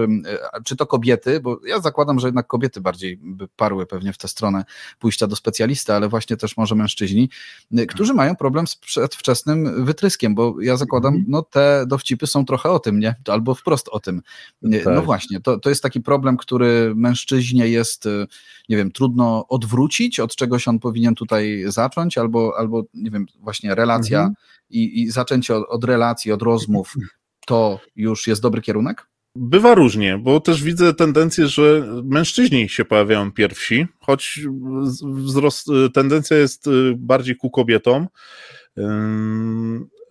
czy 0.65 0.75
to 0.75 0.85
kobiety, 0.85 1.39
bo 1.39 1.59
ja 1.67 1.79
zakładam, 1.79 2.19
że 2.19 2.27
jednak 2.27 2.47
kobiety 2.47 2.81
bardziej 2.81 3.17
by 3.17 3.47
parły 3.47 3.85
pewnie 3.85 4.13
w 4.13 4.17
tę 4.17 4.27
stronę 4.27 4.65
pójścia 4.99 5.27
do 5.27 5.35
specjalisty, 5.35 5.93
ale 5.93 6.09
właśnie 6.09 6.37
też 6.37 6.57
może 6.57 6.75
mężczyźni, 6.75 7.29
którzy 7.87 8.13
mają 8.13 8.35
problem 8.35 8.67
z 8.67 8.75
przedwczesnym 8.75 9.85
wytryskiem, 9.85 10.35
bo 10.35 10.61
ja 10.61 10.77
zakładam, 10.77 11.13
mhm. 11.13 11.31
no 11.31 11.41
te 11.41 11.85
dowcipy 11.87 12.27
są 12.27 12.45
trochę 12.45 12.69
o 12.69 12.79
tym, 12.79 12.99
nie? 12.99 13.15
Albo 13.27 13.55
wprost 13.55 13.89
o 13.89 13.99
tym. 13.99 14.21
No 14.61 14.77
tak. 14.83 14.95
No 14.95 15.01
właśnie, 15.01 15.41
to, 15.41 15.59
to 15.59 15.69
jest 15.69 15.83
taki 15.83 16.01
problem, 16.01 16.37
który 16.37 16.93
mężczyźnie 16.95 17.67
jest, 17.67 18.07
nie 18.71 18.77
wiem, 18.77 18.91
trudno 18.91 19.47
odwrócić, 19.47 20.19
od 20.19 20.35
czegoś 20.35 20.67
on 20.67 20.79
powinien 20.79 21.15
tutaj 21.15 21.63
zacząć, 21.67 22.17
albo, 22.17 22.53
albo 22.57 22.83
nie 22.93 23.11
wiem, 23.11 23.25
właśnie 23.39 23.75
relacja 23.75 24.19
mhm. 24.19 24.35
i, 24.69 25.01
i 25.01 25.11
zaczęcie 25.11 25.55
od, 25.55 25.63
od 25.69 25.83
relacji, 25.83 26.31
od 26.31 26.41
rozmów, 26.41 26.93
to 27.47 27.79
już 27.95 28.27
jest 28.27 28.41
dobry 28.41 28.61
kierunek? 28.61 29.07
Bywa 29.35 29.75
różnie, 29.75 30.17
bo 30.17 30.39
też 30.39 30.63
widzę 30.63 30.93
tendencję, 30.93 31.47
że 31.47 31.87
mężczyźni 32.03 32.69
się 32.69 32.85
pojawiają 32.85 33.31
pierwsi, 33.31 33.87
choć 33.99 34.39
wzrost, 35.03 35.67
tendencja 35.93 36.37
jest 36.37 36.67
y, 36.67 36.93
bardziej 36.97 37.35
ku 37.35 37.49
kobietom. 37.49 38.07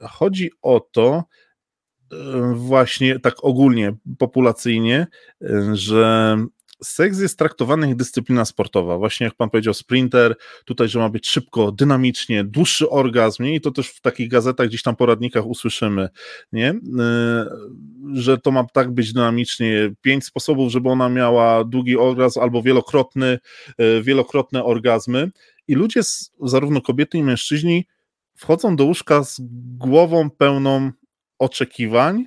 Chodzi 0.01 0.51
o 0.62 0.81
to, 0.92 1.25
y, 2.12 2.16
właśnie 2.55 3.18
tak 3.18 3.35
ogólnie, 3.42 3.96
populacyjnie, 4.18 5.07
y, 5.42 5.77
że 5.77 6.37
seks 6.83 7.21
jest 7.21 7.38
traktowany 7.38 7.88
jak 7.88 7.97
dyscyplina 7.97 8.45
sportowa. 8.45 8.99
Właśnie 8.99 9.25
jak 9.25 9.35
pan 9.35 9.51
powiedział, 9.51 9.75
sprinter, 9.75 10.37
tutaj, 10.64 10.88
że 10.88 10.99
ma 10.99 11.09
być 11.09 11.29
szybko, 11.29 11.73
dynamicznie, 11.73 12.45
dłuższy 12.45 12.90
orgazm, 12.90 13.43
nie? 13.43 13.55
I 13.55 13.61
to 13.61 13.71
też 13.71 13.88
w 13.88 14.01
takich 14.01 14.29
gazetach, 14.29 14.69
gdzieś 14.69 14.83
tam 14.83 14.97
poradnikach 14.97 15.47
usłyszymy, 15.47 16.09
nie? 16.53 16.69
E, 16.99 17.47
że 18.12 18.38
to 18.38 18.51
ma 18.51 18.64
tak 18.64 18.90
być 18.90 19.12
dynamicznie. 19.12 19.90
Pięć 20.01 20.25
sposobów, 20.25 20.73
żeby 20.73 20.88
ona 20.88 21.09
miała 21.09 21.64
długi 21.64 21.97
orgazm 21.97 22.40
albo 22.40 22.62
wielokrotny, 22.62 23.38
e, 23.79 24.03
wielokrotne 24.03 24.64
orgazmy. 24.64 25.31
I 25.69 25.75
ludzie, 25.75 26.01
zarówno 26.40 26.81
kobiety 26.81 27.19
i 27.19 27.23
mężczyźni, 27.23 27.87
wchodzą 28.37 28.77
do 28.77 28.85
łóżka 28.85 29.25
z 29.25 29.40
głową 29.79 30.31
pełną 30.31 30.90
oczekiwań 31.38 32.25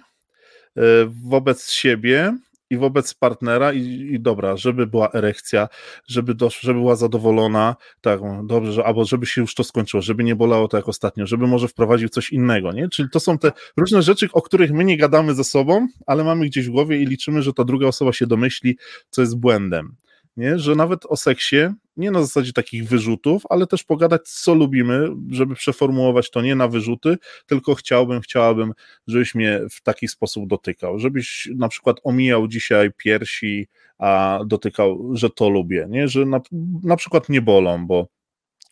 e, 0.78 0.82
wobec 1.24 1.72
siebie, 1.72 2.38
i 2.70 2.78
wobec 2.78 3.14
partnera 3.14 3.74
i, 3.74 3.80
i, 4.14 4.20
dobra, 4.20 4.58
żeby 4.58 4.88
była 4.88 5.12
erekcja, 5.12 5.68
żeby, 6.08 6.36
dosz, 6.36 6.60
żeby 6.60 6.80
była 6.80 6.96
zadowolona, 6.96 7.76
tak, 8.02 8.20
dobrze, 8.44 8.72
że, 8.74 8.86
albo 8.86 9.06
żeby 9.06 9.26
się 9.26 9.42
już 9.42 9.56
to 9.56 9.64
skończyło, 9.64 10.02
żeby 10.02 10.24
nie 10.24 10.36
bolało 10.36 10.68
to 10.68 10.78
jak 10.78 10.90
ostatnio, 10.90 11.28
żeby 11.28 11.48
może 11.48 11.68
wprowadził 11.68 12.10
coś 12.10 12.32
innego, 12.32 12.72
nie? 12.72 12.90
Czyli 12.90 13.10
to 13.10 13.20
są 13.20 13.38
te 13.38 13.52
różne 13.78 14.02
rzeczy, 14.02 14.28
o 14.34 14.42
których 14.42 14.72
my 14.72 14.84
nie 14.84 14.98
gadamy 14.98 15.34
ze 15.34 15.44
sobą, 15.44 15.88
ale 16.06 16.24
mamy 16.24 16.46
gdzieś 16.46 16.68
w 16.68 16.72
głowie 16.72 17.02
i 17.02 17.06
liczymy, 17.06 17.42
że 17.42 17.54
ta 17.54 17.64
druga 17.64 17.88
osoba 17.88 18.14
się 18.14 18.28
domyśli, 18.28 18.78
co 19.10 19.22
jest 19.22 19.40
błędem 19.40 19.96
nie? 20.38 20.60
że 20.60 20.76
nawet 20.76 21.06
o 21.06 21.18
seksie, 21.18 21.58
nie 21.98 22.12
na 22.12 22.22
zasadzie 22.22 22.54
takich 22.54 22.88
wyrzutów, 22.88 23.44
ale 23.50 23.68
też 23.68 23.84
pogadać, 23.84 24.22
co 24.30 24.54
lubimy, 24.54 25.10
żeby 25.30 25.56
przeformułować 25.56 26.32
to 26.32 26.42
nie 26.42 26.56
na 26.56 26.68
wyrzuty, 26.68 27.18
tylko 27.46 27.76
chciałbym, 27.76 28.22
chciałabym, 28.22 28.74
żebyś 29.08 29.36
mnie 29.36 29.60
w 29.72 29.82
taki 29.82 30.08
sposób 30.08 30.48
dotykał, 30.48 31.00
żebyś 31.00 31.50
na 31.56 31.68
przykład 31.68 31.98
omijał 32.04 32.48
dzisiaj 32.48 32.92
piersi, 32.98 33.68
a 33.98 34.40
dotykał, 34.46 35.10
że 35.14 35.30
to 35.30 35.50
lubię, 35.50 35.88
nie? 35.90 36.08
że 36.08 36.26
na, 36.26 36.42
na 36.84 36.96
przykład 36.96 37.30
nie 37.30 37.42
bolą, 37.42 37.88
bo 37.88 38.08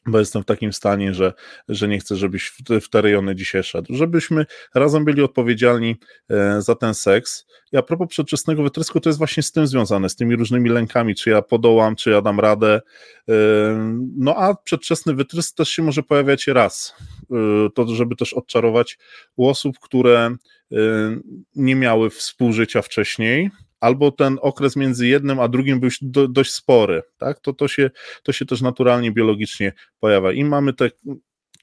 bo 0.06 0.20
jestem 0.20 0.44
w 0.44 0.46
takim 0.46 0.74
stanie, 0.74 1.14
że, 1.14 1.34
że 1.70 1.88
nie 1.88 2.00
chcę, 2.00 2.16
żebyś 2.16 2.48
w 2.48 2.64
te, 2.64 2.82
w 2.82 2.90
te 2.90 3.02
rejony 3.02 3.36
dzisiaj 3.36 3.64
szedł. 3.64 3.96
Żebyśmy 3.96 4.46
razem 4.76 5.06
byli 5.06 5.22
odpowiedzialni 5.22 5.96
e, 6.30 6.62
za 6.62 6.76
ten 6.76 6.94
seks. 6.94 7.46
I 7.72 7.78
a 7.78 7.82
propos 7.82 8.08
przedwczesnego 8.08 8.64
wytrysku, 8.64 9.00
to 9.00 9.10
jest 9.10 9.20
właśnie 9.20 9.44
z 9.44 9.52
tym 9.52 9.68
związane, 9.68 10.10
z 10.10 10.16
tymi 10.16 10.36
różnymi 10.36 10.70
lękami, 10.70 11.16
czy 11.16 11.30
ja 11.30 11.42
podołam, 11.42 11.96
czy 11.96 12.10
ja 12.10 12.22
dam 12.22 12.40
radę. 12.40 12.82
E, 13.30 13.34
no 14.18 14.36
a 14.36 14.56
przedwczesny 14.56 15.14
wytrysk 15.14 15.58
też 15.58 15.70
się 15.70 15.84
może 15.84 16.04
pojawiać 16.04 16.48
raz. 16.48 16.96
E, 17.32 17.70
to, 17.76 17.88
żeby 17.88 18.16
też 18.16 18.34
odczarować 18.34 18.98
u 19.36 19.48
osób, 19.48 19.80
które 19.80 20.36
nie 21.56 21.76
miały 21.76 22.10
współżycia 22.10 22.82
wcześniej, 22.82 23.50
albo 23.82 24.12
ten 24.12 24.38
okres 24.42 24.76
między 24.76 25.08
jednym 25.08 25.40
a 25.40 25.48
drugim 25.48 25.80
był 25.80 25.90
do, 26.02 26.28
dość 26.28 26.52
spory, 26.52 27.02
tak? 27.18 27.40
To, 27.40 27.54
to, 27.54 27.68
się, 27.68 27.90
to 28.24 28.32
się 28.32 28.46
też 28.46 28.62
naturalnie, 28.62 29.12
biologicznie 29.12 29.74
pojawia. 30.00 30.32
I 30.32 30.44
mamy 30.44 30.74
te 30.74 30.90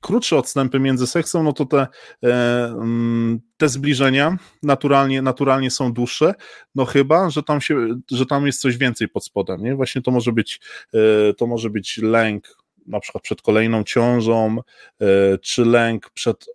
krótsze 0.00 0.36
odstępy 0.36 0.80
między 0.80 1.06
seksem, 1.06 1.44
no 1.44 1.52
to 1.52 1.66
te, 1.66 1.86
e, 2.24 2.64
mm, 2.66 3.40
te 3.56 3.68
zbliżenia 3.68 4.36
naturalnie, 4.62 5.22
naturalnie 5.22 5.70
są 5.70 5.92
dłuższe, 5.92 6.34
no 6.74 6.84
chyba, 6.84 7.30
że 7.30 7.42
tam, 7.42 7.60
się, 7.60 8.00
że 8.10 8.26
tam 8.26 8.46
jest 8.46 8.60
coś 8.60 8.76
więcej 8.76 9.08
pod 9.08 9.24
spodem, 9.24 9.62
nie? 9.62 9.74
Właśnie 9.74 10.02
to 10.02 10.10
może 10.10 10.32
być, 10.32 10.60
e, 10.94 11.34
to 11.34 11.46
może 11.46 11.70
być 11.70 11.98
lęk 11.98 12.56
na 12.86 13.00
przykład 13.00 13.24
przed 13.24 13.42
kolejną 13.42 13.84
ciążą, 13.84 14.58
e, 15.00 15.38
czy 15.38 15.64
lęk 15.64 16.10
przed 16.10 16.46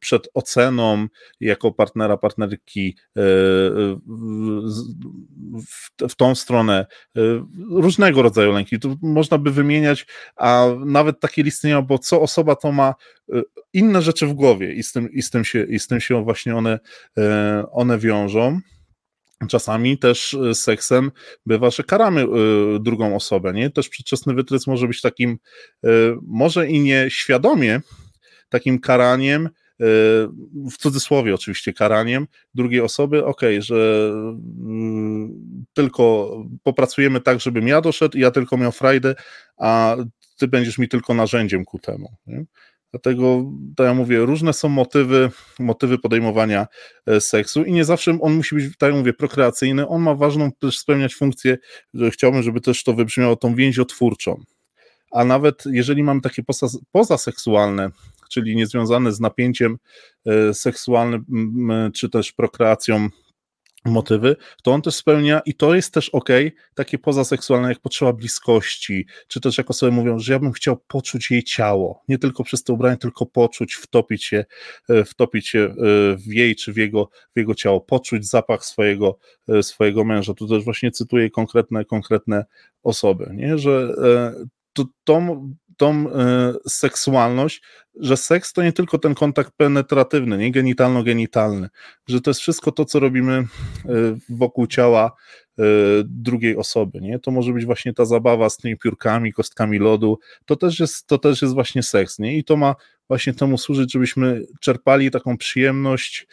przed 0.00 0.28
oceną 0.34 1.06
jako 1.40 1.72
partnera, 1.72 2.16
partnerki 2.16 2.96
e, 3.16 3.20
w, 6.08 6.14
tą 6.16 6.34
stronę 6.34 6.86
e, 7.16 7.20
różnego 7.70 8.22
rodzaju 8.22 8.52
lęki. 8.52 8.78
Tu 8.78 8.98
można 9.02 9.38
by 9.38 9.50
wymieniać, 9.50 10.06
a 10.36 10.66
nawet 10.84 11.20
takie 11.20 11.42
listy 11.42 11.68
nie 11.68 11.74
ma, 11.74 11.82
bo 11.82 11.98
co 11.98 12.20
osoba 12.20 12.56
to 12.56 12.72
ma 12.72 12.94
inne 13.72 14.02
rzeczy 14.02 14.26
w 14.26 14.32
głowie 14.32 14.72
i 14.72 14.82
z 14.82 14.92
tym, 14.92 15.12
i 15.12 15.22
z 15.22 15.30
tym, 15.30 15.44
się, 15.44 15.64
i 15.64 15.78
z 15.78 15.86
tym 15.86 16.00
się 16.00 16.24
właśnie 16.24 16.56
one, 16.56 16.78
one 17.72 17.98
wiążą. 17.98 18.60
Czasami 19.48 19.98
też 19.98 20.36
seksem 20.54 21.10
bywa, 21.46 21.70
że 21.70 21.82
karamy 21.82 22.26
drugą 22.80 23.16
osobę, 23.16 23.52
nie? 23.52 23.70
Też 23.70 23.88
przedwczesny 23.88 24.34
wytrysk 24.34 24.66
może 24.66 24.88
być 24.88 25.00
takim, 25.00 25.38
może 26.22 26.68
i 26.68 26.80
nie 26.80 27.06
świadomie, 27.10 27.80
takim 28.52 28.78
karaniem, 28.78 29.46
e, 29.46 29.50
w 30.70 30.76
cudzysłowie 30.78 31.34
oczywiście 31.34 31.72
karaniem 31.72 32.26
drugiej 32.54 32.80
osoby, 32.80 33.24
ok, 33.24 33.40
że 33.58 34.10
mm, 34.60 35.66
tylko 35.72 36.36
popracujemy 36.62 37.20
tak, 37.20 37.40
żebym 37.40 37.68
ja 37.68 37.80
doszedł 37.80 38.18
i 38.18 38.20
ja 38.20 38.30
tylko 38.30 38.56
miał 38.56 38.72
frajdę, 38.72 39.14
a 39.56 39.96
ty 40.38 40.48
będziesz 40.48 40.78
mi 40.78 40.88
tylko 40.88 41.14
narzędziem 41.14 41.64
ku 41.64 41.78
temu. 41.78 42.08
Nie? 42.26 42.44
Dlatego, 42.92 43.44
tak 43.76 43.86
jak 43.86 43.96
mówię, 43.96 44.18
różne 44.18 44.52
są 44.52 44.68
motywy, 44.68 45.30
motywy 45.58 45.98
podejmowania 45.98 46.66
e, 47.06 47.20
seksu 47.20 47.64
i 47.64 47.72
nie 47.72 47.84
zawsze 47.84 48.18
on 48.20 48.34
musi 48.34 48.54
być, 48.54 48.78
tak 48.78 48.88
jak 48.88 48.98
mówię, 48.98 49.12
prokreacyjny. 49.12 49.88
On 49.88 50.02
ma 50.02 50.14
ważną 50.14 50.52
też 50.52 50.78
spełniać 50.78 51.14
funkcję, 51.14 51.58
że 51.94 52.10
chciałbym, 52.10 52.42
żeby 52.42 52.60
też 52.60 52.84
to 52.84 52.94
wybrzmiało, 52.94 53.36
tą 53.36 53.54
więziotwórczą. 53.54 54.42
A 55.12 55.24
nawet 55.24 55.64
jeżeli 55.66 56.02
mamy 56.02 56.20
takie 56.20 56.42
poza, 56.42 56.66
pozaseksualne 56.92 57.90
czyli 58.32 58.56
niezwiązane 58.56 59.12
z 59.12 59.20
napięciem 59.20 59.78
e, 60.26 60.54
seksualnym 60.54 61.24
czy 61.94 62.08
też 62.08 62.32
prokreacją 62.32 63.08
motywy, 63.84 64.36
to 64.62 64.72
on 64.72 64.82
też 64.82 64.94
spełnia 64.94 65.40
i 65.46 65.54
to 65.54 65.74
jest 65.74 65.94
też 65.94 66.08
ok, 66.08 66.28
takie 66.74 66.98
pozaseksualne 66.98 67.68
jak 67.68 67.80
potrzeba 67.80 68.12
bliskości, 68.12 69.06
czy 69.28 69.40
też 69.40 69.58
jak 69.58 69.70
osoby 69.70 69.92
mówią, 69.92 70.18
że 70.18 70.32
ja 70.32 70.38
bym 70.38 70.52
chciał 70.52 70.76
poczuć 70.86 71.30
jej 71.30 71.42
ciało, 71.42 72.02
nie 72.08 72.18
tylko 72.18 72.44
przez 72.44 72.64
to 72.64 72.74
ubranie, 72.74 72.96
tylko 72.96 73.26
poczuć, 73.26 73.74
wtopić 73.74 74.24
się, 74.24 74.44
e, 74.88 75.04
wtopić 75.04 75.48
się 75.48 75.58
e, 75.58 75.74
w 76.16 76.26
jej 76.26 76.56
czy 76.56 76.72
w 76.72 76.76
jego, 76.76 77.08
w 77.34 77.38
jego 77.38 77.54
ciało, 77.54 77.80
poczuć 77.80 78.28
zapach 78.28 78.64
swojego, 78.64 79.18
swojego 79.62 80.04
męża. 80.04 80.34
Tu 80.34 80.48
też 80.48 80.64
właśnie 80.64 80.90
cytuję 80.90 81.30
konkretne, 81.30 81.84
konkretne 81.84 82.44
osoby, 82.82 83.30
nie? 83.34 83.58
że 83.58 83.94
to, 84.72 84.84
to, 85.04 85.42
tą 85.76 86.10
e, 86.10 86.54
seksualność, 86.68 87.62
że 88.00 88.16
seks 88.16 88.52
to 88.52 88.62
nie 88.62 88.72
tylko 88.72 88.98
ten 88.98 89.14
kontakt 89.14 89.52
penetratywny, 89.56 90.38
nie 90.38 90.52
genitalno-genitalny, 90.52 91.68
że 92.08 92.20
to 92.20 92.30
jest 92.30 92.40
wszystko 92.40 92.72
to, 92.72 92.84
co 92.84 93.00
robimy 93.00 93.32
e, 93.32 93.46
wokół 94.28 94.66
ciała 94.66 95.12
e, 95.58 95.62
drugiej 96.04 96.56
osoby, 96.56 97.00
nie? 97.00 97.18
To 97.18 97.30
może 97.30 97.52
być 97.52 97.64
właśnie 97.64 97.94
ta 97.94 98.04
zabawa 98.04 98.50
z 98.50 98.56
tymi 98.56 98.78
piórkami, 98.78 99.32
kostkami 99.32 99.78
lodu, 99.78 100.18
to 100.46 100.56
też 100.56 100.80
jest, 100.80 101.06
to 101.06 101.18
też 101.18 101.42
jest 101.42 101.54
właśnie 101.54 101.82
seks, 101.82 102.18
nie? 102.18 102.38
I 102.38 102.44
to 102.44 102.56
ma 102.56 102.74
właśnie 103.08 103.34
temu 103.34 103.58
służyć, 103.58 103.92
żebyśmy 103.92 104.42
czerpali 104.60 105.10
taką 105.10 105.38
przyjemność 105.38 106.26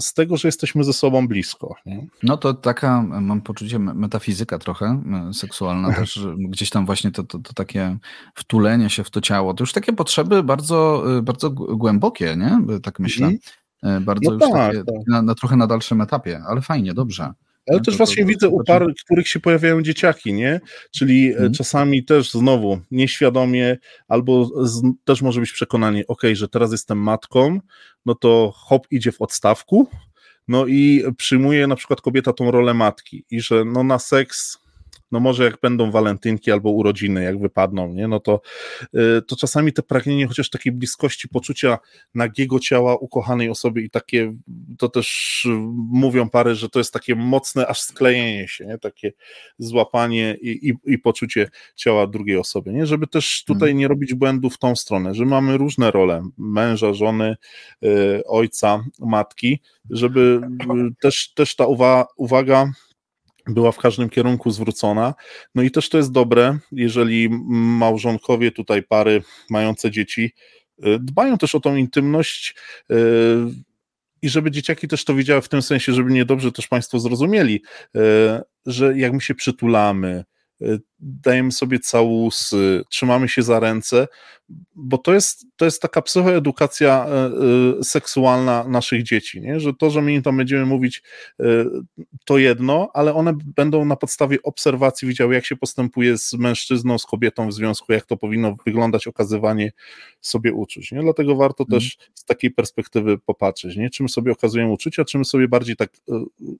z 0.00 0.14
tego, 0.14 0.36
że 0.36 0.48
jesteśmy 0.48 0.84
ze 0.84 0.92
sobą 0.92 1.28
blisko. 1.28 1.74
Nie? 1.86 2.06
No 2.22 2.36
to 2.36 2.54
taka, 2.54 3.02
mam 3.02 3.40
poczucie, 3.40 3.78
metafizyka 3.78 4.58
trochę 4.58 5.02
seksualna 5.32 5.92
też, 5.92 6.26
gdzieś 6.38 6.70
tam 6.70 6.86
właśnie 6.86 7.10
to, 7.10 7.22
to, 7.22 7.38
to, 7.38 7.52
takie 7.52 7.96
wtulenie 8.34 8.90
się 8.90 9.04
w 9.04 9.10
to 9.10 9.20
ciało, 9.20 9.54
to 9.54 9.62
już 9.62 9.72
takie 9.72 9.92
potrzeby 9.92 10.42
bardzo, 10.42 11.04
bardzo 11.22 11.50
głębokie, 11.50 12.36
nie? 12.36 12.80
Tak 12.80 12.98
myślę. 12.98 13.26
Mm. 13.82 14.04
Bardzo 14.04 14.30
no 14.30 14.34
już 14.34 14.42
tak, 14.42 14.52
takie, 14.52 14.84
tak. 14.84 15.06
Na, 15.06 15.22
na, 15.22 15.34
trochę 15.34 15.56
na 15.56 15.66
dalszym 15.66 16.00
etapie, 16.00 16.42
ale 16.46 16.60
fajnie, 16.60 16.94
dobrze. 16.94 17.32
Ale 17.68 17.80
też 17.80 17.96
właśnie 17.96 18.24
widzę 18.24 18.48
u 18.48 18.64
par, 18.64 18.86
których 19.04 19.28
się 19.28 19.40
pojawiają 19.40 19.82
dzieciaki, 19.82 20.32
nie? 20.32 20.60
Czyli 20.90 21.32
hmm. 21.32 21.52
czasami 21.52 22.04
też 22.04 22.30
znowu 22.30 22.80
nieświadomie, 22.90 23.76
albo 24.08 24.66
z, 24.66 24.82
też 25.04 25.22
może 25.22 25.40
być 25.40 25.52
przekonanie, 25.52 26.06
ok, 26.08 26.22
że 26.32 26.48
teraz 26.48 26.72
jestem 26.72 26.98
matką, 26.98 27.60
no 28.06 28.14
to 28.14 28.52
hop 28.56 28.86
idzie 28.90 29.12
w 29.12 29.22
odstawku, 29.22 29.88
no 30.48 30.66
i 30.66 31.04
przyjmuje 31.16 31.66
na 31.66 31.76
przykład 31.76 32.00
kobieta 32.00 32.32
tą 32.32 32.50
rolę 32.50 32.74
matki 32.74 33.24
i 33.30 33.40
że 33.40 33.64
no 33.64 33.84
na 33.84 33.98
seks 33.98 34.63
no 35.14 35.20
może 35.20 35.44
jak 35.44 35.60
będą 35.62 35.90
walentynki 35.90 36.52
albo 36.52 36.70
urodziny, 36.70 37.24
jak 37.24 37.40
wypadną, 37.40 37.94
nie, 37.94 38.08
no 38.08 38.20
to, 38.20 38.40
y, 38.94 39.22
to 39.22 39.36
czasami 39.36 39.72
te 39.72 39.82
pragnienie 39.82 40.26
chociaż 40.26 40.50
takiej 40.50 40.72
bliskości, 40.72 41.28
poczucia 41.28 41.78
nagiego 42.14 42.60
ciała 42.60 42.96
ukochanej 42.96 43.50
osoby 43.50 43.82
i 43.82 43.90
takie, 43.90 44.34
to 44.78 44.88
też 44.88 45.48
mówią 45.76 46.28
pary, 46.30 46.54
że 46.54 46.68
to 46.68 46.78
jest 46.78 46.92
takie 46.92 47.14
mocne 47.14 47.66
aż 47.66 47.80
sklejenie 47.80 48.48
się, 48.48 48.66
nie, 48.66 48.78
takie 48.78 49.12
złapanie 49.58 50.36
i, 50.40 50.68
i, 50.68 50.92
i 50.92 50.98
poczucie 50.98 51.48
ciała 51.76 52.06
drugiej 52.06 52.36
osoby, 52.36 52.72
nie, 52.72 52.86
żeby 52.86 53.06
też 53.06 53.44
tutaj 53.46 53.68
hmm. 53.68 53.78
nie 53.78 53.88
robić 53.88 54.14
błędów 54.14 54.54
w 54.54 54.58
tą 54.58 54.76
stronę, 54.76 55.14
że 55.14 55.24
mamy 55.24 55.56
różne 55.56 55.90
role, 55.90 56.22
męża, 56.38 56.94
żony, 56.94 57.36
y, 57.84 58.22
ojca, 58.26 58.84
matki, 58.98 59.60
żeby 59.90 60.40
y, 60.90 60.94
też, 61.00 61.32
też 61.34 61.56
ta 61.56 61.66
uwa 61.66 62.06
uwaga 62.16 62.72
była 63.46 63.72
w 63.72 63.78
każdym 63.78 64.10
kierunku 64.10 64.50
zwrócona. 64.50 65.14
No 65.54 65.62
i 65.62 65.70
też 65.70 65.88
to 65.88 65.98
jest 65.98 66.12
dobre, 66.12 66.58
jeżeli 66.72 67.28
małżonkowie, 67.78 68.52
tutaj 68.52 68.82
pary 68.82 69.22
mające 69.50 69.90
dzieci, 69.90 70.32
y, 70.86 70.98
dbają 71.00 71.38
też 71.38 71.54
o 71.54 71.60
tą 71.60 71.76
intymność 71.76 72.54
y, 72.90 72.94
i 74.22 74.28
żeby 74.28 74.50
dzieciaki 74.50 74.88
też 74.88 75.04
to 75.04 75.14
widziały 75.14 75.42
w 75.42 75.48
tym 75.48 75.62
sensie, 75.62 75.92
żeby 75.92 76.10
mnie 76.10 76.24
dobrze 76.24 76.52
też 76.52 76.68
Państwo 76.68 76.98
zrozumieli, 76.98 77.62
y, 77.96 78.00
że 78.66 78.98
jak 78.98 79.12
my 79.12 79.20
się 79.20 79.34
przytulamy, 79.34 80.24
dajemy 81.04 81.52
sobie 81.52 81.78
całusy, 81.78 82.84
trzymamy 82.88 83.28
się 83.28 83.42
za 83.42 83.60
ręce, 83.60 84.06
bo 84.74 84.98
to 84.98 85.14
jest, 85.14 85.46
to 85.56 85.64
jest 85.64 85.82
taka 85.82 86.02
psychoedukacja 86.02 87.06
e, 87.06 87.10
e, 87.10 87.30
seksualna 87.84 88.64
naszych 88.68 89.02
dzieci, 89.02 89.40
nie? 89.40 89.60
że 89.60 89.74
to, 89.74 89.90
że 89.90 90.02
my 90.02 90.14
im 90.14 90.22
tam 90.22 90.36
będziemy 90.36 90.66
mówić 90.66 91.02
e, 91.40 91.44
to 92.24 92.38
jedno, 92.38 92.90
ale 92.94 93.14
one 93.14 93.32
będą 93.56 93.84
na 93.84 93.96
podstawie 93.96 94.38
obserwacji 94.42 95.08
widziały, 95.08 95.34
jak 95.34 95.46
się 95.46 95.56
postępuje 95.56 96.18
z 96.18 96.32
mężczyzną, 96.34 96.98
z 96.98 97.06
kobietą 97.06 97.48
w 97.48 97.52
związku, 97.52 97.92
jak 97.92 98.06
to 98.06 98.16
powinno 98.16 98.56
wyglądać 98.66 99.06
okazywanie 99.06 99.72
sobie 100.20 100.52
uczuć. 100.52 100.92
Nie? 100.92 101.00
Dlatego 101.00 101.36
warto 101.36 101.64
mm. 101.68 101.80
też 101.80 101.96
z 102.14 102.24
takiej 102.24 102.50
perspektywy 102.50 103.18
popatrzeć, 103.18 103.76
nie? 103.76 103.90
czym 103.90 104.08
sobie 104.08 104.32
okazujemy 104.32 104.72
uczucia, 104.72 105.04
czym 105.04 105.24
sobie 105.24 105.48
bardziej 105.48 105.76
tak 105.76 105.90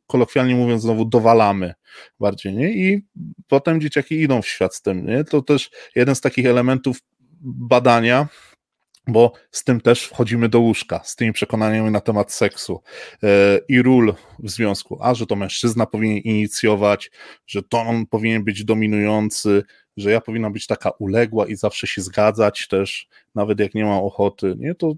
kolokwialnie 0.06 0.54
mówiąc 0.54 0.82
znowu 0.82 1.04
dowalamy 1.04 1.74
bardziej, 2.20 2.54
nie? 2.54 2.72
I 2.72 3.02
potem 3.48 3.80
dzieciaki 3.80 4.20
idą 4.20 4.33
w 4.42 4.46
świat 4.46 4.74
z 4.74 4.82
tym, 4.82 5.06
nie? 5.06 5.24
To 5.24 5.42
też 5.42 5.70
jeden 5.96 6.14
z 6.14 6.20
takich 6.20 6.46
elementów 6.46 6.98
badania, 7.40 8.28
bo 9.06 9.32
z 9.50 9.64
tym 9.64 9.80
też 9.80 10.04
wchodzimy 10.04 10.48
do 10.48 10.60
łóżka, 10.60 11.00
z 11.04 11.16
tymi 11.16 11.32
przekonaniami 11.32 11.90
na 11.90 12.00
temat 12.00 12.32
seksu 12.32 12.82
e, 13.22 13.26
i 13.68 13.82
ról 13.82 14.14
w 14.38 14.50
związku, 14.50 14.98
a 15.00 15.14
że 15.14 15.26
to 15.26 15.36
mężczyzna 15.36 15.86
powinien 15.86 16.18
inicjować, 16.18 17.10
że 17.46 17.62
to 17.62 17.80
on 17.80 18.06
powinien 18.06 18.44
być 18.44 18.64
dominujący, 18.64 19.62
że 19.96 20.10
ja 20.10 20.20
powinna 20.20 20.50
być 20.50 20.66
taka 20.66 20.90
uległa 20.90 21.46
i 21.46 21.56
zawsze 21.56 21.86
się 21.86 22.02
zgadzać 22.02 22.68
też, 22.68 23.08
nawet 23.34 23.60
jak 23.60 23.74
nie 23.74 23.84
mam 23.84 24.04
ochoty, 24.04 24.54
nie, 24.58 24.74
to 24.74 24.92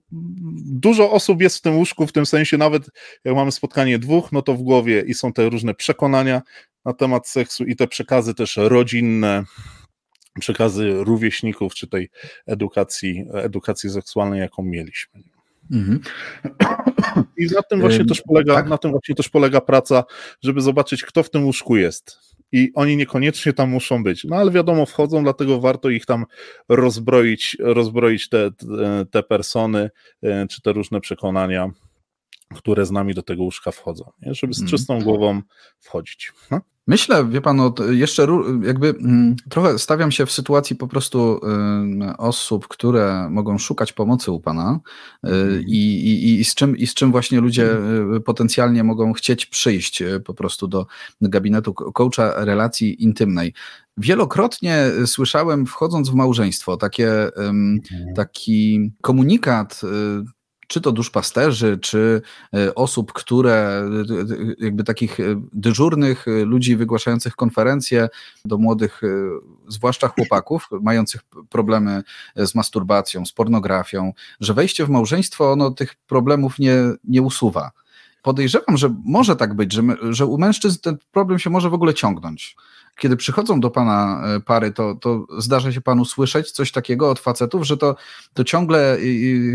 dużo 0.67 1.11
osób 1.11 1.43
jest 1.43 1.59
w 1.59 1.61
tym 1.61 1.77
łóżku, 1.77 2.07
w 2.07 2.13
tym 2.13 2.27
sensie 2.27 2.59
nawet 2.59 2.91
jak 3.25 3.35
mamy 3.35 3.53
spotkanie 3.53 3.99
dwóch, 3.99 4.33
no 4.33 4.43
to 4.43 4.55
w 4.55 4.63
głowie 4.63 5.05
i 5.07 5.15
są 5.15 5.33
te 5.33 5.49
różne 5.49 5.75
przekonania 5.75 6.43
na 6.87 6.93
temat 6.93 7.29
seksu 7.29 7.65
i 7.65 7.77
te 7.77 7.87
przekazy 7.87 8.35
też 8.35 8.57
rodzinne, 8.57 9.45
przekazy 10.41 10.93
rówieśników, 10.93 11.75
czy 11.75 11.87
tej 11.87 12.11
edukacji, 12.47 13.27
edukacji 13.35 13.91
seksualnej, 13.91 14.41
jaką 14.41 14.63
mieliśmy. 14.63 15.21
Mhm. 15.73 16.01
I 17.39 17.47
na 17.55 17.63
tym 17.63 17.81
właśnie 17.81 18.05
też 18.05 18.23
polega, 18.23 18.55
tak? 18.55 18.69
na 18.69 18.79
tym 18.79 18.91
właśnie 18.91 19.15
też 19.15 19.29
polega 19.29 19.61
praca, 19.61 20.05
żeby 20.43 20.61
zobaczyć, 20.61 21.05
kto 21.05 21.23
w 21.23 21.31
tym 21.31 21.45
łóżku 21.45 21.77
jest. 21.77 22.19
I 22.53 22.73
oni 22.75 22.97
niekoniecznie 22.97 23.53
tam 23.53 23.71
muszą 23.71 24.03
być. 24.03 24.25
No 24.25 24.37
ale 24.37 24.51
wiadomo, 24.51 24.87
wchodzą, 24.87 25.23
dlatego 25.23 25.61
warto 25.61 25.91
ich 25.91 26.07
tam 26.07 26.25
rozbroić, 26.69 27.57
rozbroić 27.61 28.29
te, 28.29 28.51
te 29.11 29.23
persony, 29.23 29.91
e, 30.23 30.47
czy 30.47 30.63
te 30.63 30.73
różne 30.73 31.01
przekonania, 31.01 31.71
które 32.55 32.87
z 32.87 32.91
nami 32.91 33.15
do 33.15 33.23
tego 33.23 33.43
łóżka 33.43 33.71
wchodzą, 33.71 34.11
nie? 34.23 34.35
żeby 34.35 34.55
z 34.55 34.61
mhm. 34.61 34.71
czystą 34.71 35.03
głową 35.03 35.43
wchodzić. 35.81 36.33
No? 36.51 36.61
Myślę, 36.89 37.29
wie 37.29 37.41
pan, 37.41 37.61
jeszcze 37.91 38.27
jakby 38.63 38.89
mm, 38.89 39.37
trochę 39.49 39.79
stawiam 39.79 40.13
się 40.13 40.27
w 40.27 40.33
sytuacji 40.33 40.77
po 40.77 40.89
prostu 40.89 41.41
osób, 42.19 42.69
które 42.69 43.31
mogą 43.31 43.59
szukać 43.59 43.93
pomocy 43.93 44.33
u 44.33 44.41
pana 44.41 44.81
y, 45.25 45.29
mhm. 45.29 45.63
i, 45.67 45.77
i, 45.77 46.41
i, 46.41 46.45
z, 46.45 46.55
czym, 46.55 46.77
i 46.77 46.87
z 46.87 46.95
czym 46.95 47.13
właśnie 47.13 47.41
ludzie 47.41 47.71
mhm. 47.71 48.15
y, 48.15 48.21
potencjalnie 48.21 48.85
mogą 48.85 49.13
chcieć 49.13 49.47
przyjść 49.47 50.03
y, 50.03 50.21
po 50.21 50.35
prostu 50.35 50.69
do 50.69 50.87
gabinetu 51.21 51.75
coacha 51.75 52.45
relacji 52.45 53.03
intymnej. 53.05 53.55
Wielokrotnie 53.97 54.85
słyszałem, 55.07 55.67
wchodząc 55.67 56.11
w 56.11 56.15
małżeństwo, 56.15 56.77
takie, 56.77 57.11
taki 58.17 58.93
komunikat 59.01 59.81
czy 60.67 60.81
to 60.81 60.93
duszpasterzy, 60.93 61.79
czy 61.79 62.23
e, 62.55 62.75
osób, 62.75 63.13
które 63.13 63.55
e, 63.55 64.65
jakby 64.65 64.85
takich 64.85 65.21
e, 65.21 65.23
dyżurnych 65.53 66.27
ludzi 66.45 66.77
wygłaszających 66.77 67.37
konferencje 67.37 68.09
do 68.45 68.59
młodych, 68.59 69.01
zwłaszcza 69.69 70.09
chłopaków, 70.09 70.69
mających 70.83 71.21
problemy 71.49 72.03
z 72.37 72.55
masturbacją, 72.55 73.27
z 73.27 73.33
pornografią, 73.33 74.13
że 74.41 74.55
wejście 74.55 74.87
w 74.87 74.91
małżeństwo 74.91 75.53
ono 75.53 75.71
tych 75.71 75.95
problemów 75.95 76.59
nie, 76.59 76.77
nie 77.05 77.23
usuwa. 77.23 77.71
Podejrzewam, 78.23 78.77
że 78.77 78.95
może 79.05 79.37
tak 79.37 79.55
być, 79.55 79.73
że, 79.73 79.83
że 80.11 80.27
u 80.27 80.39
mężczyzn 80.39 80.79
ten 80.83 80.97
problem 81.13 81.39
się 81.39 81.51
może 81.51 81.71
w 81.71 81.75
ogóle 81.75 81.95
ciągnąć 81.95 82.57
kiedy 82.97 83.17
przychodzą 83.17 83.61
do 83.61 83.71
pana 83.71 84.23
e, 84.27 84.41
pary, 84.41 84.73
to, 84.73 84.95
to 84.95 85.27
zdarza 85.39 85.73
się 85.73 85.81
panu 85.81 86.05
słyszeć 86.05 86.51
coś 86.51 86.73
takiego 86.73 87.11
od 87.11 87.19
facetów, 87.19 87.67
że 87.67 87.77
to, 87.77 87.97
to 88.35 88.45
ciągle 88.45 88.99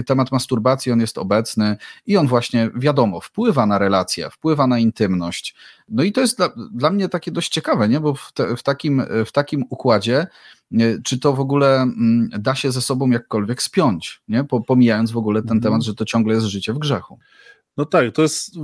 temat 0.06 0.32
masturbacji 0.32 0.92
on 0.92 1.00
jest 1.00 1.18
obecny 1.18 1.78
i 2.06 2.18
on 2.18 2.28
właśnie, 2.28 2.70
wiadomo, 2.76 3.22
wpływa 3.22 3.66
na 3.66 3.78
relacje, 3.78 4.30
wpływa 4.30 4.68
na 4.68 4.80
intymność. 4.80 5.56
No 5.89 6.04
i 6.04 6.12
to 6.12 6.22
jest 6.22 6.38
dla, 6.38 6.50
dla 6.72 6.89
mnie 6.89 7.10
takie 7.10 7.32
dość 7.32 7.50
ciekawe, 7.50 7.89
nie? 7.89 8.00
bo 8.00 8.14
w, 8.14 8.32
te, 8.34 8.56
w, 8.56 8.64
takim, 8.64 9.04
w 9.26 9.32
takim 9.32 9.64
układzie 9.70 10.28
czy 11.04 11.20
to 11.20 11.34
w 11.34 11.39
ogóle 11.39 11.82
mm, 11.82 12.30
da 12.39 12.56
się 12.56 12.72
ze 12.72 12.82
sobą 12.82 13.10
jakkolwiek 13.10 13.62
spiąć, 13.62 14.22
nie? 14.28 14.44
pomijając 14.68 15.12
w 15.12 15.18
ogóle 15.18 15.42
ten 15.42 15.58
mhm. 15.58 15.62
temat, 15.62 15.84
że 15.84 15.96
to 15.96 16.06
ciągle 16.06 16.34
jest 16.34 16.46
życie 16.46 16.74
w 16.74 16.80
grzechu. 16.80 17.20
No 17.78 17.86
tak, 17.86 18.11
to 18.11 18.22
jest 18.22 18.55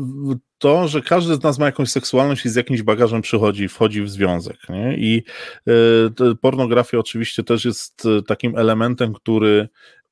to, 0.58 0.88
że 0.88 1.02
każdy 1.02 1.36
z 1.36 1.44
nas 1.44 1.60
ma 1.60 1.66
jakąś 1.66 1.90
seksualność 1.90 2.46
i 2.46 2.50
z 2.50 2.56
jakimś 2.56 2.82
bagażem 2.82 3.22
przychodzi, 3.22 3.68
wchodzi 3.68 4.02
w 4.02 4.10
związek. 4.10 4.58
Nie? 4.70 4.98
I 4.98 5.24
y, 6.32 6.36
pornografia 6.42 6.98
oczywiście 6.98 7.44
też 7.44 7.66
jest 7.66 8.06
e, 8.06 8.22
takim 8.22 8.58
elementem, 8.58 9.14
który 9.14 9.70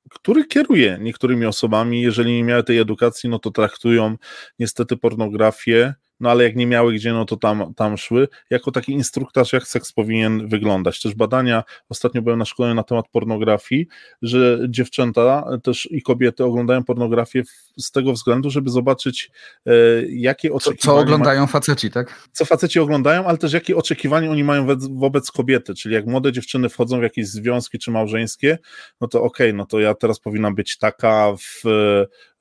który 0.10 0.46
kieruje 0.46 0.98
niektórymi 1.02 1.46
osobami, 1.46 2.02
jeżeli 2.02 2.34
nie 2.34 2.44
miały 2.44 2.64
tej 2.64 2.78
edukacji, 2.78 3.30
no 3.30 3.40
to 3.40 3.52
traktują 3.52 4.18
niestety 4.60 4.98
pornografię 4.98 5.94
no 6.20 6.32
ale 6.32 6.44
jak 6.44 6.56
nie 6.56 6.68
miały 6.68 6.94
gdzie, 6.94 7.14
no 7.14 7.26
to 7.26 7.38
tam, 7.38 7.74
tam 7.74 7.98
szły, 7.98 8.28
jako 8.50 8.72
taki 8.72 8.92
instruktaż, 8.92 9.54
jak 9.54 9.68
seks 9.68 9.94
powinien 9.94 10.48
wyglądać. 10.48 11.02
Też 11.02 11.16
badania, 11.16 11.64
ostatnio 11.90 12.22
byłem 12.22 12.40
na 12.40 12.46
szkoleniu 12.46 12.76
na 12.76 12.84
temat 12.84 13.06
pornografii, 13.12 13.88
że 14.22 14.60
dziewczęta 14.70 15.46
też 15.64 15.88
i 15.92 16.02
kobiety 16.02 16.44
oglądają 16.44 16.84
pornografię 16.84 17.44
z 17.78 17.92
tego 17.92 18.14
względu, 18.14 18.50
żeby 18.50 18.70
zobaczyć, 18.70 19.32
e, 19.66 19.72
jakie 20.10 20.54
oczekiwania... 20.54 20.82
Co, 20.82 20.88
co 20.88 20.98
oglądają 20.98 21.42
ma... 21.42 21.48
faceci, 21.48 21.92
tak? 21.92 22.30
Co 22.32 22.46
faceci 22.46 22.80
oglądają, 22.80 23.26
ale 23.26 23.38
też 23.38 23.54
jakie 23.54 23.76
oczekiwania 23.76 24.32
oni 24.32 24.44
mają 24.44 24.68
wobec 24.92 25.32
kobiety, 25.32 25.76
czyli 25.76 25.96
jak 25.96 26.06
młode 26.06 26.32
dziewczyny 26.32 26.70
wchodzą 26.70 27.00
w 27.00 27.04
jakieś 27.04 27.28
związki 27.28 27.80
czy 27.80 27.92
małżeńskie, 27.92 28.58
no 29.02 29.08
to 29.08 29.24
okej, 29.24 29.48
okay, 29.48 29.58
no 29.58 29.66
to 29.66 29.80
ja 29.80 29.94
teraz 29.94 30.20
powinna 30.20 30.52
być 30.52 30.78
taka 30.78 31.34
w, 31.36 31.64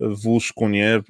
w 0.01 0.27
łóżku, 0.27 0.69
nie? 0.69 0.95
E, 0.95 1.03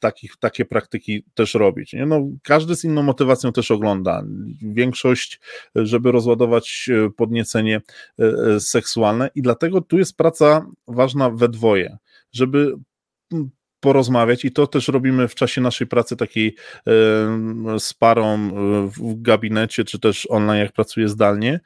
takich, 0.00 0.36
takie 0.40 0.64
praktyki 0.64 1.24
też 1.34 1.54
robić, 1.54 1.94
No, 2.06 2.28
każdy 2.42 2.76
z 2.76 2.84
inną 2.84 3.02
motywacją 3.02 3.52
też 3.52 3.70
ogląda. 3.70 4.22
Większość, 4.62 5.40
żeby 5.74 6.12
rozładować 6.12 6.90
e, 6.92 7.10
podniecenie 7.10 7.80
e, 8.18 8.24
e, 8.24 8.60
seksualne 8.60 9.30
i 9.34 9.42
dlatego 9.42 9.80
tu 9.80 9.98
jest 9.98 10.16
praca 10.16 10.66
ważna 10.88 11.30
we 11.30 11.48
dwoje, 11.48 11.96
żeby 12.32 12.74
porozmawiać 13.80 14.44
i 14.44 14.52
to 14.52 14.66
też 14.66 14.88
robimy 14.88 15.28
w 15.28 15.34
czasie 15.34 15.60
naszej 15.60 15.86
pracy 15.86 16.16
takiej 16.16 16.56
z 17.78 17.94
parą 17.94 18.50
w 18.90 19.22
gabinecie, 19.22 19.84
czy 19.84 19.98
też 19.98 20.26
online, 20.30 20.58
jak 20.58 20.72
pracuję 20.72 21.08
zdalnie, 21.08 21.60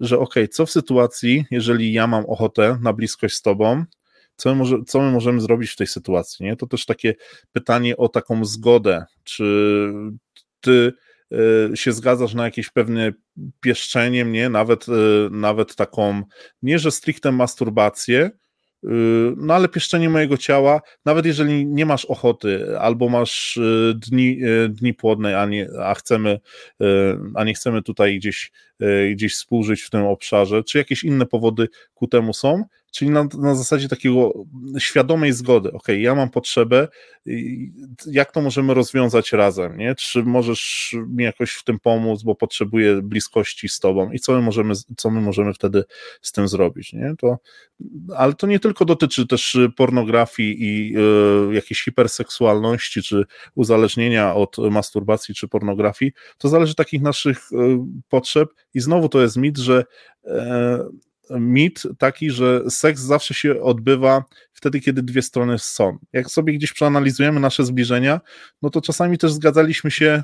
że 0.00 0.18
ok, 0.18 0.34
co 0.50 0.66
w 0.66 0.70
sytuacji, 0.70 1.44
jeżeli 1.50 1.92
ja 1.92 2.06
mam 2.06 2.24
ochotę 2.26 2.78
na 2.82 2.92
bliskość 2.92 3.34
z 3.34 3.42
tobą, 3.42 3.84
co 4.36 4.50
my, 4.50 4.56
może, 4.56 4.76
co 4.86 5.00
my 5.00 5.10
możemy 5.10 5.40
zrobić 5.40 5.70
w 5.70 5.76
tej 5.76 5.86
sytuacji? 5.86 6.46
Nie? 6.46 6.56
To 6.56 6.66
też 6.66 6.86
takie 6.86 7.14
pytanie 7.52 7.96
o 7.96 8.08
taką 8.08 8.44
zgodę, 8.44 9.04
czy 9.24 9.92
ty 10.60 10.92
się 11.74 11.92
zgadzasz 11.92 12.34
na 12.34 12.44
jakieś 12.44 12.70
pewne 12.70 13.12
pieszczenie 13.60 14.24
mnie, 14.24 14.48
nawet, 14.48 14.86
nawet 15.30 15.76
taką, 15.76 16.22
nie 16.62 16.78
że 16.78 16.90
stricte 16.90 17.32
masturbację, 17.32 18.30
no 19.36 19.54
ale 19.54 19.68
pieszczenie 19.68 20.08
mojego 20.08 20.36
ciała, 20.36 20.80
nawet 21.04 21.26
jeżeli 21.26 21.66
nie 21.66 21.86
masz 21.86 22.04
ochoty, 22.04 22.78
albo 22.78 23.08
masz 23.08 23.60
dni, 23.94 24.40
dni 24.68 24.94
płodne, 24.94 25.40
a, 25.40 25.46
nie, 25.46 25.68
a, 25.82 25.94
chcemy, 25.94 26.40
a 27.34 27.44
nie 27.44 27.54
chcemy 27.54 27.82
tutaj 27.82 28.18
gdzieś, 28.18 28.52
gdzieś 29.12 29.34
współżyć 29.34 29.82
w 29.82 29.90
tym 29.90 30.02
obszarze, 30.04 30.64
czy 30.64 30.78
jakieś 30.78 31.04
inne 31.04 31.26
powody 31.26 31.68
ku 31.94 32.06
temu 32.06 32.34
są, 32.34 32.64
czyli 32.94 33.10
na, 33.10 33.28
na 33.38 33.54
zasadzie 33.54 33.88
takiego 33.88 34.32
świadomej 34.78 35.32
zgody. 35.32 35.72
Ok, 35.72 35.88
ja 35.98 36.14
mam 36.14 36.30
potrzebę, 36.30 36.88
jak 38.06 38.32
to 38.32 38.40
możemy 38.40 38.74
rozwiązać 38.74 39.32
razem, 39.32 39.76
nie? 39.76 39.94
Czy 39.94 40.22
możesz 40.22 40.94
mi 41.08 41.24
jakoś 41.24 41.52
w 41.52 41.64
tym 41.64 41.78
pomóc, 41.78 42.22
bo 42.22 42.34
potrzebuję 42.34 43.02
bliskości 43.02 43.68
z 43.68 43.80
tobą 43.80 44.10
i 44.10 44.18
co 44.18 44.32
my 44.32 44.40
możemy, 44.40 44.74
co 44.96 45.10
my 45.10 45.20
możemy 45.20 45.54
wtedy 45.54 45.84
z 46.22 46.32
tym 46.32 46.48
zrobić, 46.48 46.92
nie? 46.92 47.14
To, 47.18 47.38
ale 48.16 48.32
to 48.32 48.46
nie 48.46 48.60
tylko 48.60 48.84
dotyczy 48.84 49.26
też 49.26 49.58
pornografii 49.76 50.56
i 50.60 50.96
y, 51.50 51.54
jakiejś 51.54 51.84
hiperseksualności, 51.84 53.02
czy 53.02 53.24
uzależnienia 53.54 54.34
od 54.34 54.56
masturbacji, 54.70 55.34
czy 55.34 55.48
pornografii, 55.48 56.12
to 56.38 56.48
zależy 56.48 56.74
takich 56.74 57.02
naszych 57.02 57.52
y, 57.52 57.56
potrzeb 58.08 58.48
i 58.74 58.80
znowu 58.80 59.08
to 59.08 59.20
jest 59.20 59.36
mit, 59.36 59.58
że 59.58 59.84
y, 60.24 60.30
mit 61.30 61.82
taki, 61.98 62.30
że 62.30 62.70
seks 62.70 63.00
zawsze 63.00 63.34
się 63.34 63.62
odbywa 63.62 64.24
wtedy, 64.52 64.80
kiedy 64.80 65.02
dwie 65.02 65.22
strony 65.22 65.58
są. 65.58 65.98
Jak 66.12 66.30
sobie 66.30 66.52
gdzieś 66.52 66.72
przeanalizujemy 66.72 67.40
nasze 67.40 67.64
zbliżenia, 67.64 68.20
no 68.62 68.70
to 68.70 68.80
czasami 68.80 69.18
też 69.18 69.32
zgadzaliśmy 69.32 69.90
się 69.90 70.22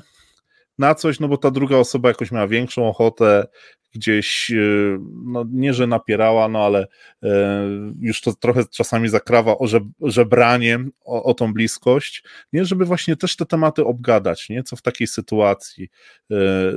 na 0.77 0.95
coś, 0.95 1.19
no 1.19 1.27
bo 1.27 1.37
ta 1.37 1.51
druga 1.51 1.77
osoba 1.77 2.09
jakoś 2.09 2.31
miała 2.31 2.47
większą 2.47 2.89
ochotę, 2.89 3.47
gdzieś, 3.93 4.51
e, 4.51 4.99
no 5.25 5.45
nie, 5.51 5.73
że 5.73 5.87
napierała, 5.87 6.47
no 6.47 6.65
ale 6.65 6.87
e, 7.23 7.67
już 7.99 8.21
to 8.21 8.33
trochę 8.33 8.65
czasami 8.65 9.09
zakrawa 9.09 9.57
o 9.57 9.65
żebranie, 10.01 10.79
o, 11.05 11.23
o 11.23 11.33
tą 11.33 11.53
bliskość, 11.53 12.23
nie, 12.53 12.65
żeby 12.65 12.85
właśnie 12.85 13.15
też 13.15 13.35
te 13.35 13.45
tematy 13.45 13.85
obgadać, 13.85 14.49
nie, 14.49 14.63
co 14.63 14.75
w 14.75 14.81
takiej 14.81 15.07
sytuacji, 15.07 15.89
e, 16.31 16.35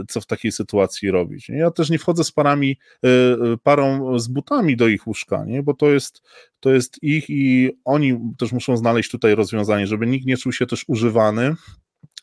co 0.09 0.20
w 0.20 0.26
takiej 0.26 0.53
sytuacji 0.53 1.11
robić. 1.11 1.49
Nie? 1.49 1.59
Ja 1.59 1.70
też 1.70 1.90
nie 1.90 1.99
wchodzę 1.99 2.24
z 2.24 2.32
parami, 2.32 2.78
parą 3.62 4.18
z 4.18 4.28
butami 4.28 4.76
do 4.76 4.88
ich 4.88 5.07
łóżka, 5.07 5.45
nie, 5.47 5.62
bo 5.62 5.74
to 5.74 5.90
jest, 5.90 6.22
to 6.61 6.70
jest 6.70 7.03
ich 7.03 7.30
i 7.30 7.70
oni 7.84 8.18
też 8.38 8.53
muszą 8.53 8.76
znaleźć 8.76 9.11
tutaj 9.11 9.34
rozwiązanie, 9.34 9.86
żeby 9.86 10.07
nikt 10.07 10.26
nie 10.26 10.36
czuł 10.36 10.53
się 10.53 10.66
też 10.66 10.84
używany, 10.88 11.55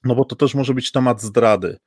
no 0.04 0.16
bo 0.16 0.26
to 0.26 0.36
też 0.36 0.56
może 0.56 0.74
być 0.74 0.92
temat 0.92 1.22
zdrady. 1.22 1.78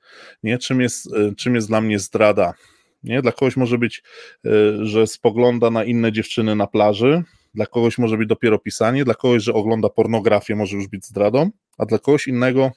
Nie? 0.43 0.59
Czym, 0.59 0.81
jest, 0.81 1.09
czym 1.37 1.55
jest 1.55 1.69
dla 1.69 1.81
mnie 1.81 1.99
zdrada? 1.99 2.55
Nie? 3.03 3.23
Dla 3.23 3.33
kogoś 3.33 3.57
może 3.57 3.79
być, 3.79 4.03
e, 4.47 4.51
że 4.87 5.07
spogląda 5.07 5.71
na 5.71 5.85
inne 5.85 6.13
dziewczyny 6.13 6.57
na 6.57 6.67
plaży, 6.67 7.23
dla 7.55 7.67
kogoś 7.67 7.99
może 7.99 8.17
być 8.17 8.29
dopiero 8.29 8.59
pisanie, 8.59 9.05
dla 9.05 9.15
kogoś, 9.15 9.43
że 9.43 9.53
ogląda 9.53 9.89
pornografię, 9.89 10.57
może 10.57 10.77
już 10.77 10.89
być 10.89 11.07
zdradą, 11.07 11.51
a 11.79 11.87
dla 11.87 11.99
kogoś 11.99 12.29
innego 12.29 12.71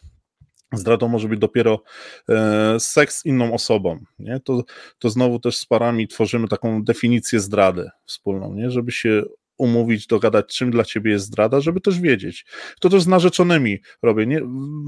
zdradą 0.74 1.08
może 1.08 1.28
być 1.28 1.40
dopiero 1.40 1.84
e, 2.30 2.80
seks 2.80 3.20
z 3.20 3.26
inną 3.26 3.54
osobą. 3.54 4.00
Nie? 4.20 4.40
To, 4.40 4.64
to 5.00 5.10
znowu 5.10 5.40
też 5.40 5.58
z 5.58 5.66
parami 5.66 6.08
tworzymy 6.08 6.48
taką 6.48 6.84
definicję 6.84 7.40
zdrady 7.40 7.90
wspólną, 8.06 8.54
nie? 8.54 8.72
żeby 8.72 8.92
się 8.92 9.24
umówić, 9.58 10.08
dogadać, 10.08 10.56
czym 10.56 10.72
dla 10.72 10.84
ciebie 10.84 11.12
jest 11.12 11.26
zdrada, 11.26 11.62
żeby 11.62 11.82
też 11.82 12.00
wiedzieć. 12.00 12.46
To 12.80 12.90
też 12.90 13.02
z 13.02 13.08
narzeczonymi 13.08 13.80
robię. 14.04 14.26
Nie, 14.26 14.42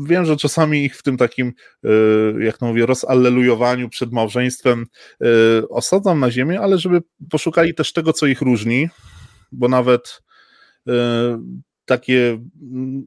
wiem, 0.07 0.26
że 0.26 0.38
czasami 0.38 0.86
ich 0.86 0.97
w 0.97 1.03
tym 1.03 1.17
takim, 1.17 1.53
e, 1.84 1.89
jak 2.43 2.57
to 2.57 2.65
mówię, 2.65 2.86
rozallelujowaniu 2.86 3.89
przed 3.89 4.11
małżeństwem 4.11 4.86
e, 5.22 5.26
osadzam 5.70 6.20
na 6.20 6.32
ziemię, 6.32 6.61
ale 6.61 6.78
żeby 6.78 7.01
poszukali 7.30 7.74
też 7.74 7.93
tego, 7.93 8.13
co 8.13 8.26
ich 8.26 8.41
różni, 8.41 8.89
bo 9.51 9.67
nawet 9.67 10.22
e, 10.88 10.93
takie 11.86 12.30
mm, 12.61 13.03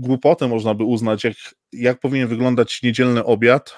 głupoty 0.00 0.48
można 0.48 0.74
by 0.74 0.84
uznać, 0.84 1.24
jak, 1.24 1.34
jak 1.72 2.00
powinien 2.00 2.28
wyglądać 2.28 2.82
niedzielny 2.82 3.24
obiad, 3.24 3.76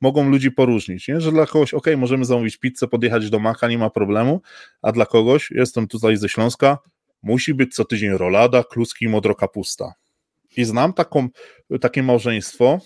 mogą 0.00 0.30
ludzi 0.30 0.50
poróżnić, 0.50 1.08
nie? 1.08 1.20
że 1.20 1.32
dla 1.32 1.46
kogoś, 1.46 1.74
ok, 1.74 1.86
możemy 1.96 2.24
zamówić 2.24 2.56
pizzę, 2.56 2.88
podjechać 2.88 3.30
do 3.30 3.38
Maka, 3.38 3.68
nie 3.68 3.78
ma 3.78 3.90
problemu, 3.90 4.40
a 4.82 4.92
dla 4.92 5.06
kogoś, 5.06 5.50
jestem 5.50 5.88
tutaj 5.88 6.16
ze 6.16 6.28
Śląska, 6.28 6.78
musi 7.22 7.54
być 7.54 7.74
co 7.74 7.84
tydzień 7.84 8.10
rolada, 8.10 8.64
kluski 8.64 9.04
i 9.04 9.08
modrokapusta. 9.08 9.92
I 10.56 10.64
znam 10.64 10.92
taką, 10.92 11.28
takie 11.80 12.02
małżeństwo, 12.02 12.78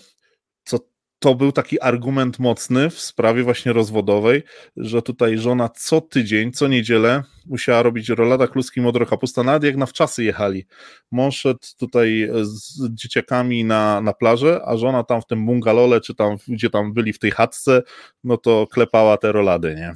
co 0.63 0.79
to 1.25 1.35
był 1.35 1.51
taki 1.51 1.81
argument 1.81 2.39
mocny 2.39 2.89
w 2.89 2.99
sprawie 2.99 3.43
właśnie 3.43 3.73
rozwodowej, 3.73 4.43
że 4.77 5.01
tutaj 5.01 5.37
żona 5.37 5.69
co 5.69 6.01
tydzień, 6.01 6.51
co 6.51 6.67
niedzielę 6.67 7.23
musiała 7.45 7.83
robić 7.83 8.09
rolada 8.09 8.47
kluski 8.47 8.81
modro 8.81 9.05
kapusta, 9.05 9.43
nawet 9.43 9.63
jak 9.63 9.77
na 9.77 9.85
wczasy 9.85 10.23
jechali. 10.23 10.65
Mąż 11.11 11.37
szedł 11.37 11.59
tutaj 11.77 12.29
z 12.41 12.89
dzieciakami 12.89 13.65
na, 13.65 14.01
na 14.01 14.13
plażę, 14.13 14.61
a 14.65 14.77
żona 14.77 15.03
tam 15.03 15.21
w 15.21 15.25
tym 15.25 15.45
bungalole, 15.45 16.01
czy 16.01 16.15
tam, 16.15 16.37
gdzie 16.47 16.69
tam 16.69 16.93
byli 16.93 17.13
w 17.13 17.19
tej 17.19 17.31
chatce, 17.31 17.81
no 18.23 18.37
to 18.37 18.67
klepała 18.71 19.17
te 19.17 19.31
rolady, 19.31 19.75
nie? 19.75 19.93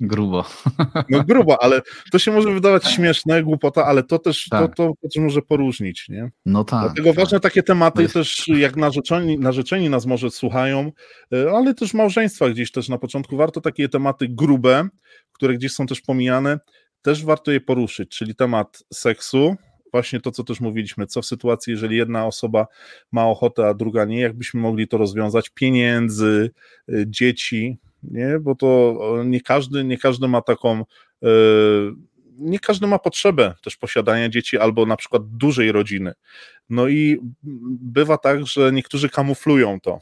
Grubo. 0.00 0.44
No 1.10 1.24
grubo, 1.24 1.62
ale 1.62 1.82
to 2.12 2.18
się 2.18 2.32
może 2.32 2.52
wydawać 2.52 2.84
śmieszne, 2.84 3.42
głupota, 3.42 3.84
ale 3.84 4.02
to 4.02 4.18
też, 4.18 4.48
tak. 4.50 4.74
to, 4.74 4.88
to, 4.88 4.92
to 5.02 5.08
też 5.08 5.22
może 5.22 5.42
poróżnić, 5.42 6.08
nie? 6.08 6.30
No 6.46 6.64
tak. 6.64 6.80
Dlatego 6.84 7.08
tak. 7.08 7.16
ważne 7.16 7.40
takie 7.40 7.62
tematy 7.62 8.02
jest... 8.02 8.14
też, 8.14 8.48
jak 8.48 8.76
narzeczeni, 8.76 9.38
narzeczeni 9.38 9.90
nas 9.90 10.06
może 10.06 10.30
słuchają, 10.30 10.92
e, 11.32 11.50
ale 11.50 11.74
też 11.74 11.94
małżeństwa 11.94 12.50
gdzieś 12.50 12.72
też 12.72 12.88
na 12.88 12.98
początku 12.98 13.36
warto 13.36 13.60
takie 13.60 13.88
tematy 13.88 14.28
grube, 14.28 14.88
które 15.32 15.54
gdzieś 15.54 15.72
są 15.72 15.86
też 15.86 16.00
pomijane, 16.00 16.58
też 17.02 17.24
warto 17.24 17.52
je 17.52 17.60
poruszyć, 17.60 18.10
czyli 18.10 18.34
temat 18.34 18.82
seksu, 18.92 19.56
właśnie 19.92 20.20
to, 20.20 20.30
co 20.30 20.44
też 20.44 20.60
mówiliśmy, 20.60 21.06
co 21.06 21.22
w 21.22 21.26
sytuacji, 21.26 21.70
jeżeli 21.70 21.96
jedna 21.96 22.26
osoba 22.26 22.66
ma 23.12 23.26
ochotę, 23.26 23.68
a 23.68 23.74
druga 23.74 24.04
nie, 24.04 24.20
jakbyśmy 24.20 24.60
mogli 24.60 24.88
to 24.88 24.98
rozwiązać, 24.98 25.50
pieniędzy, 25.50 26.50
e, 26.88 26.92
dzieci, 27.06 27.78
nie? 28.10 28.38
bo 28.40 28.54
to 28.54 28.98
nie 29.24 29.40
każdy, 29.40 29.84
nie 29.84 29.98
każdy 29.98 30.28
ma 30.28 30.42
taką 30.42 30.84
e, 31.22 31.28
nie 32.38 32.58
każdy 32.58 32.86
ma 32.86 32.98
potrzebę 32.98 33.54
też 33.64 33.76
posiadania 33.76 34.28
dzieci 34.28 34.58
albo 34.58 34.86
na 34.86 34.96
przykład 34.96 35.22
dużej 35.26 35.72
rodziny. 35.72 36.12
No 36.70 36.88
i 36.88 37.18
bywa 37.80 38.18
tak, 38.18 38.46
że 38.46 38.72
niektórzy 38.72 39.08
kamuflują 39.08 39.80
to. 39.80 39.98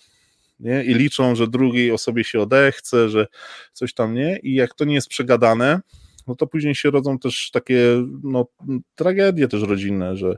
Nie? 0.61 0.85
I 0.85 0.95
liczą, 0.95 1.35
że 1.35 1.49
drugiej 1.49 1.93
osobie 1.93 2.25
się 2.25 2.41
odechce, 2.41 3.09
że 3.09 3.27
coś 3.73 3.95
tam 3.95 4.15
nie, 4.15 4.39
i 4.43 4.55
jak 4.55 4.75
to 4.75 4.85
nie 4.85 4.95
jest 4.95 5.09
przegadane, 5.09 5.81
no 6.27 6.35
to 6.35 6.47
później 6.47 6.75
się 6.75 6.91
rodzą 6.91 7.19
też 7.19 7.51
takie 7.53 7.79
no, 8.23 8.47
tragedie 8.95 9.49
też 9.49 9.63
rodzinne, 9.63 10.17
że 10.17 10.31
y, 10.31 10.37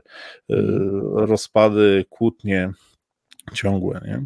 rozpady, 1.13 2.05
kłótnie 2.09 2.71
ciągłe. 3.53 4.01
Nie? 4.05 4.25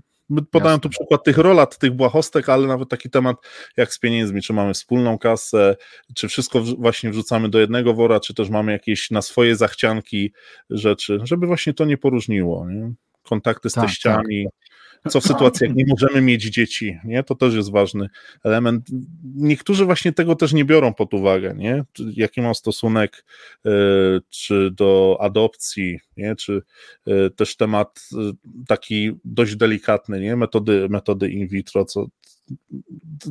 Podałem 0.51 0.79
tu 0.79 0.89
przykład 0.89 1.23
tych 1.23 1.37
rolat, 1.37 1.77
tych 1.77 1.91
błahostek, 1.91 2.49
ale 2.49 2.67
nawet 2.67 2.89
taki 2.89 3.09
temat 3.09 3.37
jak 3.77 3.93
z 3.93 3.99
pieniędzmi, 3.99 4.41
czy 4.41 4.53
mamy 4.53 4.73
wspólną 4.73 5.17
kasę, 5.17 5.75
czy 6.15 6.27
wszystko 6.27 6.61
właśnie 6.61 7.09
wrzucamy 7.09 7.49
do 7.49 7.59
jednego 7.59 7.93
wora, 7.93 8.19
czy 8.19 8.33
też 8.33 8.49
mamy 8.49 8.71
jakieś 8.71 9.11
na 9.11 9.21
swoje 9.21 9.55
zachcianki 9.55 10.33
rzeczy, 10.69 11.19
żeby 11.23 11.47
właśnie 11.47 11.73
to 11.73 11.85
nie 11.85 11.97
poróżniło. 11.97 12.69
Nie? 12.69 12.93
Kontakty 13.23 13.69
z 13.69 13.73
tak, 13.73 13.85
teściami, 13.85 14.45
tak. 14.45 14.70
Co 15.09 15.21
w 15.21 15.23
sytuacji, 15.23 15.67
jak 15.67 15.75
nie 15.75 15.85
możemy 15.87 16.21
mieć 16.21 16.43
dzieci, 16.43 16.97
nie? 17.03 17.23
To 17.23 17.35
też 17.35 17.53
jest 17.53 17.71
ważny 17.71 18.07
element. 18.43 18.87
Niektórzy 19.35 19.85
właśnie 19.85 20.13
tego 20.13 20.35
też 20.35 20.53
nie 20.53 20.65
biorą 20.65 20.93
pod 20.93 21.13
uwagę, 21.13 21.53
nie? 21.57 21.83
Jaki 22.13 22.41
mam 22.41 22.55
stosunek 22.55 23.25
y, 23.65 23.69
czy 24.29 24.71
do 24.71 25.17
adopcji, 25.19 25.99
nie? 26.17 26.35
Czy 26.35 26.61
y, 27.07 27.29
też 27.35 27.55
temat 27.55 28.09
y, 28.13 28.15
taki 28.67 29.11
dość 29.25 29.55
delikatny, 29.55 30.19
nie? 30.19 30.35
Metody, 30.35 30.89
metody 30.89 31.29
in 31.29 31.47
vitro, 31.47 31.85
co, 31.85 32.05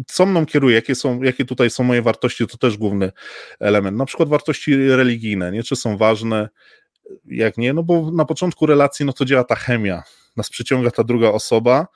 co 0.06 0.26
mną 0.26 0.46
kieruje, 0.46 0.74
jakie, 0.74 0.94
są, 0.94 1.22
jakie 1.22 1.44
tutaj 1.44 1.70
są 1.70 1.84
moje 1.84 2.02
wartości, 2.02 2.46
to 2.46 2.56
też 2.56 2.76
główny 2.76 3.12
element. 3.60 3.96
Na 3.96 4.06
przykład 4.06 4.28
wartości 4.28 4.76
religijne, 4.76 5.52
nie? 5.52 5.62
Czy 5.62 5.76
są 5.76 5.96
ważne, 5.96 6.48
jak 7.26 7.58
nie, 7.58 7.72
no 7.72 7.82
bo 7.82 8.10
na 8.10 8.24
początku 8.24 8.66
relacji, 8.66 9.06
no 9.06 9.12
to 9.12 9.24
działa 9.24 9.44
ta 9.44 9.54
chemia, 9.54 10.02
nas 10.41 10.51
przyciąga 10.51 10.91
ta 10.91 11.05
druga 11.05 11.28
osoba. 11.28 11.86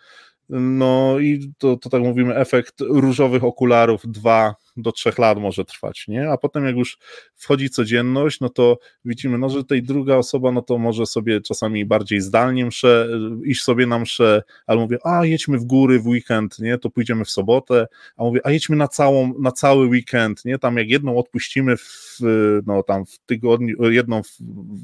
No 0.48 1.18
i 1.18 1.52
to, 1.58 1.76
to 1.76 1.90
tak 1.90 2.02
mówimy, 2.02 2.36
efekt 2.36 2.80
różowych 2.80 3.44
okularów 3.44 4.02
2 4.04 4.54
do 4.76 4.92
trzech 4.92 5.18
lat 5.18 5.38
może 5.38 5.64
trwać, 5.64 6.04
nie? 6.08 6.30
A 6.30 6.36
potem 6.36 6.64
jak 6.64 6.76
już 6.76 6.98
wchodzi 7.34 7.70
codzienność, 7.70 8.40
no 8.40 8.48
to 8.48 8.78
widzimy, 9.04 9.38
no, 9.38 9.48
że 9.48 9.64
tej 9.64 9.82
druga 9.82 10.16
osoba, 10.16 10.52
no 10.52 10.62
to 10.62 10.78
może 10.78 11.06
sobie 11.06 11.40
czasami 11.40 11.84
bardziej 11.86 12.20
zdalnie 12.20 12.66
mszę, 12.66 13.08
iść 13.44 13.62
sobie 13.62 13.86
na 13.86 13.98
mszę, 13.98 14.42
ale 14.66 14.80
mówię, 14.80 14.98
a 15.04 15.26
jedźmy 15.26 15.58
w 15.58 15.64
góry 15.64 16.00
w 16.00 16.06
weekend, 16.06 16.58
nie? 16.58 16.78
To 16.78 16.90
pójdziemy 16.90 17.24
w 17.24 17.30
sobotę, 17.30 17.86
a 18.16 18.24
mówię, 18.24 18.40
a 18.44 18.50
jedźmy 18.50 18.76
na 18.76 18.88
całą, 18.88 19.34
na 19.38 19.52
cały 19.52 19.86
weekend, 19.86 20.44
nie? 20.44 20.58
Tam 20.58 20.76
jak 20.76 20.88
jedną 20.88 21.18
odpuścimy 21.18 21.76
w, 21.76 22.18
no 22.66 22.82
tam 22.82 23.06
w 23.06 23.18
tygodniu, 23.18 23.90
jedną 23.90 24.22
w, 24.22 24.28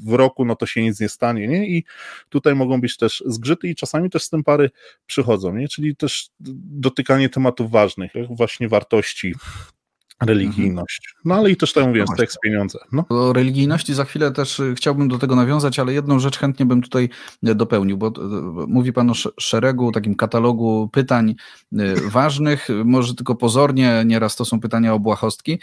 w 0.05 0.13
roku, 0.13 0.45
no 0.45 0.55
to 0.55 0.65
się 0.65 0.81
nic 0.81 0.99
nie 0.99 1.09
stanie, 1.09 1.47
nie? 1.47 1.67
I 1.67 1.83
tutaj 2.29 2.55
mogą 2.55 2.81
być 2.81 2.97
też 2.97 3.23
zgrzyty 3.25 3.67
i 3.67 3.75
czasami 3.75 4.09
też 4.09 4.23
z 4.23 4.29
tym 4.29 4.43
pary 4.43 4.69
przychodzą, 5.05 5.55
nie? 5.55 5.67
Czyli 5.67 5.95
też 5.95 6.29
dotykanie 6.39 7.29
tematów 7.29 7.71
ważnych, 7.71 8.11
właśnie 8.29 8.69
wartości, 8.69 9.33
religijność. 10.21 11.15
No 11.25 11.35
ale 11.35 11.51
i 11.51 11.55
też 11.57 11.73
tak 11.73 11.87
mówię, 11.87 12.05
no 12.09 12.15
tekst 12.15 12.37
pieniądze. 12.43 12.79
No. 12.91 13.05
O 13.09 13.33
religijności 13.33 13.93
za 13.93 14.05
chwilę 14.05 14.31
też 14.31 14.59
y, 14.59 14.73
chciałbym 14.75 15.07
do 15.07 15.17
tego 15.17 15.35
nawiązać, 15.35 15.79
ale 15.79 15.93
jedną 15.93 16.19
rzecz 16.19 16.37
chętnie 16.37 16.65
bym 16.65 16.81
tutaj 16.81 17.09
y, 17.47 17.55
dopełnił, 17.55 17.97
bo 17.97 18.07
y, 18.07 18.11
mówi 18.67 18.93
Pan 18.93 19.09
o 19.09 19.13
szeregu, 19.39 19.91
takim 19.91 20.15
katalogu 20.15 20.89
pytań 20.93 21.35
ważnych, 22.05 22.67
może 22.85 23.15
tylko 23.15 23.35
pozornie, 23.35 24.03
nieraz 24.05 24.35
to 24.35 24.45
są 24.45 24.59
pytania 24.59 24.93
o 24.93 24.99
błahostki. 24.99 25.59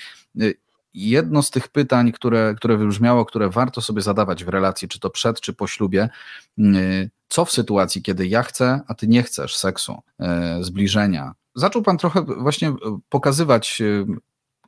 Jedno 0.94 1.42
z 1.42 1.50
tych 1.50 1.68
pytań, 1.68 2.12
które, 2.12 2.54
które 2.56 2.76
wybrzmiało, 2.76 3.24
które 3.24 3.48
warto 3.50 3.80
sobie 3.80 4.02
zadawać 4.02 4.44
w 4.44 4.48
relacji, 4.48 4.88
czy 4.88 5.00
to 5.00 5.10
przed, 5.10 5.40
czy 5.40 5.52
po 5.52 5.66
ślubie, 5.66 6.08
co 7.28 7.44
w 7.44 7.52
sytuacji, 7.52 8.02
kiedy 8.02 8.26
ja 8.26 8.42
chcę, 8.42 8.80
a 8.86 8.94
ty 8.94 9.08
nie 9.08 9.22
chcesz 9.22 9.56
seksu, 9.56 9.98
zbliżenia, 10.60 11.32
zaczął 11.54 11.82
Pan 11.82 11.98
trochę 11.98 12.22
właśnie 12.22 12.72
pokazywać 13.08 13.82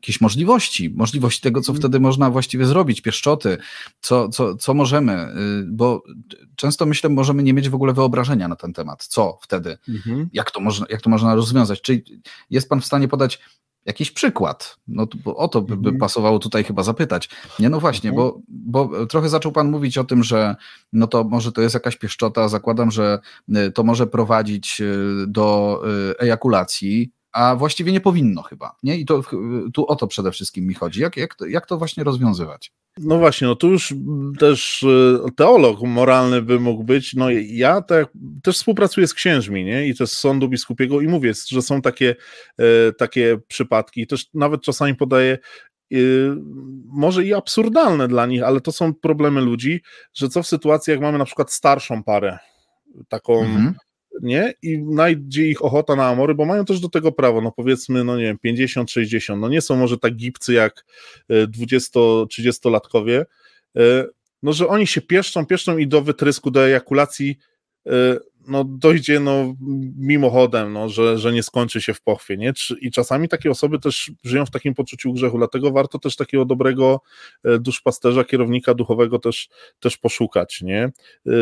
jakieś 0.00 0.20
możliwości, 0.20 0.90
możliwości 0.90 1.40
tego, 1.40 1.60
co 1.60 1.72
mhm. 1.72 1.80
wtedy 1.80 2.00
można 2.00 2.30
właściwie 2.30 2.66
zrobić, 2.66 3.00
pieszczoty, 3.00 3.58
co, 4.00 4.28
co, 4.28 4.54
co 4.54 4.74
możemy, 4.74 5.12
y, 5.12 5.64
bo 5.66 6.02
często 6.56 6.86
myślę, 6.86 7.10
możemy 7.10 7.42
nie 7.42 7.54
mieć 7.54 7.68
w 7.68 7.74
ogóle 7.74 7.92
wyobrażenia 7.92 8.48
na 8.48 8.56
ten 8.56 8.72
temat, 8.72 9.06
co 9.06 9.38
wtedy, 9.42 9.78
mhm. 9.88 10.28
jak, 10.32 10.50
to 10.50 10.60
można, 10.60 10.86
jak 10.90 11.00
to 11.00 11.10
można 11.10 11.34
rozwiązać. 11.34 11.80
Czy 11.80 12.02
jest 12.50 12.68
Pan 12.68 12.80
w 12.80 12.86
stanie 12.86 13.08
podać 13.08 13.40
jakiś 13.86 14.10
przykład. 14.10 14.76
No 14.88 15.06
bo 15.24 15.36
o 15.36 15.48
to 15.48 15.62
by, 15.62 15.76
by, 15.76 15.88
mhm. 15.88 15.98
pasowało 15.98 16.38
tutaj 16.38 16.64
chyba 16.64 16.82
zapytać. 16.82 17.28
Nie, 17.58 17.68
no 17.68 17.80
właśnie, 17.80 18.10
mhm. 18.10 18.28
bo, 18.28 18.40
bo 18.48 19.06
trochę 19.06 19.28
zaczął 19.28 19.52
Pan 19.52 19.70
mówić 19.70 19.98
o 19.98 20.04
tym, 20.04 20.24
że 20.24 20.56
no 20.92 21.06
to 21.06 21.24
może 21.24 21.52
to 21.52 21.62
jest 21.62 21.74
jakaś 21.74 21.96
pieszczota, 21.96 22.48
zakładam, 22.48 22.90
że 22.90 23.18
y, 23.48 23.72
to 23.72 23.82
może 23.82 24.06
prowadzić 24.06 24.80
y, 24.80 25.26
do 25.26 25.82
ejakulacji, 26.18 27.12
a 27.32 27.56
właściwie 27.56 27.92
nie 27.92 28.00
powinno 28.00 28.42
chyba. 28.42 28.76
Nie? 28.82 28.96
I 28.96 29.04
to, 29.04 29.22
tu 29.74 29.86
o 29.86 29.96
to 29.96 30.06
przede 30.06 30.32
wszystkim 30.32 30.66
mi 30.66 30.74
chodzi. 30.74 31.00
Jak, 31.00 31.16
jak, 31.16 31.34
to, 31.34 31.46
jak 31.46 31.66
to 31.66 31.78
właśnie 31.78 32.04
rozwiązywać? 32.04 32.72
No 32.98 33.18
właśnie, 33.18 33.46
no 33.46 33.56
tu 33.56 33.70
już 33.70 33.94
też 34.38 34.82
e, 34.82 35.30
teolog 35.36 35.82
moralny 35.82 36.42
by 36.42 36.60
mógł 36.60 36.84
być. 36.84 37.14
No 37.14 37.30
ja 37.30 37.82
tak, 37.82 38.08
też 38.42 38.56
współpracuję 38.56 39.06
z 39.06 39.14
księżmi, 39.14 39.64
nie? 39.64 39.86
I 39.86 39.94
też 39.94 40.10
z 40.10 40.18
sądu 40.18 40.48
biskupiego 40.48 41.00
i 41.00 41.08
mówię, 41.08 41.32
że 41.48 41.62
są 41.62 41.82
takie, 41.82 42.16
e, 42.58 42.92
takie 42.92 43.38
przypadki. 43.48 44.06
Też 44.06 44.26
nawet 44.34 44.62
czasami 44.62 44.94
podaję 44.94 45.38
e, 45.92 45.96
może 46.84 47.24
i 47.24 47.34
absurdalne 47.34 48.08
dla 48.08 48.26
nich, 48.26 48.42
ale 48.42 48.60
to 48.60 48.72
są 48.72 48.94
problemy 48.94 49.40
ludzi, 49.40 49.82
że 50.14 50.28
co 50.28 50.42
w 50.42 50.46
sytuacji, 50.46 50.90
jak 50.90 51.00
mamy 51.00 51.18
na 51.18 51.24
przykład 51.24 51.52
starszą 51.52 52.02
parę, 52.02 52.38
taką 53.08 53.40
mhm 53.40 53.74
nie? 54.22 54.54
I 54.62 54.78
najdzie 54.78 55.46
ich 55.46 55.64
ochota 55.64 55.96
na 55.96 56.06
amory, 56.06 56.34
bo 56.34 56.44
mają 56.44 56.64
też 56.64 56.80
do 56.80 56.88
tego 56.88 57.12
prawo, 57.12 57.40
no 57.40 57.52
powiedzmy, 57.52 58.04
no 58.04 58.16
nie 58.16 58.22
wiem, 58.22 58.38
50, 58.38 58.90
60, 58.90 59.40
no 59.40 59.48
nie 59.48 59.60
są 59.60 59.76
może 59.76 59.98
tak 59.98 60.16
gipcy 60.16 60.52
jak 60.52 60.84
20-30-latkowie, 61.30 63.24
e, 63.76 63.80
e, 63.82 64.06
no 64.42 64.52
że 64.52 64.68
oni 64.68 64.86
się 64.86 65.00
pieszczą, 65.00 65.46
pieszczą 65.46 65.78
i 65.78 65.86
do 65.86 66.02
wytrysku, 66.02 66.50
do 66.50 66.66
ejakulacji 66.66 67.38
e, 67.86 68.18
no, 68.50 68.64
dojdzie 68.64 69.20
no, 69.20 69.54
mimochodem, 69.96 70.72
no, 70.72 70.88
że, 70.88 71.18
że 71.18 71.32
nie 71.32 71.42
skończy 71.42 71.80
się 71.80 71.94
w 71.94 72.02
pochwie. 72.02 72.36
Nie? 72.36 72.52
I 72.80 72.90
czasami 72.90 73.28
takie 73.28 73.50
osoby 73.50 73.78
też 73.78 74.12
żyją 74.24 74.46
w 74.46 74.50
takim 74.50 74.74
poczuciu 74.74 75.12
grzechu, 75.12 75.38
dlatego 75.38 75.70
warto 75.70 75.98
też 75.98 76.16
takiego 76.16 76.44
dobrego 76.44 77.00
e, 77.44 77.58
duszpasterza, 77.58 78.24
kierownika 78.24 78.74
duchowego 78.74 79.18
też, 79.18 79.48
też 79.80 79.96
poszukać. 79.96 80.62
Nie? 80.62 80.84
E, 81.26 81.32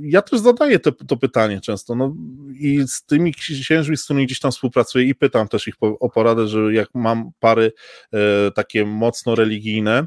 ja 0.00 0.22
też 0.22 0.40
zadaję 0.40 0.78
te, 0.78 0.92
to 0.92 1.16
pytanie 1.16 1.60
często 1.60 1.94
no, 1.94 2.14
i 2.54 2.82
z 2.86 3.04
tymi 3.04 3.34
księżmi, 3.34 3.96
z 3.96 4.04
którymi 4.04 4.26
gdzieś 4.26 4.40
tam 4.40 4.50
współpracuję 4.50 5.04
i 5.04 5.14
pytam 5.14 5.48
też 5.48 5.68
ich 5.68 5.74
o 5.80 6.10
poradę, 6.10 6.48
że 6.48 6.74
jak 6.74 6.88
mam 6.94 7.30
pary 7.40 7.72
e, 8.12 8.50
takie 8.50 8.84
mocno 8.84 9.34
religijne, 9.34 10.06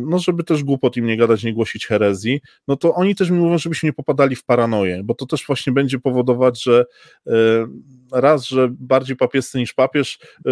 no 0.00 0.18
żeby 0.18 0.44
też 0.44 0.64
głupot 0.64 0.96
im 0.96 1.06
nie 1.06 1.16
gadać, 1.16 1.44
nie 1.44 1.52
głosić 1.52 1.86
herezji, 1.86 2.40
no 2.68 2.76
to 2.76 2.94
oni 2.94 3.14
też 3.14 3.30
mi 3.30 3.38
mówią, 3.38 3.58
żebyśmy 3.58 3.86
nie 3.86 3.92
popadali 3.92 4.36
w 4.36 4.44
paranoję, 4.44 5.00
bo 5.04 5.14
to 5.14 5.26
też 5.26 5.46
właśnie 5.46 5.72
będzie 5.72 5.98
powodować, 5.98 6.62
że 6.62 6.84
e, 7.26 7.32
raz, 8.12 8.44
że 8.44 8.68
bardziej 8.70 9.16
papiescy 9.16 9.58
niż 9.58 9.74
papież, 9.74 10.18
e, 10.46 10.50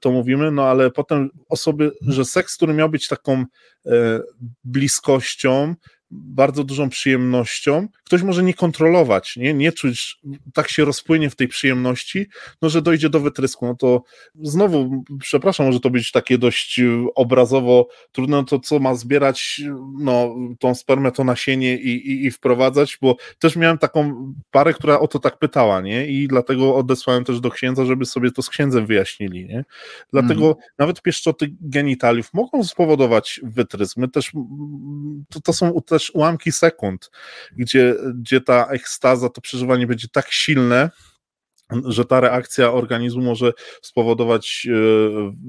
to 0.00 0.12
mówimy, 0.12 0.50
no 0.50 0.64
ale 0.64 0.90
potem 0.90 1.30
osoby, 1.48 1.92
że 2.00 2.24
seks, 2.24 2.56
który 2.56 2.74
miał 2.74 2.88
być 2.88 3.08
taką 3.08 3.44
e, 3.86 4.20
bliskością, 4.64 5.74
bardzo 6.12 6.64
dużą 6.64 6.88
przyjemnością. 6.88 7.88
Ktoś 8.04 8.22
może 8.22 8.42
nie 8.42 8.54
kontrolować, 8.54 9.36
nie, 9.36 9.54
nie 9.54 9.72
czuć, 9.72 10.20
tak 10.54 10.70
się 10.70 10.84
rozpłynie 10.84 11.30
w 11.30 11.36
tej 11.36 11.48
przyjemności, 11.48 12.26
no 12.62 12.68
że 12.68 12.82
dojdzie 12.82 13.08
do 13.08 13.20
wytrysku. 13.20 13.66
No 13.66 13.74
to 13.74 14.02
znowu, 14.42 15.04
przepraszam, 15.20 15.66
może 15.66 15.80
to 15.80 15.90
być 15.90 16.12
takie 16.12 16.38
dość 16.38 16.78
e, 16.78 16.84
obrazowo 17.14 17.88
trudne, 18.12 18.36
no 18.36 18.44
to 18.44 18.58
co 18.60 18.78
ma 18.78 18.94
zbierać 18.94 19.60
no, 19.98 20.36
tą 20.58 20.74
spermę, 20.74 21.12
to 21.12 21.24
nasienie 21.24 21.76
i, 21.76 21.88
i, 21.88 22.26
i 22.26 22.30
wprowadzać, 22.30 22.98
bo 23.02 23.16
też 23.38 23.56
miałem 23.56 23.78
taką 23.78 24.32
parę, 24.50 24.74
która 24.74 25.00
o 25.00 25.08
to 25.08 25.18
tak 25.18 25.38
pytała, 25.38 25.80
nie? 25.80 26.06
I 26.06 26.28
dlatego 26.28 26.76
odesłałem 26.76 27.24
też 27.24 27.40
do 27.40 27.50
księdza, 27.50 27.84
żeby 27.84 28.06
sobie 28.06 28.30
to 28.30 28.42
z 28.42 28.48
księdzem 28.48 28.86
wyjaśnili, 28.86 29.46
nie? 29.46 29.64
Dlatego 30.12 30.44
mm. 30.44 30.56
nawet 30.78 31.02
pieszczoty 31.02 31.54
genitaliów 31.60 32.34
mogą 32.34 32.64
spowodować 32.64 33.40
wytrysk. 33.42 33.96
My 33.96 34.08
też, 34.08 34.32
to, 35.28 35.40
to 35.40 35.52
są 35.52 35.80
też 35.86 36.01
też 36.02 36.10
ułamki 36.14 36.52
sekund, 36.52 37.10
gdzie, 37.56 37.94
gdzie 38.14 38.40
ta 38.40 38.66
ekstaza, 38.66 39.28
to 39.28 39.40
przeżywanie 39.40 39.86
będzie 39.86 40.08
tak 40.08 40.32
silne, 40.32 40.90
że 41.84 42.04
ta 42.04 42.20
reakcja 42.20 42.72
organizmu 42.72 43.22
może 43.22 43.52
spowodować 43.82 44.66
e, 44.70 44.72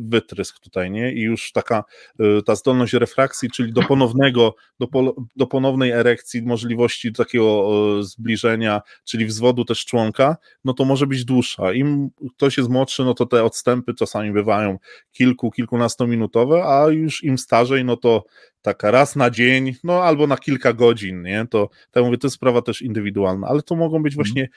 wytrysk 0.10 0.60
tutaj, 0.60 0.92
nie? 0.92 1.14
I 1.14 1.22
już 1.22 1.52
taka 1.52 1.84
e, 2.20 2.42
ta 2.42 2.56
zdolność 2.56 2.94
refrakcji, 2.94 3.52
czyli 3.52 3.74
do 3.74 3.82
ponownego, 3.82 4.56
do, 4.80 4.88
do 5.36 5.48
ponownej 5.48 5.92
erekcji, 5.92 6.42
możliwości 6.42 7.14
takiego 7.14 7.70
e, 8.00 8.04
zbliżenia, 8.04 8.82
czyli 9.04 9.26
wzwodu 9.26 9.66
też 9.66 9.86
członka, 9.86 10.38
no 10.66 10.74
to 10.74 10.86
może 10.86 11.08
być 11.08 11.26
dłuższa. 11.26 11.74
Im 11.74 12.10
ktoś 12.36 12.58
jest 12.58 12.70
młodszy, 12.70 13.04
no 13.04 13.14
to 13.14 13.26
te 13.26 13.44
odstępy 13.44 13.94
czasami 13.94 14.32
bywają 14.32 14.78
kilku, 15.12 15.52
kilkunastominutowe, 15.52 16.64
a 16.64 16.88
już 16.88 17.24
im 17.24 17.38
starzej, 17.38 17.86
no 17.86 17.98
to 17.98 18.24
taka 18.64 18.92
raz 18.92 19.16
na 19.16 19.30
dzień, 19.30 19.76
no 19.84 20.04
albo 20.04 20.28
na 20.28 20.38
kilka 20.38 20.74
godzin, 20.74 21.22
nie? 21.22 21.46
To, 21.50 21.70
tak 21.92 22.04
mówię, 22.04 22.18
to 22.18 22.28
jest 22.28 22.36
sprawa 22.36 22.62
też 22.62 22.82
indywidualna, 22.82 23.48
ale 23.48 23.62
to 23.62 23.76
mogą 23.76 24.04
być 24.04 24.14
mhm. 24.14 24.26
właśnie, 24.26 24.50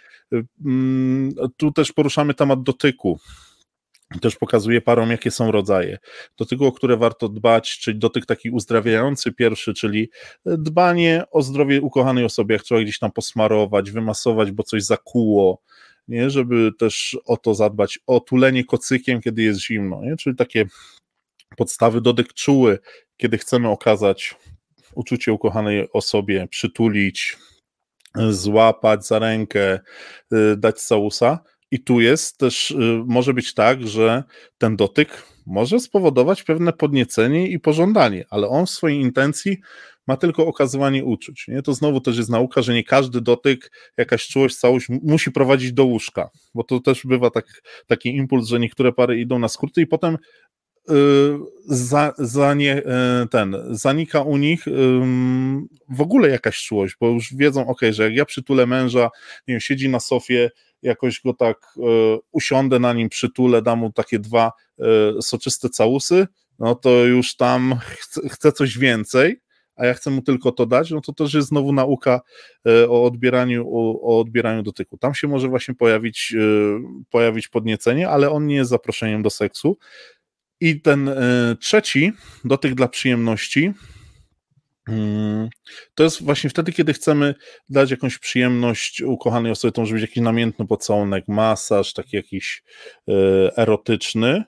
mm, 0.65 1.35
tu 1.57 1.73
też 1.73 1.93
poruszamy 1.93 2.35
temat 2.35 2.63
dotyku, 2.63 3.21
też 4.21 4.37
pokazuje 4.37 4.81
parom, 4.81 5.11
jakie 5.11 5.31
są 5.31 5.51
rodzaje. 5.51 5.99
Dotyku, 6.39 6.67
o 6.67 6.73
które 6.73 6.97
warto 6.97 7.29
dbać, 7.29 7.79
czyli 7.79 7.99
dotyk 7.99 8.27
taki 8.27 8.51
uzdrawiający 8.51 9.33
pierwszy, 9.33 9.75
czyli 9.75 10.11
dbanie 10.45 11.25
o 11.31 11.43
zdrowie 11.43 11.81
ukochanej 11.81 12.25
osoby, 12.25 12.53
jak 12.53 12.63
trzeba 12.63 12.81
gdzieś 12.81 12.99
tam 12.99 13.13
posmarować, 13.13 13.91
wymasować, 13.91 14.51
bo 14.51 14.63
coś 14.63 14.85
zakuło, 14.85 15.63
nie? 16.09 16.31
żeby 16.31 16.71
też 16.79 17.19
o 17.25 17.37
to 17.37 17.55
zadbać, 17.55 17.99
o 18.07 18.21
tulenie 18.21 18.65
kocykiem, 18.65 19.21
kiedy 19.21 19.43
jest 19.43 19.61
zimno, 19.61 20.01
nie? 20.03 20.17
czyli 20.17 20.37
takie 20.37 20.67
podstawy 21.57 22.01
dotyk 22.01 22.35
czuły, 22.35 22.79
kiedy 23.17 23.39
chcemy 23.39 23.69
okazać 23.69 24.35
uczucie 24.95 25.33
ukochanej 25.33 25.89
osobie, 25.93 26.49
przytulić, 26.51 27.37
złapać 28.31 29.07
za 29.07 29.19
rękę, 29.19 29.81
y, 30.33 30.57
dać 30.57 30.81
całusa. 30.81 31.39
I 31.71 31.81
tu 31.81 32.01
jest 32.01 32.39
też, 32.39 32.71
y, 32.71 33.03
może 33.07 33.35
być 33.35 33.55
tak, 33.55 33.87
że 33.87 34.25
ten 34.59 34.77
dotyk 34.77 35.23
może 35.47 35.81
spowodować 35.81 36.43
pewne 36.43 36.73
podniecenie 36.73 37.49
i 37.49 37.61
pożądanie, 37.61 38.25
ale 38.31 38.49
on 38.49 38.67
w 38.67 38.71
swojej 38.71 39.01
intencji 39.01 39.59
ma 40.07 40.17
tylko 40.17 40.47
okazywanie 40.47 41.05
uczuć. 41.05 41.49
Nie? 41.49 41.63
To 41.63 41.75
znowu 41.75 42.01
też 42.01 42.17
jest 42.17 42.31
nauka, 42.31 42.63
że 42.63 42.75
nie 42.75 42.85
każdy 42.85 43.21
dotyk, 43.21 43.73
jakaś 43.97 44.29
czułość, 44.29 44.57
całość 44.57 44.87
musi 45.03 45.33
prowadzić 45.33 45.73
do 45.73 45.85
łóżka, 45.85 46.31
bo 46.55 46.65
to 46.65 46.81
też 46.81 47.07
bywa 47.07 47.31
tak, 47.31 47.63
taki 47.87 48.17
impuls, 48.17 48.49
że 48.49 48.61
niektóre 48.61 48.93
pary 48.93 49.21
idą 49.21 49.39
na 49.39 49.49
skróty 49.49 49.81
i 49.81 49.87
potem 49.87 50.19
za, 51.65 52.13
za 52.19 52.55
nie, 52.55 52.83
ten, 53.31 53.57
zanika 53.71 54.21
u 54.21 54.37
nich 54.37 54.65
w 55.89 56.01
ogóle 56.01 56.29
jakaś 56.29 56.65
czułość, 56.65 56.97
bo 57.01 57.09
już 57.09 57.35
wiedzą, 57.35 57.67
ok, 57.67 57.81
że 57.91 58.05
jak 58.05 58.15
ja 58.15 58.25
przytulę 58.25 58.67
męża, 58.67 59.11
nie 59.49 59.55
wiem, 59.55 59.61
siedzi 59.61 59.89
na 59.89 60.01
sofie, 60.01 60.51
jakoś 60.83 61.21
go 61.21 61.35
tak 61.35 61.75
usiądę 62.33 62.79
na 62.79 62.93
nim, 62.93 63.09
przytulę, 63.09 63.63
dam 63.63 63.79
mu 63.79 63.93
takie 63.93 64.19
dwa 64.19 64.53
soczyste 65.21 65.69
całusy, 65.69 66.27
no 66.59 66.75
to 66.75 66.91
już 67.05 67.37
tam 67.37 67.75
chcę, 68.31 68.53
coś 68.53 68.79
więcej, 68.79 69.41
a 69.77 69.87
ja 69.87 69.95
chcę 69.95 70.11
mu 70.11 70.23
tylko 70.23 70.53
to 70.53 70.67
dać, 70.67 70.91
no 70.91 71.01
to 71.01 71.13
też 71.13 71.35
jest 71.35 71.49
znowu 71.49 71.73
nauka 71.73 72.21
o 72.89 73.05
odbieraniu, 73.05 73.69
o, 73.69 74.01
o 74.03 74.21
odbieraniu 74.21 74.63
dotyku. 74.63 74.99
Tam 74.99 75.15
się 75.15 75.29
może 75.29 75.49
właśnie 75.49 75.75
pojawić, 75.75 76.35
pojawić 77.11 77.49
podniecenie, 77.49 78.09
ale 78.09 78.31
on 78.31 78.47
nie 78.47 78.55
jest 78.55 78.71
zaproszeniem 78.71 79.23
do 79.23 79.31
seksu. 79.31 79.79
I 80.61 80.81
ten 80.81 81.09
e, 81.09 81.57
trzeci, 81.61 82.13
dotyk 82.45 82.75
dla 82.75 82.89
przyjemności, 82.89 83.73
mm, 84.89 85.49
to 85.95 86.05
jest 86.05 86.23
właśnie 86.23 86.51
wtedy, 86.51 86.73
kiedy 86.73 86.93
chcemy 86.93 87.35
dać 87.69 87.91
jakąś 87.91 88.19
przyjemność 88.19 89.03
ukochanej 89.03 89.53
osobie, 89.53 89.73
to 89.73 89.83
może 89.83 89.95
być 89.95 90.03
jakiś 90.03 90.23
namiętny 90.23 90.67
pocałunek, 90.67 91.25
masaż, 91.29 91.93
taki 91.93 92.17
jakiś 92.17 92.63
erotyczny, 93.57 94.45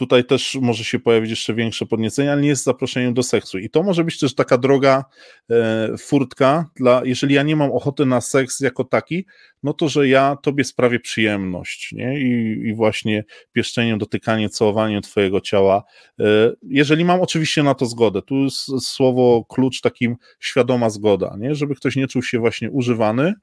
Tutaj 0.00 0.24
też 0.24 0.58
może 0.60 0.84
się 0.84 0.98
pojawić 0.98 1.30
jeszcze 1.30 1.54
większe 1.54 1.86
podniecenie, 1.86 2.32
ale 2.32 2.42
nie 2.42 2.48
jest 2.48 2.64
zaproszeniem 2.64 3.14
do 3.14 3.22
seksu. 3.22 3.58
I 3.58 3.70
to 3.70 3.82
może 3.82 4.04
być 4.04 4.18
też 4.18 4.34
taka 4.34 4.58
droga 4.58 5.04
e, 5.50 5.88
furtka, 5.98 6.70
dla, 6.76 7.02
jeżeli 7.04 7.34
ja 7.34 7.42
nie 7.42 7.56
mam 7.56 7.72
ochoty 7.72 8.06
na 8.06 8.20
seks 8.20 8.60
jako 8.60 8.84
taki, 8.84 9.26
no 9.62 9.72
to 9.72 9.88
że 9.88 10.08
ja 10.08 10.36
tobie 10.42 10.64
sprawię 10.64 11.00
przyjemność, 11.00 11.92
nie? 11.92 12.20
I, 12.20 12.60
i 12.68 12.74
właśnie 12.74 13.24
pieszczeniem, 13.52 13.98
dotykaniem, 13.98 14.50
całowaniem 14.50 15.02
twojego 15.02 15.40
ciała. 15.40 15.82
E, 16.20 16.24
jeżeli 16.62 17.04
mam 17.04 17.20
oczywiście 17.20 17.62
na 17.62 17.74
to 17.74 17.86
zgodę, 17.86 18.22
tu 18.22 18.34
jest 18.34 18.86
słowo 18.86 19.44
klucz 19.48 19.80
takim 19.80 20.16
świadoma 20.38 20.90
zgoda, 20.90 21.36
nie? 21.38 21.54
Żeby 21.54 21.74
ktoś 21.74 21.96
nie 21.96 22.06
czuł 22.06 22.22
się 22.22 22.38
właśnie 22.38 22.70
używany, 22.70 23.34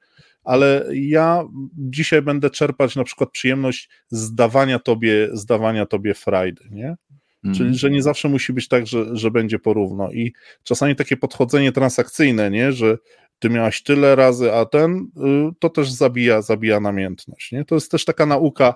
ale 0.48 0.86
ja 0.92 1.44
dzisiaj 1.72 2.22
będę 2.22 2.50
czerpać 2.50 2.96
na 2.96 3.04
przykład 3.04 3.30
przyjemność 3.30 3.88
zdawania 4.08 4.78
tobie, 4.78 5.28
zdawania 5.32 5.86
tobie 5.86 6.14
frajdy, 6.14 6.64
nie? 6.70 6.96
Mm. 7.44 7.56
Czyli, 7.56 7.74
że 7.74 7.90
nie 7.90 8.02
zawsze 8.02 8.28
musi 8.28 8.52
być 8.52 8.68
tak, 8.68 8.86
że, 8.86 9.16
że 9.16 9.30
będzie 9.30 9.58
porówno. 9.58 10.12
I 10.12 10.32
czasami 10.62 10.96
takie 10.96 11.16
podchodzenie 11.16 11.72
transakcyjne, 11.72 12.50
nie? 12.50 12.72
Że 12.72 12.98
ty 13.38 13.50
miałaś 13.50 13.82
tyle 13.82 14.16
razy, 14.16 14.52
a 14.52 14.64
ten, 14.66 15.10
y, 15.50 15.54
to 15.58 15.70
też 15.70 15.90
zabija, 15.90 16.42
zabija 16.42 16.80
namiętność. 16.80 17.52
Nie? 17.52 17.64
To 17.64 17.74
jest 17.74 17.90
też 17.90 18.04
taka 18.04 18.26
nauka, 18.26 18.74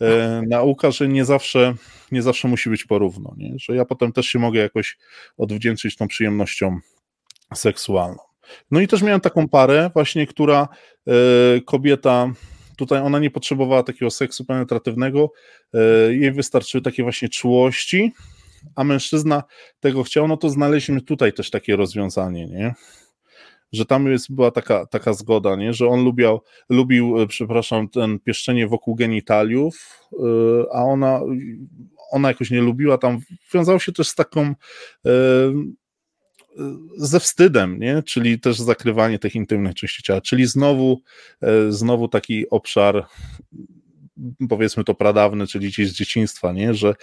e, 0.00 0.42
nauka, 0.48 0.90
że 0.90 1.08
nie 1.08 1.24
zawsze, 1.24 1.74
nie 2.12 2.22
zawsze 2.22 2.48
musi 2.48 2.70
być 2.70 2.84
porówno. 2.84 3.34
Nie? 3.36 3.54
Że 3.56 3.76
ja 3.76 3.84
potem 3.84 4.12
też 4.12 4.26
się 4.26 4.38
mogę 4.38 4.60
jakoś 4.60 4.98
odwdzięczyć 5.36 5.96
tą 5.96 6.08
przyjemnością 6.08 6.78
seksualną. 7.54 8.33
No 8.70 8.80
i 8.80 8.88
też 8.88 9.02
miałem 9.02 9.20
taką 9.20 9.48
parę 9.48 9.90
właśnie, 9.94 10.26
która 10.26 10.68
e, 11.06 11.12
kobieta 11.60 12.32
tutaj 12.76 13.00
ona 13.00 13.18
nie 13.18 13.30
potrzebowała 13.30 13.82
takiego 13.82 14.10
seksu 14.10 14.44
penetratywnego, 14.44 15.32
e, 15.74 15.78
jej 16.14 16.32
wystarczyły 16.32 16.82
takie 16.82 17.02
właśnie 17.02 17.28
czułości, 17.28 18.12
a 18.76 18.84
mężczyzna 18.84 19.42
tego 19.80 20.02
chciał, 20.02 20.28
no 20.28 20.36
to 20.36 20.50
znaleźliśmy 20.50 21.00
tutaj 21.02 21.32
też 21.32 21.50
takie 21.50 21.76
rozwiązanie, 21.76 22.46
nie? 22.46 22.74
Że 23.72 23.84
tam 23.84 24.06
jest, 24.06 24.34
była 24.34 24.50
taka, 24.50 24.86
taka 24.86 25.12
zgoda, 25.12 25.56
nie? 25.56 25.72
że 25.72 25.88
on 25.88 26.04
lubiał, 26.04 26.40
lubił, 26.68 27.22
e, 27.22 27.26
przepraszam, 27.26 27.88
ten 27.88 28.18
pieszczenie 28.18 28.68
wokół 28.68 28.94
genitaliów, 28.94 30.00
a 30.72 30.84
ona, 30.84 31.20
ona 32.10 32.28
jakoś 32.28 32.50
nie 32.50 32.60
lubiła, 32.60 32.98
tam 32.98 33.18
wiązało 33.54 33.78
się 33.78 33.92
też 33.92 34.08
z 34.08 34.14
taką 34.14 34.54
ze 36.96 37.20
wstydem, 37.20 37.78
nie? 37.78 38.02
czyli 38.02 38.40
też 38.40 38.58
zakrywanie 38.58 39.18
tych 39.18 39.34
intymnych 39.34 39.74
części 39.74 40.02
ciała, 40.02 40.20
czyli 40.20 40.46
znowu, 40.46 41.02
e, 41.42 41.72
znowu 41.72 42.08
taki 42.08 42.50
obszar 42.50 43.06
powiedzmy 44.48 44.84
to 44.84 44.94
pradawny, 44.94 45.46
czyli 45.46 45.66
dzieci 45.66 45.86
z 45.86 45.92
dzieciństwa, 45.92 46.52
nie? 46.52 46.74
że 46.74 46.94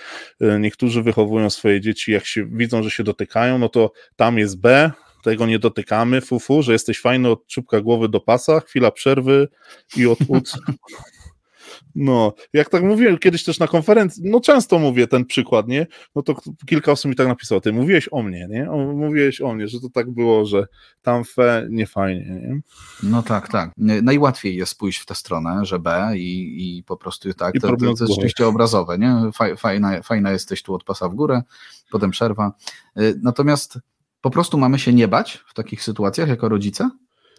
e, 0.42 0.60
niektórzy 0.60 1.04
wychowują 1.04 1.50
swoje 1.50 1.82
dzieci, 1.82 2.12
jak 2.12 2.26
się 2.26 2.46
widzą, 2.46 2.84
że 2.84 2.92
się 2.92 3.04
dotykają, 3.04 3.58
no 3.58 3.70
to 3.70 3.92
tam 4.16 4.38
jest 4.38 4.60
B, 4.60 4.92
tego 5.24 5.46
nie 5.46 5.60
dotykamy, 5.60 6.22
fufu, 6.22 6.64
że 6.64 6.74
jesteś 6.74 7.02
fajny 7.02 7.30
od 7.30 7.48
czubka 7.48 7.82
głowy 7.82 8.10
do 8.10 8.20
pasa, 8.20 8.60
chwila 8.60 8.92
przerwy 8.92 9.48
i 9.98 10.08
od 10.08 10.20
ud 10.28 10.54
No, 11.96 12.34
jak 12.54 12.70
tak 12.70 12.84
mówiłem 12.84 13.18
kiedyś 13.18 13.44
też 13.44 13.60
na 13.60 13.68
konferencji, 13.68 14.24
no 14.26 14.40
często 14.40 14.80
mówię 14.80 15.08
ten 15.08 15.26
przykład, 15.26 15.68
nie? 15.68 15.88
No 16.16 16.22
to 16.22 16.36
kilka 16.66 16.92
osób 16.92 17.10
mi 17.10 17.16
tak 17.16 17.28
napisało, 17.28 17.62
ty 17.62 17.74
mówiłeś 17.74 18.10
o 18.12 18.24
mnie, 18.24 18.48
nie? 18.50 18.72
O, 18.72 18.78
mówiłeś 18.78 19.42
o 19.42 19.54
mnie, 19.54 19.68
że 19.68 19.80
to 19.80 19.90
tak 19.90 20.12
było, 20.12 20.46
że 20.46 20.68
tam 21.02 21.24
fe 21.24 21.68
nie 21.70 21.88
fajnie, 21.88 22.26
nie? 22.26 22.62
No 23.04 23.24
tak, 23.24 23.48
tak. 23.48 23.72
Najłatwiej 23.78 24.56
jest 24.56 24.78
pójść 24.78 25.00
w 25.00 25.06
tę 25.06 25.16
stronę, 25.16 25.66
że 25.66 25.80
B 25.80 26.14
i, 26.16 26.78
i 26.78 26.84
po 26.84 26.98
prostu 26.98 27.34
tak, 27.34 27.56
I 27.56 27.60
to, 27.60 27.68
to, 27.68 27.78
to 27.78 27.86
jest 27.86 28.02
rzeczywiście 28.08 28.48
obrazowe, 28.48 28.98
nie? 28.98 29.16
Fajna, 29.58 30.02
fajna 30.02 30.32
jesteś 30.32 30.64
tu 30.64 30.74
od 30.74 30.84
pasa 30.84 31.10
w 31.10 31.16
górę, 31.16 31.42
potem 31.92 32.12
przerwa. 32.12 32.54
Y, 33.00 33.20
natomiast 33.24 33.80
po 34.22 34.30
prostu 34.30 34.58
mamy 34.58 34.80
się 34.80 34.94
nie 34.94 35.08
bać 35.08 35.44
w 35.48 35.54
takich 35.54 35.84
sytuacjach 35.84 36.30
jako 36.30 36.50
rodzice? 36.50 36.90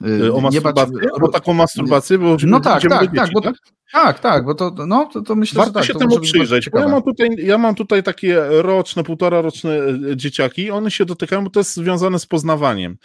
Y, 0.06 0.32
o 0.32 0.40
masturbację? 0.40 0.94
Nie 0.94 1.08
bać, 1.08 1.22
o 1.22 1.28
taką 1.28 1.52
masturbację? 1.54 2.18
Bo 2.18 2.36
no 2.46 2.60
tak, 2.60 2.82
tak, 2.82 3.00
dzieci, 3.02 3.16
tak, 3.16 3.30
bo, 3.32 3.40
tak? 3.40 3.54
Tak, 3.92 4.18
tak, 4.18 4.44
bo 4.44 4.54
to, 4.54 4.74
no, 4.86 5.08
to, 5.12 5.22
to 5.22 5.34
myślę, 5.34 5.58
Warto 5.58 5.82
że 5.82 5.86
tak, 5.88 5.92
się 5.92 6.08
temu 6.08 6.20
przyjrzeć, 6.20 6.70
ja 6.74 6.88
mam, 6.88 7.02
tutaj, 7.02 7.28
ja 7.38 7.58
mam 7.58 7.74
tutaj 7.74 8.02
takie 8.02 8.40
roczne, 8.48 9.04
półtora 9.04 9.40
roczne 9.40 9.78
e, 10.10 10.16
dzieciaki, 10.16 10.70
one 10.70 10.90
się 10.90 11.04
dotykają, 11.04 11.44
bo 11.44 11.50
to 11.50 11.60
jest 11.60 11.74
związane 11.74 12.18
z 12.18 12.26
poznawaniem. 12.26 12.96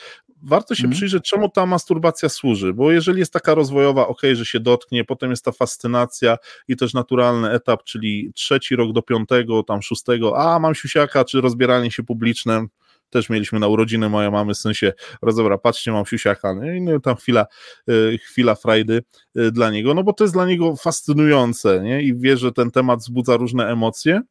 Warto 0.43 0.75
się 0.75 0.83
mm. 0.83 0.91
przyjrzeć, 0.91 1.29
czemu 1.29 1.49
ta 1.49 1.65
masturbacja 1.65 2.29
służy, 2.29 2.73
bo 2.73 2.91
jeżeli 2.91 3.19
jest 3.19 3.33
taka 3.33 3.55
rozwojowa, 3.55 4.07
ok, 4.07 4.21
że 4.33 4.45
się 4.45 4.59
dotknie, 4.59 5.05
potem 5.05 5.29
jest 5.29 5.45
ta 5.45 5.51
fascynacja 5.51 6.37
i 6.67 6.75
też 6.75 6.93
naturalny 6.93 7.51
etap, 7.51 7.83
czyli 7.83 8.31
trzeci 8.35 8.75
rok 8.75 8.91
do 8.91 9.01
piątego, 9.01 9.63
tam 9.63 9.81
szóstego, 9.81 10.37
a 10.37 10.59
mam 10.59 10.75
siusiaka, 10.75 11.25
czy 11.25 11.41
rozbieranie 11.41 11.91
się 11.91 12.03
publiczne, 12.03 12.67
też 13.09 13.29
mieliśmy 13.29 13.59
na 13.59 13.67
urodziny 13.67 14.09
moja 14.09 14.31
mamy, 14.31 14.53
w 14.53 14.57
sensie, 14.57 14.93
rozebra, 15.21 15.57
patrzcie, 15.57 15.91
mam 15.91 16.05
siusiaka, 16.05 16.53
no 16.53 16.71
i 16.71 16.81
no, 16.81 16.99
tam 16.99 17.15
chwila, 17.15 17.45
y, 17.89 18.17
chwila 18.17 18.55
frajdy 18.55 19.03
y, 19.37 19.51
dla 19.51 19.71
niego, 19.71 19.93
no 19.93 20.03
bo 20.03 20.13
to 20.13 20.23
jest 20.23 20.33
dla 20.33 20.45
niego 20.45 20.75
fascynujące, 20.75 21.81
nie, 21.83 22.01
i 22.01 22.19
wie, 22.19 22.37
że 22.37 22.51
ten 22.51 22.71
temat 22.71 22.99
wzbudza 22.99 23.37
różne 23.37 23.67
emocje, 23.67 24.21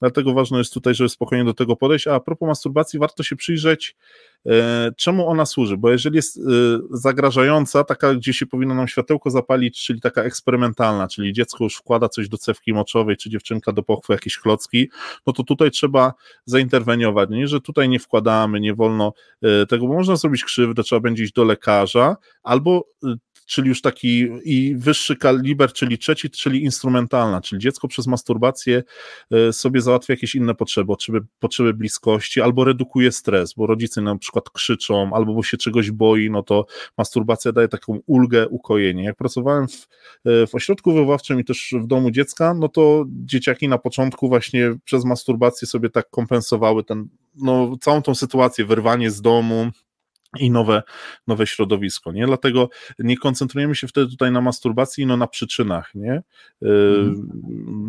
dlatego 0.00 0.34
ważne 0.34 0.58
jest 0.58 0.74
tutaj, 0.74 0.94
żeby 0.94 1.08
spokojnie 1.08 1.44
do 1.44 1.54
tego 1.54 1.76
podejść, 1.76 2.06
a, 2.06 2.14
a 2.14 2.20
propos 2.20 2.46
masturbacji, 2.46 2.98
warto 2.98 3.22
się 3.22 3.36
przyjrzeć, 3.36 3.96
E, 4.46 4.92
czemu 4.96 5.28
ona 5.28 5.46
służy? 5.46 5.76
Bo 5.76 5.90
jeżeli 5.90 6.16
jest 6.16 6.36
e, 6.36 6.40
zagrażająca, 6.90 7.84
taka, 7.84 8.14
gdzie 8.14 8.32
się 8.32 8.46
powinno 8.46 8.74
nam 8.74 8.88
światełko 8.88 9.30
zapalić, 9.30 9.84
czyli 9.84 10.00
taka 10.00 10.22
eksperymentalna, 10.22 11.08
czyli 11.08 11.32
dziecko 11.32 11.64
już 11.64 11.76
wkłada 11.76 12.08
coś 12.08 12.28
do 12.28 12.38
cewki 12.38 12.72
moczowej, 12.72 13.16
czy 13.16 13.30
dziewczynka 13.30 13.72
do 13.72 13.82
pochwy 13.82 14.12
jakieś 14.12 14.38
klocki, 14.38 14.90
no 15.26 15.32
to 15.32 15.42
tutaj 15.42 15.70
trzeba 15.70 16.12
zainterweniować, 16.44 17.30
nie? 17.30 17.48
że 17.48 17.60
tutaj 17.60 17.88
nie 17.88 17.98
wkładamy, 17.98 18.60
nie 18.60 18.74
wolno 18.74 19.12
e, 19.42 19.66
tego, 19.66 19.86
bo 19.86 19.94
można 19.94 20.16
zrobić 20.16 20.44
krzywdę, 20.44 20.82
trzeba 20.82 21.00
będzie 21.00 21.24
iść 21.24 21.32
do 21.32 21.44
lekarza, 21.44 22.16
albo 22.42 22.84
czyli 23.46 23.68
już 23.68 23.80
taki 23.82 24.28
i 24.44 24.76
wyższy 24.76 25.16
kaliber, 25.16 25.72
czyli 25.72 25.98
trzeci, 25.98 26.30
czyli 26.30 26.64
instrumentalna, 26.64 27.40
czyli 27.40 27.62
dziecko 27.62 27.88
przez 27.88 28.06
masturbację 28.06 28.82
e, 29.30 29.52
sobie 29.52 29.80
załatwia 29.80 30.14
jakieś 30.14 30.34
inne 30.34 30.54
potrzeby, 30.54 30.86
potrzeby, 30.86 31.20
potrzeby 31.38 31.74
bliskości, 31.74 32.40
albo 32.40 32.64
redukuje 32.64 33.12
stres, 33.12 33.54
bo 33.54 33.66
rodzice 33.66 34.00
na 34.00 34.18
przykład 34.18 34.50
krzyczą, 34.50 35.10
albo 35.14 35.34
bo 35.34 35.42
się 35.42 35.56
czegoś 35.56 35.90
boi, 35.90 36.30
no 36.30 36.42
to 36.42 36.66
masturbacja 36.98 37.52
daje 37.52 37.68
taką 37.68 38.00
ulgę, 38.06 38.48
ukojenie. 38.48 39.04
Jak 39.04 39.16
pracowałem 39.16 39.68
w, 39.68 39.88
e, 40.24 40.46
w 40.46 40.54
ośrodku 40.54 40.92
wychowawczym 40.92 41.40
i 41.40 41.44
też 41.44 41.74
w 41.82 41.86
domu 41.86 42.10
dziecka, 42.10 42.54
no 42.54 42.68
to 42.68 43.04
dzieciaki 43.08 43.68
na 43.68 43.78
początku 43.78 44.28
właśnie 44.28 44.74
przez 44.84 45.04
masturbację 45.04 45.68
sobie 45.68 45.90
tak 45.90 46.10
kompensowały 46.10 46.84
ten, 46.84 47.08
no, 47.34 47.76
całą 47.80 48.02
tą 48.02 48.14
sytuację, 48.14 48.64
wyrwanie 48.64 49.10
z 49.10 49.20
domu, 49.20 49.70
i 50.38 50.50
nowe, 50.50 50.82
nowe 51.26 51.46
środowisko, 51.46 52.12
nie? 52.12 52.26
Dlatego 52.26 52.68
nie 52.98 53.16
koncentrujemy 53.16 53.74
się 53.74 53.88
wtedy 53.88 54.10
tutaj 54.10 54.32
na 54.32 54.40
masturbacji, 54.40 55.06
no 55.06 55.16
na 55.16 55.26
przyczynach, 55.26 55.90
nie? 55.94 56.22
Mm. 56.62 57.28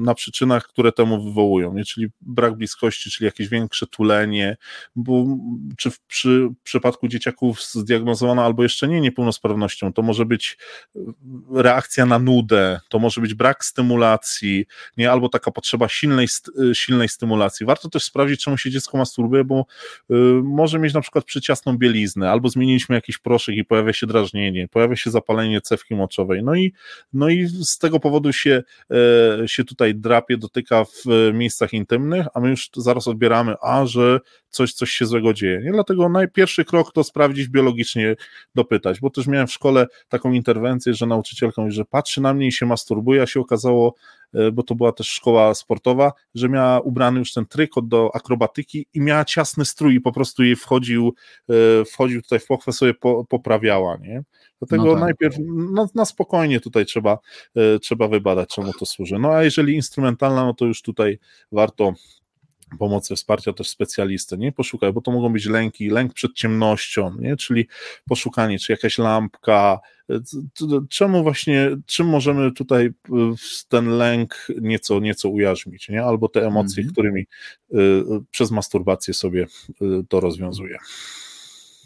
Na 0.04 0.16
przyczynach, 0.16 0.68
które 0.68 0.91
temu 0.91 1.24
wywołują, 1.24 1.74
nie? 1.74 1.86
Czyli 1.86 2.08
brak 2.22 2.56
bliskości, 2.56 3.12
czyli 3.12 3.26
jakieś 3.26 3.48
większe 3.48 3.88
tulenie, 3.88 4.58
bo 4.96 5.26
czy 5.78 5.91
w 5.91 6.00
przy, 6.00 6.50
przypadku 6.64 7.08
dzieciaków 7.08 7.64
zdiagnozowana 7.64 8.46
albo 8.46 8.64
jeszcze 8.64 8.88
nie 8.88 9.02
niepełnosprawnością, 9.02 9.93
to 9.93 10.02
może 10.02 10.26
być 10.26 10.58
reakcja 11.54 12.06
na 12.06 12.20
nudę, 12.20 12.80
to 12.89 13.00
może 13.00 13.22
być 13.22 13.34
brak 13.34 13.66
stymulacji, 13.66 14.66
nie? 14.98 15.12
Albo 15.12 15.30
taka 15.30 15.52
potrzeba 15.52 15.88
silnej, 15.88 16.28
silnej 16.74 17.10
stymulacji. 17.10 17.66
Warto 17.66 17.89
też 17.89 18.04
sprawdzić, 18.04 18.43
czemu 18.43 18.58
się 18.58 18.72
dziecko 18.72 18.98
masturbuje, 18.98 19.43
bo 19.43 19.66
y, 20.12 20.14
może 20.43 20.80
mieć 20.80 20.93
na 20.93 21.02
przykład 21.02 21.26
przyciasną 21.26 21.78
bieliznę, 21.78 22.32
albo 22.36 22.49
zmieniliśmy 22.49 22.95
jakiś 22.95 23.17
proszek 23.17 23.55
i 23.55 23.65
pojawia 23.65 23.93
się 23.93 24.07
drażnienie, 24.07 24.67
pojawia 24.67 24.95
się 24.95 25.11
zapalenie 25.11 25.61
cewki 25.61 25.95
moczowej, 25.95 26.43
no 26.43 26.55
i, 26.55 26.73
no 27.13 27.29
i 27.29 27.47
z 27.47 27.77
tego 27.77 27.99
powodu 27.99 28.33
się, 28.33 28.63
e, 28.91 29.47
się 29.47 29.63
tutaj 29.63 29.95
drapie, 29.95 30.38
dotyka 30.38 30.86
w 30.86 31.31
miejscach 31.33 31.73
intymnych, 31.73 32.27
a 32.33 32.39
my 32.39 32.49
już 32.49 32.69
zaraz 32.77 33.07
odbieramy, 33.07 33.55
a 33.61 33.86
że 33.86 34.19
coś, 34.49 34.73
coś 34.73 34.91
się 34.91 35.05
złego 35.05 35.33
dzieje. 35.33 35.61
Nie? 35.63 35.71
Dlatego 35.71 36.09
najpierwszy 36.09 36.65
krok 36.65 36.93
to 36.93 37.03
sprawdzić 37.03 37.47
biologicznie, 37.47 38.15
dopytać, 38.55 38.99
bo 38.99 39.09
też 39.09 39.27
miałem 39.27 39.47
w 39.47 39.51
szkole 39.51 39.88
taką 40.09 40.31
interwencję, 40.31 40.93
że 40.93 41.05
nauczycielka 41.05 41.61
mówi, 41.61 41.73
że 41.73 41.86
patrzy 41.86 42.21
na 42.21 42.33
mnie 42.33 42.47
i 42.47 42.51
się 42.51 42.65
masturbuje, 42.65 43.21
a 43.21 43.27
się 43.27 43.39
okazało, 43.39 43.95
e, 43.97 44.24
bo 44.53 44.63
to 44.63 44.75
była 44.75 44.91
też 44.91 45.07
szkoła 45.07 45.53
sportowa, 45.53 46.13
że 46.36 46.49
miała 46.49 46.79
ubrany 46.79 47.19
już 47.19 47.33
ten 47.33 47.45
trykot 47.45 47.88
do 47.88 48.15
akrobatyki 48.15 48.88
i 48.93 49.01
miała 49.01 49.25
ciasny 49.25 49.65
strój 49.65 49.95
i 49.95 50.01
po 50.01 50.11
prostu 50.11 50.43
jej 50.43 50.55
wchodził, 50.55 51.13
e, 51.49 51.86
wchodził 51.86 52.21
tutaj 52.21 52.39
w 52.39 52.45
pochwę, 52.45 52.73
sobie 52.73 52.93
po, 52.93 53.25
poprawiała, 53.25 53.97
nie? 53.97 54.23
Dlatego 54.59 54.86
no 54.86 54.91
tak. 54.91 55.01
najpierw 55.01 55.36
no, 55.47 55.89
na 55.95 56.05
spokojnie 56.05 56.59
tutaj 56.59 56.86
trzeba, 56.86 57.17
e, 57.55 57.79
trzeba 57.79 58.07
wybadać, 58.07 58.49
czemu 58.49 58.73
to 58.73 58.86
służy. 58.86 59.19
No 59.19 59.29
a 59.29 59.43
jeżeli 59.43 59.75
instrumentalna, 59.75 60.45
no 60.45 60.53
to 60.53 60.65
już 60.65 60.81
tutaj 60.81 61.19
warto 61.51 61.93
pomocy, 62.80 63.16
wsparcia 63.16 63.53
też 63.53 63.70
specjalisty, 63.70 64.38
nie? 64.38 64.51
Poszukaj, 64.51 64.93
bo 64.93 65.01
to 65.01 65.11
mogą 65.11 65.34
być 65.34 65.45
lęki, 65.45 65.89
lęk 65.89 66.13
przed 66.13 66.34
ciemnością, 66.34 67.16
nie? 67.20 67.36
Czyli 67.38 67.68
poszukanie, 68.09 68.59
czy 68.59 68.72
jakaś 68.72 68.97
lampka, 68.97 69.80
czemu 70.89 71.24
właśnie, 71.24 71.78
czym 71.86 72.07
możemy 72.07 72.51
tutaj 72.51 72.89
ten 73.70 73.89
lęk 73.89 74.47
nieco, 74.61 74.99
nieco 74.99 75.30
ujarzmić, 75.30 75.89
nie? 75.89 76.03
Albo 76.03 76.30
te 76.30 76.47
emocje, 76.47 76.82
mm 76.82 76.89
-hmm. 76.89 76.93
którymi 76.93 77.22
y, 77.74 78.03
przez 78.32 78.51
masturbację 78.51 79.13
sobie 79.13 79.47
y, 79.82 79.86
to 80.09 80.20
rozwiązuje. 80.20 80.78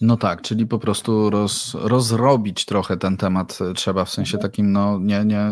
No 0.01 0.17
tak, 0.17 0.41
czyli 0.41 0.67
po 0.67 0.79
prostu 0.79 1.29
roz, 1.29 1.75
rozrobić 1.79 2.65
trochę 2.65 2.97
ten 2.97 3.17
temat 3.17 3.59
trzeba, 3.75 4.05
w 4.05 4.09
sensie 4.09 4.37
takim, 4.37 4.71
no 4.71 4.99
nie, 4.99 5.25
nie, 5.25 5.51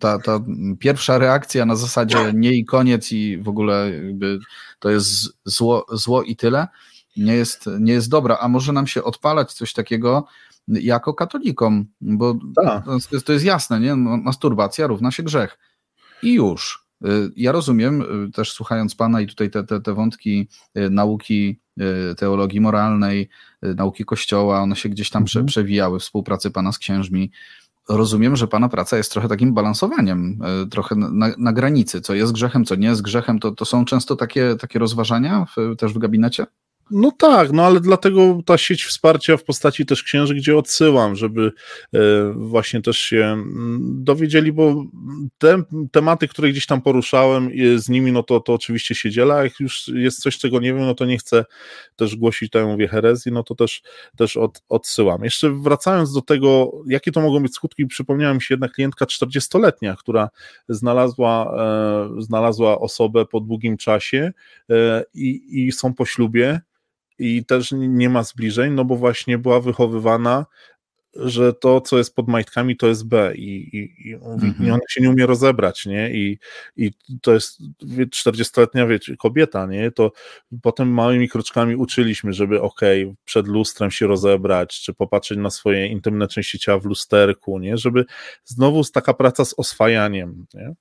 ta, 0.00 0.18
ta 0.18 0.40
pierwsza 0.78 1.18
reakcja 1.18 1.66
na 1.66 1.76
zasadzie 1.76 2.32
nie 2.34 2.52
i 2.52 2.64
koniec 2.64 3.12
i 3.12 3.38
w 3.38 3.48
ogóle 3.48 3.90
jakby 4.04 4.38
to 4.78 4.90
jest 4.90 5.38
zło, 5.44 5.86
zło 5.92 6.22
i 6.22 6.36
tyle, 6.36 6.68
nie 7.16 7.34
jest, 7.34 7.64
nie 7.80 7.92
jest 7.92 8.08
dobra, 8.08 8.38
a 8.40 8.48
może 8.48 8.72
nam 8.72 8.86
się 8.86 9.04
odpalać 9.04 9.52
coś 9.52 9.72
takiego 9.72 10.26
jako 10.68 11.14
katolikom, 11.14 11.86
bo 12.00 12.34
tak. 12.56 12.84
to, 12.84 13.20
to 13.24 13.32
jest 13.32 13.44
jasne, 13.44 13.80
nie? 13.80 13.96
Masturbacja 13.96 14.86
równa 14.86 15.10
się 15.10 15.22
grzech 15.22 15.58
i 16.22 16.34
już. 16.34 16.86
Y, 17.04 17.30
ja 17.36 17.52
rozumiem, 17.52 18.24
y, 18.26 18.30
też 18.30 18.52
słuchając 18.52 18.94
Pana 18.94 19.20
i 19.20 19.26
tutaj 19.26 19.50
te, 19.50 19.64
te, 19.64 19.80
te 19.80 19.94
wątki 19.94 20.48
nauki, 20.90 21.60
teologii 22.16 22.60
moralnej, 22.60 23.28
nauki 23.62 24.04
Kościoła, 24.04 24.60
one 24.60 24.76
się 24.76 24.88
gdzieś 24.88 25.10
tam 25.10 25.22
mhm. 25.22 25.46
przewijały, 25.46 25.98
współpracy 25.98 26.50
Pana 26.50 26.72
z 26.72 26.78
księżmi. 26.78 27.30
Rozumiem, 27.88 28.36
że 28.36 28.48
Pana 28.48 28.68
praca 28.68 28.96
jest 28.96 29.12
trochę 29.12 29.28
takim 29.28 29.54
balansowaniem, 29.54 30.38
trochę 30.70 30.94
na, 30.94 31.28
na 31.38 31.52
granicy, 31.52 32.00
co 32.00 32.14
jest 32.14 32.32
grzechem, 32.32 32.64
co 32.64 32.74
nie 32.74 32.88
jest 32.88 33.02
grzechem. 33.02 33.38
To, 33.38 33.50
to 33.50 33.64
są 33.64 33.84
często 33.84 34.16
takie, 34.16 34.56
takie 34.60 34.78
rozważania 34.78 35.46
w, 35.56 35.76
też 35.76 35.92
w 35.92 35.98
gabinecie? 35.98 36.46
No 36.90 37.12
tak, 37.18 37.52
no 37.52 37.66
ale 37.66 37.80
dlatego 37.80 38.38
ta 38.46 38.58
sieć 38.58 38.84
wsparcia 38.84 39.36
w 39.36 39.44
postaci 39.44 39.86
też 39.86 40.02
księży, 40.02 40.34
gdzie 40.34 40.56
odsyłam, 40.56 41.16
żeby 41.16 41.52
e, 41.94 41.98
właśnie 42.36 42.82
też 42.82 42.98
się 42.98 43.24
mm, 43.24 43.80
dowiedzieli, 44.04 44.52
bo 44.52 44.84
te 45.38 45.62
tematy, 45.92 46.28
które 46.28 46.48
gdzieś 46.48 46.66
tam 46.66 46.80
poruszałem 46.80 47.50
z 47.76 47.88
nimi, 47.88 48.12
no 48.12 48.22
to, 48.22 48.40
to 48.40 48.54
oczywiście 48.54 48.94
się 48.94 49.10
dziela, 49.10 49.34
a 49.34 49.44
jak 49.44 49.60
już 49.60 49.88
jest 49.88 50.22
coś, 50.22 50.38
czego 50.38 50.60
nie 50.60 50.74
wiem, 50.74 50.86
no 50.86 50.94
to 50.94 51.04
nie 51.04 51.18
chcę 51.18 51.44
też 51.96 52.16
głosić, 52.16 52.50
tak 52.50 52.66
mówię, 52.66 52.88
herezji, 52.88 53.32
no 53.32 53.42
to 53.42 53.54
też, 53.54 53.82
też 54.16 54.36
od, 54.36 54.62
odsyłam. 54.68 55.24
Jeszcze 55.24 55.50
wracając 55.50 56.12
do 56.12 56.22
tego, 56.22 56.72
jakie 56.86 57.12
to 57.12 57.20
mogą 57.20 57.40
być 57.40 57.54
skutki, 57.54 57.86
przypomniała 57.86 58.34
mi 58.34 58.42
się 58.42 58.54
jedna 58.54 58.68
klientka 58.68 59.04
40-letnia, 59.04 59.96
która 59.98 60.28
znalazła, 60.68 61.54
e, 62.18 62.22
znalazła 62.22 62.78
osobę 62.78 63.26
po 63.26 63.40
długim 63.40 63.76
czasie 63.76 64.32
e, 64.70 65.04
i, 65.14 65.66
i 65.66 65.72
są 65.72 65.94
po 65.94 66.04
ślubie, 66.04 66.60
i 67.18 67.44
też 67.44 67.72
nie 67.72 68.08
ma 68.08 68.22
zbliżeń, 68.22 68.72
no 68.72 68.84
bo 68.84 68.96
właśnie 68.96 69.38
była 69.38 69.60
wychowywana, 69.60 70.46
że 71.14 71.52
to, 71.52 71.80
co 71.80 71.98
jest 71.98 72.14
pod 72.14 72.28
majtkami, 72.28 72.76
to 72.76 72.86
jest 72.86 73.08
B 73.08 73.32
i, 73.36 73.76
i, 73.76 74.08
i, 74.08 74.14
mhm. 74.14 74.54
ona 74.72 74.80
się 74.88 75.00
nie 75.00 75.10
umie 75.10 75.26
rozebrać, 75.26 75.86
nie? 75.86 76.10
I, 76.10 76.38
i 76.76 76.90
to 77.22 77.34
jest 77.34 77.60
40-letnia 78.24 78.86
wiecie, 78.86 79.16
kobieta, 79.16 79.66
nie? 79.66 79.90
To 79.90 80.12
potem 80.62 80.88
małymi 80.88 81.28
kroczkami 81.28 81.76
uczyliśmy, 81.76 82.32
żeby 82.32 82.60
okej, 82.60 83.04
okay, 83.04 83.16
przed 83.24 83.46
lustrem 83.46 83.90
się 83.90 84.06
rozebrać, 84.06 84.80
czy 84.80 84.94
popatrzeć 84.94 85.38
na 85.38 85.50
swoje 85.50 85.86
intymne 85.86 86.28
części 86.28 86.58
ciała 86.58 86.78
w 86.78 86.84
lusterku, 86.84 87.58
nie? 87.58 87.76
Żeby 87.76 88.04
znowu 88.44 88.84
taka 88.84 89.14
praca 89.14 89.44
z 89.44 89.54
oswajaniem, 89.56 90.46
nie? 90.54 90.74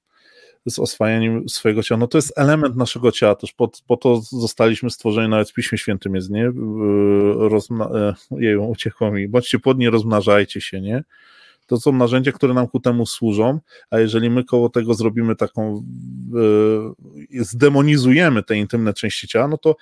Z 0.68 0.80
oswajaniem 0.80 1.50
swojego 1.50 1.84
ciała. 1.84 2.00
No 2.00 2.08
to 2.08 2.18
jest 2.18 2.34
element 2.40 2.76
naszego 2.76 3.12
ciała, 3.12 3.36
też 3.36 3.54
po, 3.54 3.72
po 3.88 3.98
to 3.98 4.22
zostaliśmy 4.22 4.90
stworzeni, 4.90 5.30
nawet 5.30 5.50
w 5.50 5.54
Piśmie 5.54 5.78
Świętym 5.78 6.16
jest, 6.16 6.30
nie? 6.30 6.52
Rozmna 7.36 7.86
e, 7.86 8.14
jeju, 8.38 8.70
uciekło 8.70 9.12
mi. 9.12 9.28
Bądźcie 9.28 9.60
płodni, 9.60 9.90
rozmnażajcie 9.90 10.62
się, 10.62 10.82
nie? 10.82 11.04
To 11.68 11.78
są 11.78 11.92
narzędzia, 11.92 12.32
które 12.32 12.54
nam 12.54 12.68
ku 12.68 12.80
temu 12.80 13.06
służą, 13.06 13.60
a 13.90 14.00
jeżeli 14.00 14.30
my 14.30 14.44
koło 14.44 14.70
tego 14.70 14.94
zrobimy 14.94 15.36
taką, 15.36 15.84
yy, 17.30 17.44
zdemonizujemy 17.44 18.44
te 18.44 18.58
intymne 18.58 18.94
części 18.94 19.28
ciała, 19.28 19.48
no 19.48 19.58
to 19.58 19.76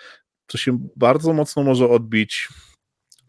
to 0.47 0.57
się 0.57 0.79
bardzo 0.95 1.33
mocno 1.33 1.63
może 1.63 1.89
odbić 1.89 2.47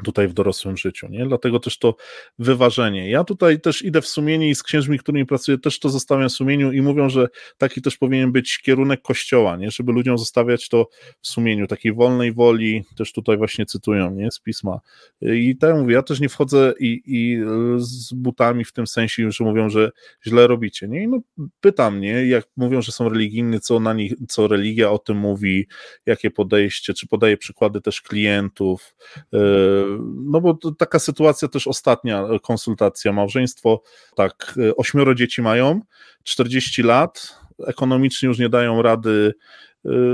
tutaj 0.05 0.29
w 0.29 0.33
dorosłym 0.33 0.77
życiu, 0.77 1.09
nie? 1.09 1.27
Dlatego 1.27 1.61
też 1.61 1.79
to 1.79 1.97
wyważenie. 2.39 3.11
Ja 3.11 3.25
tutaj 3.25 3.61
też 3.61 3.83
idę 3.83 4.01
w 4.01 4.07
sumienie 4.07 4.51
i 4.51 4.55
z 4.55 4.63
księżmi, 4.63 4.99
którymi 4.99 5.27
pracuję, 5.27 5.59
też 5.59 5.79
to 5.79 5.89
zostawiam 5.89 6.29
w 6.29 6.33
sumieniu 6.33 6.73
i 6.73 6.83
mówią, 6.83 7.09
że 7.09 7.29
taki 7.59 7.83
też 7.83 7.97
powinien 7.97 8.33
być 8.33 8.59
kierunek 8.59 9.03
kościoła, 9.03 9.57
nie? 9.57 9.71
Żeby 9.71 9.93
ludziom 9.93 10.19
zostawiać 10.19 10.69
to 10.69 10.89
w 11.21 11.29
sumieniu, 11.29 11.67
takiej 11.67 11.93
wolnej 11.93 12.33
woli, 12.33 12.85
też 12.97 13.13
tutaj 13.13 13.37
właśnie 13.37 13.67
cytują, 13.67 14.11
nie? 14.11 14.31
Z 14.31 14.41
pisma. 14.41 14.81
I 15.23 15.57
tak 15.57 15.77
mówię, 15.77 15.95
ja 15.95 16.03
też 16.03 16.21
nie 16.21 16.29
wchodzę 16.29 16.75
i, 16.81 17.03
i 17.07 17.39
z 17.79 18.13
butami 18.13 18.65
w 18.65 18.73
tym 18.73 18.87
sensie, 18.87 19.31
że 19.31 19.45
mówią, 19.45 19.71
że 19.71 19.91
źle 20.27 20.47
robicie, 20.47 20.89
nie? 20.89 21.03
I 21.03 21.09
no 21.09 21.19
pytam, 21.61 22.01
nie? 22.01 22.27
Jak 22.27 22.45
mówią, 22.57 22.83
że 22.83 22.93
są 22.93 23.09
religijni, 23.09 23.61
co 23.61 23.81
na 23.81 23.93
nich, 23.93 24.13
co 24.29 24.49
religia 24.49 24.91
o 24.91 24.99
tym 24.99 25.17
mówi, 25.17 25.67
jakie 26.07 26.31
podejście, 26.31 26.95
czy 26.95 27.07
podaje 27.07 27.37
przykłady 27.37 27.81
też 27.81 28.03
klientów, 28.03 28.95
yy, 29.33 29.86
no 30.25 30.41
bo 30.41 30.59
taka 30.79 30.99
sytuacja 30.99 31.49
też 31.49 31.67
ostatnia 31.67 32.25
konsultacja, 32.43 33.13
małżeństwo, 33.13 33.83
tak, 34.17 34.55
ośmioro 34.77 35.15
dzieci 35.15 35.43
mają, 35.43 35.81
40 36.23 36.83
lat, 36.83 37.39
ekonomicznie 37.67 38.29
już 38.29 38.39
nie 38.39 38.49
dają 38.49 38.83
rady, 38.83 39.35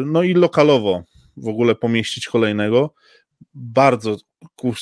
no 0.07 0.23
i 0.23 0.35
lokalowo 0.35 1.03
w 1.37 1.49
ogóle 1.49 1.75
pomieścić 1.75 2.27
kolejnego, 2.27 2.95
bardzo 3.55 4.17
ku, 4.57 4.75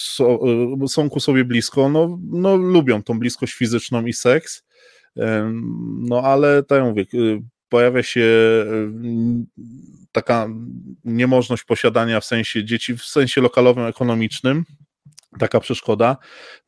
są 0.88 1.10
ku 1.10 1.20
sobie 1.20 1.44
blisko, 1.44 1.88
no, 1.88 2.18
no 2.30 2.56
lubią 2.56 3.02
tą 3.02 3.18
bliskość 3.18 3.54
fizyczną 3.54 4.06
i 4.06 4.12
seks, 4.12 4.64
no 5.98 6.22
ale 6.22 6.62
tak 6.62 6.78
jak 6.78 6.88
mówię, 6.88 7.04
pojawia 7.70 8.02
się 8.02 8.26
taka 10.12 10.48
niemożność 11.04 11.64
posiadania 11.64 12.20
w 12.20 12.24
sensie 12.24 12.64
dzieci, 12.64 12.96
w 12.96 13.04
sensie 13.04 13.40
lokalowym, 13.40 13.84
ekonomicznym, 13.84 14.64
taka 15.38 15.60
przeszkoda. 15.60 16.16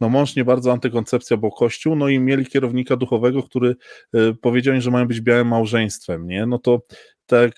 No 0.00 0.08
mąż 0.08 0.36
nie 0.36 0.44
bardzo 0.44 0.72
antykoncepcja, 0.72 1.36
bo 1.36 1.50
kościół, 1.50 1.96
no 1.96 2.08
i 2.08 2.18
mieli 2.18 2.46
kierownika 2.46 2.96
duchowego, 2.96 3.42
który 3.42 3.76
y, 4.14 4.34
powiedział 4.34 4.74
im, 4.74 4.80
że 4.80 4.90
mają 4.90 5.06
być 5.06 5.20
białym 5.20 5.48
małżeństwem, 5.48 6.26
nie? 6.26 6.46
No 6.46 6.58
to 6.58 6.82
tak, 7.26 7.52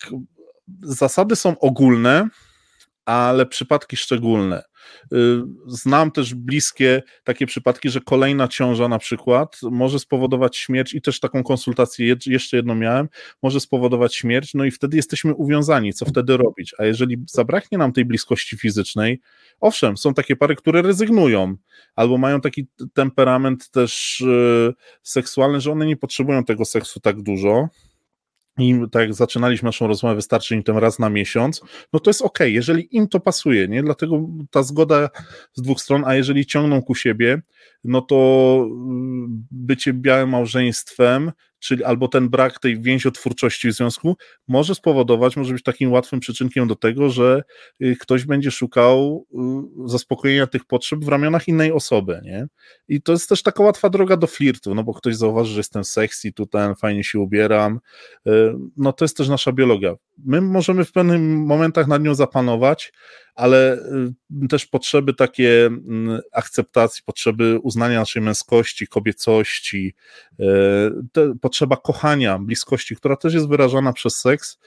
zasady 0.83 1.37
są 1.37 1.59
ogólne, 1.59 2.29
ale 3.05 3.47
przypadki 3.47 3.97
szczególne. 3.97 4.63
Y, 5.13 5.43
znam 5.67 6.11
też 6.11 6.35
bliskie 6.35 7.03
takie 7.25 7.47
przypadki, 7.47 7.91
że 7.91 8.01
kolejna 8.01 8.49
ciąża 8.49 8.89
na 8.89 8.99
przykład 8.99 9.61
może 9.63 9.99
spowodować 9.99 10.57
śmierć 10.57 10.95
i 10.95 11.03
też 11.03 11.21
taką 11.21 11.43
konsultację 11.43 12.17
jeszcze 12.27 12.57
jedną 12.57 12.75
miałem, 12.75 13.09
może 13.43 13.61
spowodować 13.61 14.15
śmierć, 14.15 14.55
no 14.55 14.65
i 14.65 14.71
wtedy 14.71 14.97
jesteśmy 14.97 15.35
uwiązani, 15.35 15.93
co 15.93 16.07
wtedy 16.07 16.37
robić? 16.37 16.75
A 16.79 16.85
jeżeli 16.85 17.17
zabraknie 17.27 17.79
nam 17.79 17.93
tej 17.93 18.05
bliskości 18.05 18.57
fizycznej, 18.57 19.21
owszem, 19.61 19.97
są 19.97 20.15
takie 20.15 20.37
pary, 20.37 20.57
które 20.57 20.83
rezygnują 20.83 21.57
albo 21.97 22.19
mają 22.19 22.41
taki 22.41 22.67
temperament 22.95 23.71
też 23.71 24.23
yy, 24.27 24.75
seksualny, 25.03 25.61
że 25.61 25.73
one 25.73 25.87
nie 25.87 25.97
potrzebują 25.97 26.45
tego 26.45 26.65
seksu 26.65 27.01
tak 27.01 27.23
dużo, 27.23 27.69
i 28.59 28.81
tak 28.93 29.03
jak 29.03 29.15
zaczynaliśmy 29.15 29.67
naszą 29.67 29.87
rozmowę, 29.87 30.15
wystarczy 30.15 30.55
im 30.55 30.63
ten 30.63 30.77
raz 30.77 30.99
na 30.99 31.11
miesiąc, 31.11 31.61
no 31.93 32.01
to 32.01 32.11
jest 32.11 32.23
ok, 32.23 32.39
jeżeli 32.41 32.97
im 32.97 33.09
to 33.09 33.21
pasuje, 33.21 33.69
nie? 33.69 33.83
Dlatego 33.83 34.29
ta 34.51 34.63
zgoda 34.63 35.09
z 35.53 35.63
dwóch 35.63 35.81
stron, 35.81 36.03
a 36.07 36.15
jeżeli 36.15 36.47
ciągną 36.47 36.83
ku 36.83 36.95
siebie, 36.95 37.43
no 37.85 38.01
to 38.01 38.57
mm, 38.71 39.47
bycie 39.51 39.93
białym 39.93 40.29
małżeństwem, 40.29 41.33
czyli 41.65 41.85
albo 41.85 42.09
ten 42.09 42.29
brak 42.29 42.59
tej 42.59 42.81
więziotwórczości 42.81 43.69
w 43.69 43.73
związku 43.73 44.17
może 44.49 44.75
spowodować, 44.75 45.37
może 45.37 45.53
być 45.53 45.63
takim 45.63 45.93
łatwym 45.93 46.21
przyczynkiem 46.21 46.69
do 46.69 46.77
tego, 46.77 47.11
że 47.11 47.43
y, 47.83 47.97
ktoś 48.01 48.25
będzie 48.25 48.51
szukał 48.51 49.27
y, 49.87 49.89
zaspokojenia 49.89 50.47
tych 50.47 50.65
potrzeb 50.65 51.05
w 51.05 51.09
ramionach 51.09 51.49
innej 51.49 51.73
osoby, 51.73 52.21
nie? 52.25 52.47
I 52.89 53.03
to 53.03 53.13
jest 53.13 53.29
też 53.29 53.43
taka 53.43 53.63
łatwa 53.63 53.91
droga 53.91 54.17
do 54.17 54.27
flirtu, 54.27 54.75
no 54.75 54.85
bo 54.85 54.95
ktoś 54.95 55.17
zauważy, 55.17 55.53
że 55.53 55.61
jestem 55.61 55.85
sexy, 55.85 56.33
tutaj 56.33 56.75
fajnie 56.75 57.05
się 57.05 57.19
ubieram, 57.19 57.81
y, 58.27 58.31
no 58.77 58.93
to 58.93 59.05
jest 59.05 59.17
też 59.17 59.29
nasza 59.29 59.53
biologia. 59.53 59.95
My 60.25 60.41
możemy 60.41 60.85
w 60.85 60.93
pewnych 60.93 61.21
momentach 61.21 61.87
nad 61.87 62.03
nią 62.03 62.15
zapanować, 62.15 62.93
ale 63.35 63.79
też 64.49 64.67
potrzeby 64.67 65.15
takie 65.15 65.67
mm, 65.67 66.21
akceptacji, 66.33 67.03
potrzeby 67.07 67.59
uznania 67.63 67.99
naszej 67.99 68.23
męskości, 68.23 68.87
kobiecości, 68.87 69.95
potrzeba 71.41 71.77
kochania, 71.77 72.39
bliskości, 72.39 72.97
która 72.97 73.17
też 73.17 73.35
jest 73.35 73.49
wyrażana 73.49 73.93
przez 73.93 74.17
seks, 74.17 74.59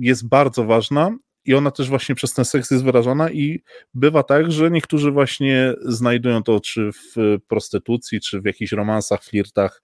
jest 0.00 0.28
bardzo 0.28 0.64
ważna 0.64 1.16
i 1.46 1.54
ona 1.54 1.70
też 1.70 1.88
właśnie 1.88 2.14
przez 2.14 2.34
ten 2.34 2.44
seks 2.44 2.70
jest 2.70 2.84
wyrażana 2.84 3.30
i 3.30 3.62
bywa 3.94 4.22
tak, 4.22 4.52
że 4.52 4.70
niektórzy 4.70 5.10
właśnie 5.10 5.74
znajdują 5.82 6.42
to 6.42 6.60
czy 6.60 6.90
w 6.92 7.38
prostytucji, 7.48 8.20
czy 8.20 8.40
w 8.40 8.44
jakichś 8.44 8.72
romansach, 8.72 9.24
flirtach 9.24 9.82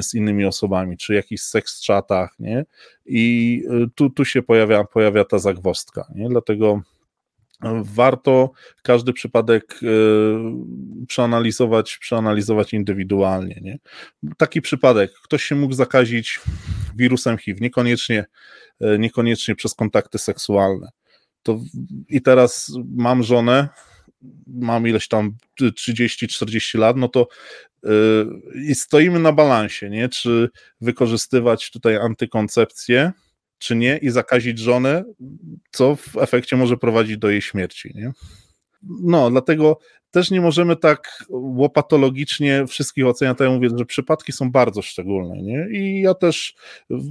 z 0.00 0.14
innymi 0.14 0.44
osobami, 0.44 0.96
czy 0.96 1.14
jakichś 1.14 1.42
seks 1.42 1.86
chatach, 1.86 2.30
nie? 2.38 2.64
I 3.06 3.62
tu, 3.94 4.10
tu 4.10 4.24
się 4.24 4.42
pojawia, 4.42 4.84
pojawia 4.84 5.24
ta 5.24 5.38
zagwostka, 5.38 6.06
nie? 6.14 6.28
Dlatego 6.28 6.82
warto 7.82 8.50
każdy 8.82 9.12
przypadek 9.12 9.80
e, 9.82 9.86
przeanalizować, 11.06 11.98
przeanalizować 11.98 12.72
indywidualnie. 12.72 13.60
Nie? 13.62 13.78
Taki 14.36 14.62
przypadek, 14.62 15.12
ktoś 15.24 15.44
się 15.44 15.54
mógł 15.54 15.74
zakazić 15.74 16.40
wirusem 16.96 17.38
HIV, 17.38 17.60
niekoniecznie, 17.60 18.24
e, 18.80 18.98
niekoniecznie 18.98 19.54
przez 19.54 19.74
kontakty 19.74 20.18
seksualne. 20.18 20.88
To 21.42 21.60
I 22.08 22.22
teraz 22.22 22.72
mam 22.96 23.22
żonę, 23.22 23.68
mam 24.46 24.88
ileś 24.88 25.08
tam 25.08 25.36
30-40 25.60 26.78
lat, 26.78 26.96
no 26.96 27.08
to 27.08 27.28
yy, 27.82 28.26
i 28.68 28.74
stoimy 28.74 29.18
na 29.18 29.32
balansie, 29.32 29.90
nie? 29.90 30.08
Czy 30.08 30.48
wykorzystywać 30.80 31.70
tutaj 31.70 31.96
antykoncepcję, 31.96 33.12
czy 33.58 33.76
nie, 33.76 33.96
i 33.96 34.10
zakazić 34.10 34.58
żonę, 34.58 35.04
co 35.70 35.96
w 35.96 36.16
efekcie 36.16 36.56
może 36.56 36.76
prowadzić 36.76 37.18
do 37.18 37.30
jej 37.30 37.42
śmierci, 37.42 37.92
nie? 37.94 38.12
No, 38.82 39.30
dlatego 39.30 39.78
też 40.16 40.30
nie 40.30 40.40
możemy 40.40 40.76
tak 40.76 41.24
łopatologicznie 41.30 42.66
wszystkich 42.66 43.06
oceniać. 43.06 43.36
Ja 43.40 43.50
mówię, 43.50 43.68
że 43.76 43.84
przypadki 43.84 44.32
są 44.32 44.50
bardzo 44.50 44.82
szczególne. 44.82 45.42
Nie? 45.42 45.68
I 45.70 46.00
ja 46.00 46.14
też 46.14 46.54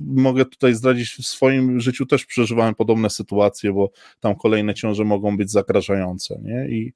mogę 0.06 0.46
tutaj 0.46 0.74
zdradzić, 0.74 1.10
w 1.10 1.26
swoim 1.26 1.80
życiu 1.80 2.06
też 2.06 2.26
przeżywałem 2.26 2.76
podobne 2.76 3.10
sytuacje, 3.10 3.74
bo 3.74 3.92
tam 4.20 4.36
kolejne 4.36 4.74
ciąże 4.74 5.04
mogą 5.04 5.38
być 5.38 5.52
zagrażające. 5.52 6.40
Nie? 6.44 6.70
I, 6.70 6.94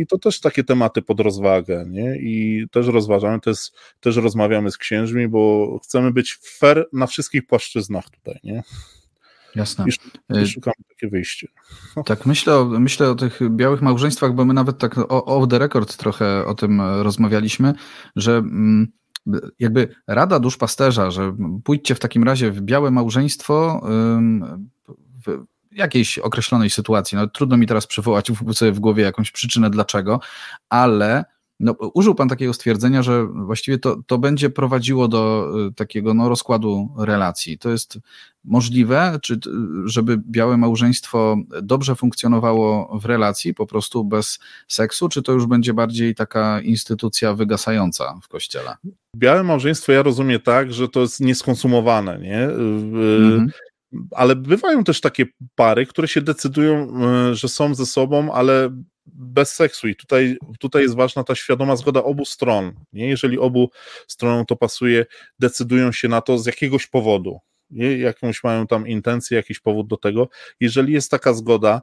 i 0.00 0.06
to 0.06 0.18
też 0.18 0.40
takie 0.40 0.64
tematy 0.64 1.02
pod 1.02 1.20
rozwagę. 1.20 1.86
Nie? 1.88 2.16
I 2.16 2.64
też 2.70 2.86
rozważamy, 2.86 3.40
też, 3.40 3.58
też 4.00 4.16
rozmawiamy 4.16 4.70
z 4.70 4.78
księżmi, 4.78 5.28
bo 5.28 5.78
chcemy 5.84 6.12
być 6.12 6.38
fair 6.58 6.88
na 6.92 7.06
wszystkich 7.06 7.46
płaszczyznach 7.46 8.10
tutaj. 8.10 8.38
Nie? 8.44 8.62
Jasne. 9.54 9.84
I 10.30 10.38
y, 10.38 10.46
szukamy 10.46 10.74
takie 10.88 11.08
wyjście. 11.08 11.48
Tak, 12.06 12.26
myślę 12.26 12.56
o, 12.56 12.64
myślę 12.64 13.10
o 13.10 13.14
tych 13.14 13.40
białych 13.50 13.82
małżeństwach, 13.82 14.34
bo 14.34 14.44
my 14.44 14.54
nawet 14.54 14.78
tak 14.78 14.94
off 15.08 15.48
the 15.48 15.58
record 15.58 15.96
trochę 15.96 16.46
o 16.46 16.54
tym 16.54 16.80
rozmawialiśmy, 16.80 17.74
że 18.16 18.36
mm, 18.36 18.92
jakby 19.58 19.88
rada 20.06 20.40
duszpasterza, 20.40 21.10
że 21.10 21.36
pójdźcie 21.64 21.94
w 21.94 22.00
takim 22.00 22.24
razie 22.24 22.50
w 22.50 22.60
białe 22.60 22.90
małżeństwo 22.90 23.86
w 25.26 25.44
jakiejś 25.72 26.18
określonej 26.18 26.70
sytuacji. 26.70 27.16
No, 27.16 27.26
trudno 27.26 27.56
mi 27.56 27.66
teraz 27.66 27.86
przywołać 27.86 28.32
sobie 28.52 28.72
w 28.72 28.80
głowie 28.80 29.02
jakąś 29.02 29.30
przyczynę 29.30 29.70
dlaczego, 29.70 30.20
ale 30.68 31.24
no, 31.60 31.72
użył 31.72 32.14
Pan 32.14 32.28
takiego 32.28 32.52
stwierdzenia, 32.52 33.02
że 33.02 33.26
właściwie 33.26 33.78
to, 33.78 33.96
to 34.06 34.18
będzie 34.18 34.50
prowadziło 34.50 35.08
do 35.08 35.52
y, 35.68 35.72
takiego 35.72 36.14
no, 36.14 36.28
rozkładu 36.28 36.90
relacji. 36.98 37.58
To 37.58 37.70
jest 37.70 37.98
możliwe, 38.44 39.18
czy, 39.22 39.40
żeby 39.84 40.22
białe 40.26 40.56
małżeństwo 40.56 41.36
dobrze 41.62 41.94
funkcjonowało 41.96 42.98
w 42.98 43.04
relacji, 43.04 43.54
po 43.54 43.66
prostu 43.66 44.04
bez 44.04 44.38
seksu, 44.68 45.08
czy 45.08 45.22
to 45.22 45.32
już 45.32 45.46
będzie 45.46 45.74
bardziej 45.74 46.14
taka 46.14 46.60
instytucja 46.60 47.34
wygasająca 47.34 48.14
w 48.22 48.28
kościele? 48.28 48.76
Białe 49.16 49.42
małżeństwo 49.42 49.92
ja 49.92 50.02
rozumiem 50.02 50.40
tak, 50.40 50.72
że 50.72 50.88
to 50.88 51.00
jest 51.00 51.20
nieskonsumowane, 51.20 52.18
nie? 52.18 52.42
Mhm. 52.44 53.50
Ale 54.10 54.36
bywają 54.36 54.84
też 54.84 55.00
takie 55.00 55.26
pary, 55.54 55.86
które 55.86 56.08
się 56.08 56.20
decydują, 56.20 56.88
y, 57.30 57.34
że 57.34 57.48
są 57.48 57.74
ze 57.74 57.86
sobą, 57.86 58.32
ale 58.32 58.70
bez 59.06 59.54
seksu 59.54 59.88
i 59.88 59.96
tutaj, 59.96 60.36
tutaj 60.58 60.82
jest 60.82 60.94
ważna 60.94 61.24
ta 61.24 61.34
świadoma 61.34 61.76
zgoda 61.76 62.02
obu 62.02 62.24
stron. 62.24 62.72
Nie? 62.92 63.08
Jeżeli 63.08 63.38
obu 63.38 63.70
stronom 64.06 64.46
to 64.46 64.56
pasuje, 64.56 65.06
decydują 65.38 65.92
się 65.92 66.08
na 66.08 66.20
to 66.20 66.38
z 66.38 66.46
jakiegoś 66.46 66.86
powodu. 66.86 67.38
Nie? 67.70 67.98
Jakąś 67.98 68.44
mają 68.44 68.66
tam 68.66 68.88
intencję, 68.88 69.36
jakiś 69.36 69.60
powód 69.60 69.88
do 69.88 69.96
tego. 69.96 70.28
Jeżeli 70.60 70.92
jest 70.92 71.10
taka 71.10 71.34
zgoda, 71.34 71.80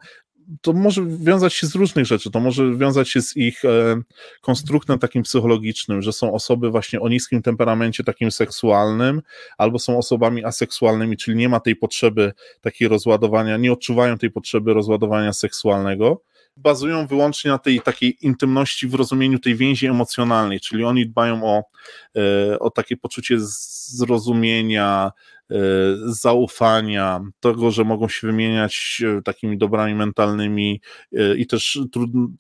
to 0.62 0.74
może 0.74 1.02
wiązać 1.06 1.54
się 1.54 1.68
z 1.68 1.76
różnych 1.76 2.06
rzeczy. 2.06 2.32
To 2.32 2.40
może 2.40 2.76
wiązać 2.76 3.10
się 3.10 3.22
z 3.22 3.38
ich 3.38 3.66
e, 3.66 4.02
konstruktem 4.42 5.00
takim 5.00 5.24
psychologicznym, 5.24 6.02
że 6.02 6.14
są 6.14 6.34
osoby 6.34 6.70
właśnie 6.70 7.00
o 7.02 7.10
niskim 7.10 7.42
temperamencie 7.42 8.04
takim 8.04 8.32
seksualnym, 8.32 9.22
albo 9.58 9.80
są 9.80 9.98
osobami 9.98 10.46
aseksualnymi, 10.46 11.18
czyli 11.18 11.38
nie 11.38 11.50
ma 11.50 11.60
tej 11.60 11.76
potrzeby 11.76 12.34
takiej 12.62 12.88
rozładowania, 12.88 13.58
nie 13.58 13.74
odczuwają 13.74 14.18
tej 14.18 14.32
potrzeby 14.32 14.74
rozładowania 14.74 15.34
seksualnego 15.34 16.22
bazują 16.58 17.08
wyłącznie 17.08 17.52
na 17.52 17.58
tej 17.58 17.82
takiej 17.82 18.26
intymności 18.26 18.88
w 18.88 18.94
rozumieniu 18.94 19.40
tej 19.40 19.56
więzi 19.56 19.88
emocjonalnej, 19.88 20.60
czyli 20.60 20.84
oni 20.84 21.08
dbają 21.08 21.44
o, 21.44 21.64
e, 22.18 22.60
o 22.60 22.70
takie 22.70 22.98
poczucie 22.98 23.36
zrozumienia, 23.40 25.12
e, 25.52 25.56
zaufania, 26.06 27.22
tego, 27.40 27.72
że 27.72 27.84
mogą 27.84 28.08
się 28.08 28.28
wymieniać 28.28 29.02
e, 29.06 29.22
takimi 29.22 29.58
dobrami 29.58 29.96
mentalnymi 29.96 30.82
i 31.38 31.48
też 31.48 31.80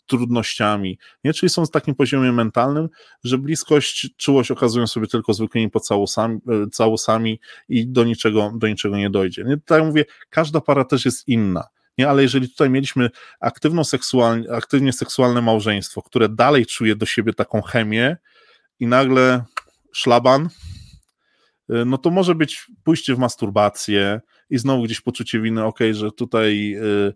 trudnościami. 0.05 0.97
Nie? 1.23 1.33
Czyli 1.33 1.49
są 1.49 1.65
w 1.65 1.71
takim 1.71 1.95
poziomie 1.95 2.31
mentalnym, 2.31 2.89
że 3.23 3.37
bliskość, 3.37 4.09
czułość 4.17 4.51
okazują 4.51 4.87
sobie 4.87 5.07
tylko 5.07 5.33
zwykłymi 5.33 5.69
pocałusami 5.69 6.39
całusami 6.71 7.39
i 7.69 7.87
do 7.87 8.03
niczego, 8.03 8.51
do 8.55 8.67
niczego 8.67 8.97
nie 8.97 9.09
dojdzie. 9.09 9.43
Nie? 9.43 9.57
Tak 9.57 9.77
jak 9.77 9.87
mówię, 9.87 10.05
każda 10.29 10.61
para 10.61 10.85
też 10.85 11.05
jest 11.05 11.27
inna 11.27 11.67
nie? 11.97 12.09
Ale 12.09 12.23
jeżeli 12.23 12.49
tutaj 12.49 12.69
mieliśmy 12.69 13.09
aktywną 13.39 13.83
seksualnie, 13.83 14.51
aktywnie 14.51 14.93
seksualne 14.93 15.41
małżeństwo, 15.41 16.01
które 16.01 16.29
dalej 16.29 16.65
czuje 16.65 16.95
do 16.95 17.05
siebie 17.05 17.33
taką 17.33 17.61
chemię 17.61 18.17
i 18.79 18.87
nagle 18.87 19.43
szlaban, 19.93 20.49
y, 21.69 21.85
no 21.85 21.97
to 21.97 22.09
może 22.09 22.35
być 22.35 22.65
pójście 22.83 23.15
w 23.15 23.19
masturbację 23.19 24.21
i 24.51 24.57
znowu 24.57 24.83
gdzieś 24.83 25.01
poczucie 25.01 25.41
winy, 25.41 25.63
ok, 25.65 25.79
że 25.91 26.11
tutaj 26.11 26.75
y, 26.75 27.13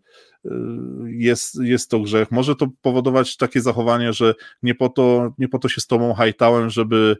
jest, 1.05 1.59
jest 1.63 1.89
to 1.89 1.99
grzech. 1.99 2.31
Może 2.31 2.55
to 2.55 2.67
powodować 2.81 3.37
takie 3.37 3.61
zachowanie, 3.61 4.13
że 4.13 4.35
nie 4.63 4.75
po 4.75 4.89
to, 4.89 5.33
nie 5.37 5.47
po 5.47 5.59
to 5.59 5.69
się 5.69 5.81
z 5.81 5.87
tobą 5.87 6.13
hajtałem, 6.13 6.69
żeby, 6.69 7.17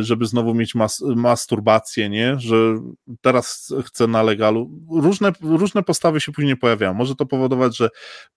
żeby 0.00 0.26
znowu 0.26 0.54
mieć 0.54 0.74
mas, 0.74 1.00
masturbację, 1.16 2.08
nie? 2.08 2.36
Że 2.38 2.56
teraz 3.20 3.74
chcę 3.84 4.06
na 4.06 4.22
legalu. 4.22 4.70
Różne, 4.90 5.32
różne 5.40 5.82
postawy 5.82 6.20
się 6.20 6.32
później 6.32 6.56
pojawiają. 6.56 6.94
Może 6.94 7.14
to 7.14 7.26
powodować, 7.26 7.76
że 7.76 7.88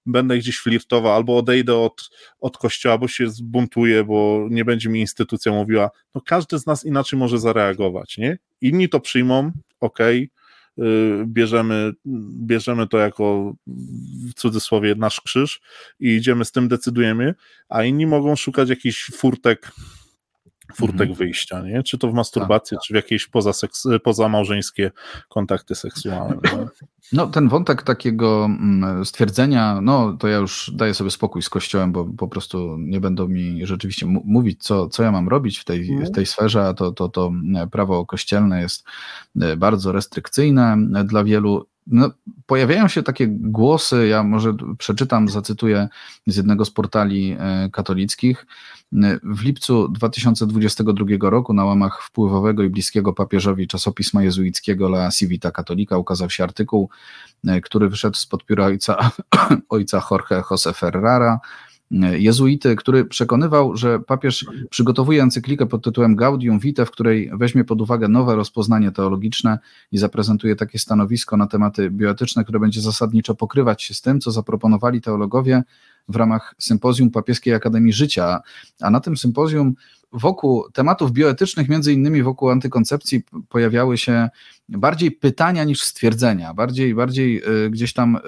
będę 0.05 0.37
gdzieś 0.37 0.59
flirtował, 0.59 1.13
albo 1.13 1.37
odejdę 1.37 1.77
od, 1.77 2.09
od 2.39 2.57
kościoła, 2.57 2.97
bo 2.97 3.07
się 3.07 3.29
zbuntuję, 3.29 4.03
bo 4.03 4.47
nie 4.49 4.65
będzie 4.65 4.89
mi 4.89 4.99
instytucja 4.99 5.51
mówiła. 5.51 5.89
No 6.15 6.21
każdy 6.25 6.59
z 6.59 6.65
nas 6.65 6.85
inaczej 6.85 7.19
może 7.19 7.39
zareagować, 7.39 8.17
nie? 8.17 8.37
Inni 8.61 8.89
to 8.89 8.99
przyjmą, 8.99 9.51
okej, 9.79 10.17
okay 10.17 10.42
Y, 10.42 10.42
bierzemy, 11.25 11.91
bierzemy 12.45 12.87
to 12.87 12.97
jako 12.97 13.53
w 14.29 14.33
cudzysłowie 14.33 14.95
nasz 14.95 15.21
krzyż 15.21 15.61
i 15.99 16.15
idziemy 16.15 16.45
z 16.45 16.51
tym, 16.51 16.67
decydujemy, 16.67 17.35
a 17.69 17.83
inni 17.83 18.05
mogą 18.05 18.35
szukać 18.35 18.69
jakichś 18.69 19.11
furtek 19.11 19.71
furtek 20.75 21.09
mhm. 21.09 21.13
wyjścia, 21.13 21.61
nie? 21.61 21.83
Czy 21.83 21.97
to 21.97 22.09
w 22.09 22.13
masturbacji, 22.13 22.77
tak, 22.77 22.83
czy 22.85 22.93
w 22.93 22.95
jakieś 22.95 23.27
pozaseks, 23.27 23.83
pozamałżeńskie 24.03 24.91
kontakty 25.29 25.75
seksualne. 25.75 26.37
No, 27.13 27.27
ten 27.27 27.49
wątek 27.49 27.83
takiego 27.83 28.45
mm, 28.45 29.05
stwierdzenia, 29.05 29.81
no 29.81 30.17
to 30.19 30.27
ja 30.27 30.37
już 30.37 30.71
daję 30.75 30.93
sobie 30.93 31.11
spokój 31.11 31.41
z 31.41 31.49
Kościołem, 31.49 31.91
bo 31.91 32.05
po 32.05 32.27
prostu 32.27 32.77
nie 32.79 32.99
będą 32.99 33.27
mi 33.27 33.65
rzeczywiście 33.65 34.05
mówić, 34.05 34.63
co, 34.63 34.89
co 34.89 35.03
ja 35.03 35.11
mam 35.11 35.29
robić 35.29 35.59
w 35.59 35.65
tej, 35.65 35.85
w 35.85 35.89
mhm. 35.89 36.11
tej 36.11 36.25
sferze, 36.25 36.67
a 36.67 36.73
to, 36.73 36.91
to, 36.91 37.09
to 37.09 37.31
prawo 37.71 38.05
kościelne 38.05 38.61
jest 38.61 38.83
e, 39.41 39.57
bardzo 39.57 39.91
restrykcyjne 39.91 40.77
dla 41.05 41.23
wielu 41.23 41.65
no, 41.87 42.11
pojawiają 42.45 42.87
się 42.87 43.03
takie 43.03 43.27
głosy, 43.27 44.07
ja 44.07 44.23
może 44.23 44.53
przeczytam, 44.77 45.29
zacytuję 45.29 45.89
z 46.27 46.37
jednego 46.37 46.65
z 46.65 46.71
portali 46.71 47.35
e, 47.39 47.69
katolickich. 47.69 48.45
W 49.23 49.43
lipcu 49.43 49.89
2022 49.89 51.29
roku 51.29 51.53
na 51.53 51.65
łamach 51.65 52.03
wpływowego 52.03 52.63
i 52.63 52.69
bliskiego 52.69 53.13
papieżowi 53.13 53.67
czasopisma 53.67 54.23
jezuickiego 54.23 54.87
La 54.87 55.11
Civita 55.11 55.51
Cattolica 55.51 55.97
ukazał 55.97 56.29
się 56.29 56.43
artykuł, 56.43 56.89
e, 57.47 57.61
który 57.61 57.89
wyszedł 57.89 58.17
spod 58.17 58.45
pióra 58.45 58.65
ojca, 58.65 59.11
ojca 59.69 60.01
Jorge 60.11 60.43
Jose 60.51 60.73
Ferrara, 60.73 61.39
jezuity, 62.01 62.75
który 62.75 63.05
przekonywał, 63.05 63.77
że 63.77 63.99
papież 63.99 64.45
przygotowuje 64.69 65.23
encyklikę 65.23 65.65
pod 65.65 65.83
tytułem 65.83 66.15
Gaudium 66.15 66.59
Vitae, 66.59 66.85
w 66.85 66.91
której 66.91 67.31
weźmie 67.33 67.63
pod 67.63 67.81
uwagę 67.81 68.07
nowe 68.07 68.35
rozpoznanie 68.35 68.91
teologiczne 68.91 69.59
i 69.91 69.97
zaprezentuje 69.97 70.55
takie 70.55 70.79
stanowisko 70.79 71.37
na 71.37 71.47
tematy 71.47 71.89
bioetyczne, 71.89 72.43
które 72.43 72.59
będzie 72.59 72.81
zasadniczo 72.81 73.35
pokrywać 73.35 73.83
się 73.83 73.93
z 73.93 74.01
tym, 74.01 74.19
co 74.19 74.31
zaproponowali 74.31 75.01
teologowie 75.01 75.63
w 76.07 76.15
ramach 76.15 76.55
sympozjum 76.57 77.11
Papieskiej 77.11 77.53
Akademii 77.53 77.93
Życia. 77.93 78.41
A 78.81 78.89
na 78.89 78.99
tym 78.99 79.17
sympozjum 79.17 79.73
wokół 80.13 80.71
tematów 80.73 81.11
bioetycznych, 81.11 81.69
między 81.69 81.93
innymi 81.93 82.23
wokół 82.23 82.49
antykoncepcji, 82.49 83.21
pojawiały 83.49 83.97
się 83.97 84.29
bardziej 84.69 85.11
pytania 85.11 85.63
niż 85.63 85.81
stwierdzenia, 85.81 86.53
bardziej, 86.53 86.95
bardziej 86.95 87.43
y, 87.65 87.69
gdzieś 87.69 87.93
tam 87.93 88.15
y, 88.15 88.19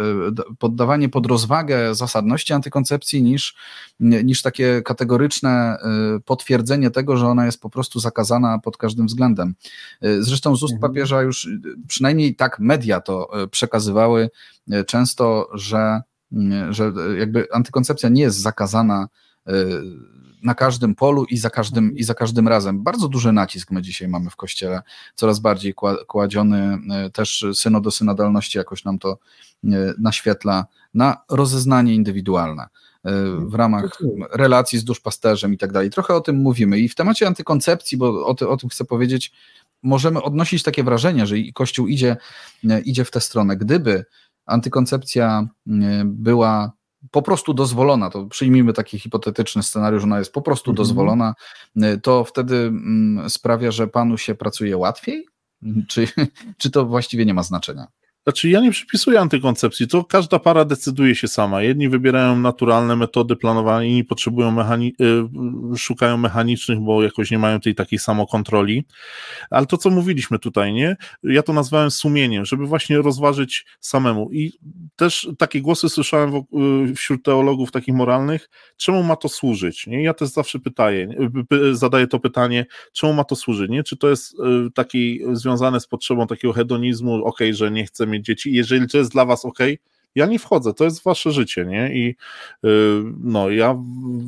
poddawanie 0.59 1.09
pod 1.09 1.25
rozwagę 1.25 1.95
zasadności 1.95 2.53
antykoncepcji 2.53 3.23
niż, 3.23 3.55
niż 3.99 4.41
takie 4.41 4.81
kategoryczne 4.81 5.77
y, 6.17 6.19
potwierdzenie 6.19 6.91
tego, 6.91 7.17
że 7.17 7.27
ona 7.27 7.45
jest 7.45 7.61
po 7.61 7.69
prostu 7.69 7.99
zakazana 7.99 8.59
pod 8.59 8.77
każdym 8.77 9.05
względem. 9.05 9.55
Zresztą 10.19 10.55
z 10.55 10.63
ust 10.63 10.73
mhm. 10.73 10.91
papieża 10.91 11.21
już 11.21 11.49
przynajmniej 11.87 12.35
tak 12.35 12.59
media 12.59 13.01
to 13.01 13.29
przekazywały 13.51 14.29
często, 14.87 15.49
że, 15.53 16.01
że 16.69 16.93
jakby 17.17 17.47
antykoncepcja 17.51 18.09
nie 18.09 18.21
jest 18.21 18.41
zakazana 18.41 19.07
na 20.45 20.55
każdym 20.55 20.95
polu 20.95 21.25
i 21.25 21.37
za 21.37 21.49
każdym, 21.49 21.97
i 21.97 22.03
za 22.03 22.13
każdym 22.13 22.47
razem. 22.47 22.83
Bardzo 22.83 23.07
duży 23.07 23.31
nacisk 23.31 23.71
my 23.71 23.81
dzisiaj 23.81 24.07
mamy 24.07 24.29
w 24.29 24.35
Kościele, 24.35 24.81
coraz 25.15 25.39
bardziej 25.39 25.73
kładziony, 26.07 26.77
e, 26.91 27.09
też 27.09 27.45
synodosynodalności 27.53 28.57
jakoś 28.57 28.83
nam 28.83 28.99
to 28.99 29.17
e, 29.63 29.67
naświetla, 29.99 30.65
na 30.93 31.17
rozeznanie 31.29 31.95
indywidualne 31.95 32.63
e, 32.63 32.67
w 33.39 33.53
ramach 33.53 33.97
relacji 34.31 34.79
z 34.79 34.83
duszpasterzem 34.83 35.53
i 35.53 35.57
tak 35.57 35.71
dalej. 35.71 35.89
Trochę 35.89 36.15
o 36.15 36.21
tym 36.21 36.35
mówimy. 36.35 36.79
I 36.79 36.89
w 36.89 36.95
temacie 36.95 37.27
antykoncepcji, 37.27 37.97
bo 37.97 38.25
o, 38.25 38.33
ty, 38.33 38.47
o 38.49 38.57
tym 38.57 38.69
chcę 38.69 38.85
powiedzieć, 38.85 39.31
możemy 39.83 40.21
odnosić 40.21 40.63
takie 40.63 40.83
wrażenie, 40.83 41.27
że 41.27 41.35
Kościół 41.53 41.87
idzie, 41.87 42.17
idzie 42.85 43.05
w 43.05 43.11
tę 43.11 43.21
stronę. 43.21 43.57
Gdyby 43.57 44.05
antykoncepcja 44.45 45.47
była 46.05 46.71
po 47.11 47.21
prostu 47.21 47.53
dozwolona, 47.53 48.09
to 48.09 48.25
przyjmijmy 48.25 48.73
taki 48.73 48.99
hipotetyczny 48.99 49.63
scenariusz, 49.63 50.03
ona 50.03 50.19
jest 50.19 50.33
po 50.33 50.41
prostu 50.41 50.71
mhm. 50.71 50.75
dozwolona, 50.77 51.33
y, 51.77 52.01
to 52.01 52.23
wtedy 52.23 52.55
mm, 52.55 53.29
sprawia, 53.29 53.71
że 53.71 53.87
panu 53.87 54.17
się 54.17 54.35
pracuje 54.35 54.77
łatwiej? 54.77 55.25
Czy, 55.87 56.07
czy 56.57 56.71
to 56.71 56.85
właściwie 56.85 57.25
nie 57.25 57.33
ma 57.33 57.43
znaczenia? 57.43 57.87
Znaczy, 58.27 58.49
ja 58.49 58.59
nie 58.59 58.71
przypisuję 58.71 59.19
antykoncepcji, 59.19 59.87
to 59.87 60.03
każda 60.03 60.39
para 60.39 60.65
decyduje 60.65 61.15
się 61.15 61.27
sama. 61.27 61.61
Jedni 61.61 61.89
wybierają 61.89 62.39
naturalne 62.39 62.95
metody 62.95 63.35
planowania, 63.35 63.87
inni 63.87 64.03
potrzebują 64.03 64.51
mechani 64.51 64.95
y, 65.73 65.77
szukają 65.77 66.17
mechanicznych, 66.17 66.79
bo 66.79 67.03
jakoś 67.03 67.31
nie 67.31 67.39
mają 67.39 67.59
tej 67.59 67.75
takiej 67.75 67.99
samokontroli. 67.99 68.85
Ale 69.49 69.65
to, 69.65 69.77
co 69.77 69.89
mówiliśmy 69.89 70.39
tutaj, 70.39 70.73
nie? 70.73 70.95
Ja 71.23 71.43
to 71.43 71.53
nazwałem 71.53 71.91
sumieniem, 71.91 72.45
żeby 72.45 72.65
właśnie 72.65 72.97
rozważyć 72.97 73.65
samemu. 73.79 74.29
I 74.31 74.51
też 74.95 75.27
takie 75.37 75.61
głosy 75.61 75.89
słyszałem 75.89 76.35
y, 76.35 76.95
wśród 76.95 77.23
teologów 77.23 77.71
takich 77.71 77.95
moralnych, 77.95 78.49
czemu 78.77 79.03
ma 79.03 79.15
to 79.15 79.29
służyć? 79.29 79.87
Nie? 79.87 80.03
Ja 80.03 80.13
też 80.13 80.29
zawsze 80.29 80.59
pytaję, 80.59 81.09
zadaję 81.71 82.07
to 82.07 82.19
pytanie, 82.19 82.65
czemu 82.93 83.13
ma 83.13 83.23
to 83.23 83.35
służyć? 83.35 83.69
Nie? 83.69 83.83
Czy 83.83 83.97
to 83.97 84.09
jest 84.09 84.33
y, 84.33 84.71
taki 84.71 85.19
związane 85.33 85.79
z 85.79 85.87
potrzebą 85.87 86.27
takiego 86.27 86.53
hedonizmu, 86.53 87.25
ok, 87.25 87.39
że 87.51 87.71
nie 87.71 87.85
chcę 87.85 88.14
mieć 88.15 88.25
dzieci, 88.25 88.53
jeżeli 88.53 88.87
to 88.87 88.97
jest 88.97 89.11
dla 89.11 89.25
was 89.25 89.45
ok, 89.45 89.59
ja 90.15 90.25
nie 90.25 90.39
wchodzę, 90.39 90.73
to 90.73 90.83
jest 90.83 91.03
wasze 91.03 91.31
życie, 91.31 91.65
nie? 91.65 91.95
I 91.95 92.15
yy, 92.63 93.03
no, 93.19 93.49
ja 93.49 93.75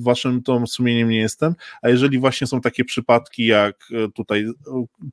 waszym 0.02 0.44
tą 0.44 0.68
sumieniem 0.68 1.10
nie 1.10 1.20
jestem, 1.20 1.56
a 1.82 1.90
jeżeli 1.90 2.20
właśnie 2.20 2.48
są 2.48 2.62
takie 2.62 2.86
przypadki, 2.86 3.46
jak 3.46 3.76
y, 3.92 4.12
tutaj 4.12 4.46
y, 4.46 4.54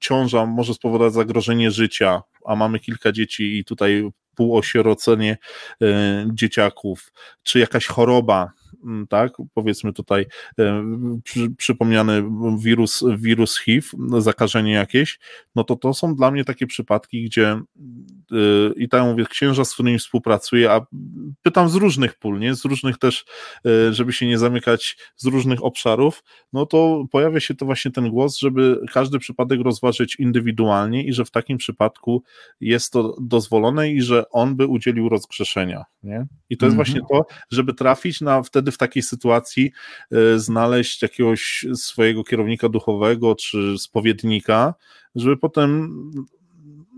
ciąża 0.01 0.47
może 0.47 0.75
spowodować 0.75 1.13
zagrożenie 1.13 1.71
życia, 1.71 2.23
a 2.47 2.57
mamy 2.57 2.81
kilka 2.81 3.13
dzieci 3.13 3.59
i 3.59 3.65
tutaj 3.65 4.11
półosierocenie 4.35 5.39
dzieciaków, 6.33 7.13
czy 7.43 7.59
jakaś 7.59 7.87
choroba, 7.87 8.51
tak, 9.09 9.33
powiedzmy 9.55 9.93
tutaj 9.93 10.27
e, 10.59 10.85
przy, 11.25 11.51
przypomniany 11.51 12.25
wirus, 12.59 13.05
wirus 13.19 13.59
HIV, 13.59 13.89
zakażenie 14.19 14.73
jakieś, 14.73 15.19
no 15.55 15.65
to 15.65 15.77
to 15.77 15.95
są 15.95 16.15
dla 16.15 16.31
mnie 16.31 16.45
takie 16.45 16.67
przypadki, 16.67 17.25
gdzie 17.25 17.49
e, 17.49 17.63
i 18.77 18.89
tak 18.89 19.03
mówię, 19.03 19.25
księża, 19.31 19.65
z 19.65 19.75
którymi 19.75 19.99
współpracuję, 19.99 20.71
a 20.71 20.87
pytam 21.43 21.69
z 21.69 21.75
różnych 21.75 22.15
pól, 22.15 22.39
nie, 22.39 22.55
z 22.55 22.65
różnych 22.65 22.99
też, 22.99 23.25
e, 23.67 23.93
żeby 23.93 24.13
się 24.13 24.27
nie 24.27 24.39
zamykać 24.39 24.97
z 25.17 25.27
różnych 25.27 25.65
obszarów, 25.65 26.23
no 26.53 26.67
to 26.67 27.05
pojawia 27.11 27.41
się 27.41 27.55
to 27.55 27.67
właśnie 27.67 27.91
ten 27.91 28.11
głos, 28.11 28.39
żeby 28.39 28.81
każdy 28.93 29.19
przypadek 29.19 29.61
rozważyć 29.61 30.17
indywidualnie 30.17 31.05
i 31.05 31.13
że 31.13 31.25
w 31.25 31.31
takim 31.31 31.59
przypadku 31.59 32.23
jest 32.61 32.93
to 32.93 33.17
dozwolone 33.21 33.91
i 33.91 34.03
że 34.03 34.31
on 34.31 34.57
by 34.57 34.67
udzielił 34.67 35.09
rozgrzeszenia, 35.09 35.85
nie? 36.03 36.27
I 36.51 36.57
to 36.57 36.67
jest 36.67 36.75
mm 36.75 36.85
-hmm. 36.85 36.89
właśnie 36.89 37.01
to, 37.11 37.27
żeby 37.51 37.75
trafić 37.75 38.21
na 38.21 38.43
wtedy 38.43 38.73
w 38.75 38.79
takiej 38.79 39.03
sytuacji 39.03 39.73
e, 40.13 40.39
znaleźć 40.39 41.03
jakiegoś 41.03 41.67
swojego 41.75 42.25
kierownika 42.25 42.69
duchowego 42.69 43.35
czy 43.35 43.79
spowiednika, 43.79 44.75
żeby 45.15 45.37
potem 45.37 45.91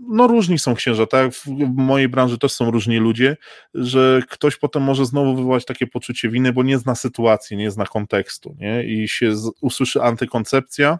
no 0.09 0.27
różni 0.27 0.59
są 0.59 0.75
księża, 0.75 1.05
tak 1.05 1.33
w 1.33 1.47
mojej 1.75 2.09
branży 2.09 2.37
też 2.37 2.51
są 2.51 2.71
różni 2.71 2.97
ludzie, 2.97 3.37
że 3.73 4.21
ktoś 4.29 4.57
potem 4.57 4.83
może 4.83 5.05
znowu 5.05 5.35
wywołać 5.35 5.65
takie 5.65 5.87
poczucie 5.87 6.29
winy, 6.29 6.53
bo 6.53 6.63
nie 6.63 6.77
zna 6.77 6.95
sytuacji, 6.95 7.57
nie 7.57 7.71
zna 7.71 7.85
kontekstu, 7.85 8.55
nie? 8.59 8.83
I 8.83 9.07
się 9.07 9.33
usłyszy 9.61 10.01
antykoncepcja, 10.01 10.99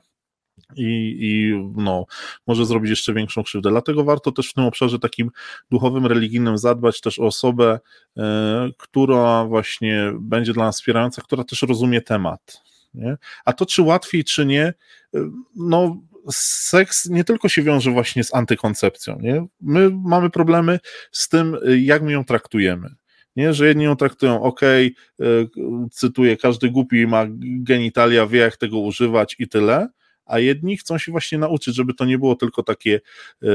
i, 0.75 1.17
i 1.19 1.53
no, 1.75 2.05
może 2.47 2.65
zrobić 2.65 2.89
jeszcze 2.89 3.13
większą 3.13 3.43
krzywdę. 3.43 3.69
Dlatego 3.69 4.03
warto 4.03 4.31
też 4.31 4.49
w 4.49 4.53
tym 4.53 4.63
obszarze 4.63 4.99
takim 4.99 5.31
duchowym, 5.71 6.05
religijnym 6.05 6.57
zadbać 6.57 7.01
też 7.01 7.19
o 7.19 7.25
osobę, 7.25 7.79
e, 8.17 8.69
która 8.77 9.45
właśnie 9.45 10.11
będzie 10.19 10.53
dla 10.53 10.65
nas 10.65 10.75
wspierająca, 10.75 11.21
która 11.21 11.43
też 11.43 11.61
rozumie 11.61 12.01
temat. 12.01 12.63
Nie? 12.93 13.17
A 13.45 13.53
to 13.53 13.65
czy 13.65 13.81
łatwiej, 13.81 14.23
czy 14.23 14.45
nie, 14.45 14.63
e, 14.63 14.73
no 15.55 16.01
seks 16.31 17.05
nie 17.05 17.23
tylko 17.23 17.49
się 17.49 17.63
wiąże 17.63 17.91
właśnie 17.91 18.23
z 18.23 18.33
antykoncepcją. 18.33 19.19
Nie? 19.19 19.45
My 19.61 19.89
mamy 20.05 20.29
problemy 20.29 20.79
z 21.11 21.29
tym, 21.29 21.57
jak 21.79 22.01
my 22.03 22.11
ją 22.11 22.25
traktujemy. 22.25 22.95
Nie, 23.35 23.53
że 23.53 23.67
jedni 23.67 23.83
ją 23.83 23.95
traktują, 23.95 24.41
ok, 24.41 24.61
e, 24.63 24.85
cytuję, 25.91 26.37
każdy 26.37 26.69
głupi 26.69 27.07
ma 27.07 27.25
genitalia, 27.39 28.27
wie 28.27 28.39
jak 28.39 28.57
tego 28.57 28.79
używać 28.79 29.35
i 29.39 29.47
tyle, 29.47 29.87
a 30.27 30.39
jedni 30.39 30.77
chcą 30.77 30.97
się 30.97 31.11
właśnie 31.11 31.37
nauczyć, 31.37 31.75
żeby 31.75 31.93
to 31.93 32.05
nie 32.05 32.17
było 32.17 32.35
tylko 32.35 32.63
takie 32.63 33.01
e, 33.43 33.47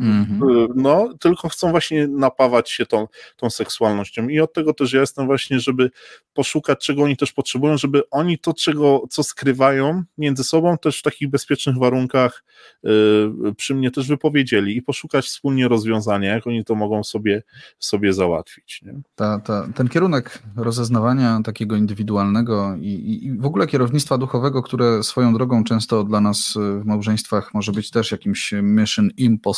jaskiniowe, 0.00 0.66
mm-hmm. 0.66 0.68
no, 0.74 1.14
tylko 1.20 1.48
chcą 1.48 1.70
właśnie 1.70 2.08
napawać 2.08 2.70
się 2.70 2.86
tą, 2.86 3.08
tą 3.36 3.50
seksualnością 3.50 4.28
i 4.28 4.40
od 4.40 4.52
tego 4.52 4.74
też 4.74 4.92
ja 4.92 5.00
jestem 5.00 5.26
właśnie, 5.26 5.60
żeby 5.60 5.90
poszukać, 6.34 6.86
czego 6.86 7.02
oni 7.02 7.16
też 7.16 7.32
potrzebują, 7.32 7.78
żeby 7.78 8.10
oni 8.10 8.38
to, 8.38 8.54
czego, 8.54 9.02
co 9.10 9.22
skrywają 9.22 10.02
między 10.18 10.44
sobą, 10.44 10.78
też 10.78 10.98
w 10.98 11.02
takich 11.02 11.30
bezpiecznych 11.30 11.78
warunkach 11.78 12.44
yy, 12.82 13.54
przy 13.56 13.74
mnie 13.74 13.90
też 13.90 14.08
wypowiedzieli 14.08 14.76
i 14.76 14.82
poszukać 14.82 15.24
wspólnie 15.24 15.68
rozwiązania, 15.68 16.34
jak 16.34 16.46
oni 16.46 16.64
to 16.64 16.74
mogą 16.74 17.04
sobie, 17.04 17.42
sobie 17.78 18.12
załatwić. 18.12 18.82
Nie? 18.82 19.00
Ta, 19.14 19.38
ta, 19.38 19.68
ten 19.74 19.88
kierunek 19.88 20.42
rozeznawania 20.56 21.40
takiego 21.44 21.76
indywidualnego 21.76 22.76
i, 22.80 23.20
i 23.22 23.32
w 23.38 23.46
ogóle 23.46 23.66
kierownictwa 23.66 24.18
duchowego, 24.18 24.62
które 24.62 25.02
swoją 25.02 25.34
drogą 25.34 25.64
często 25.64 26.04
dla 26.04 26.20
nas 26.20 26.54
w 26.80 26.84
małżeństwach 26.84 27.54
może 27.54 27.72
być 27.72 27.90
też 27.90 28.12
jakimś 28.12 28.54
mission 28.62 29.10
impossible, 29.16 29.49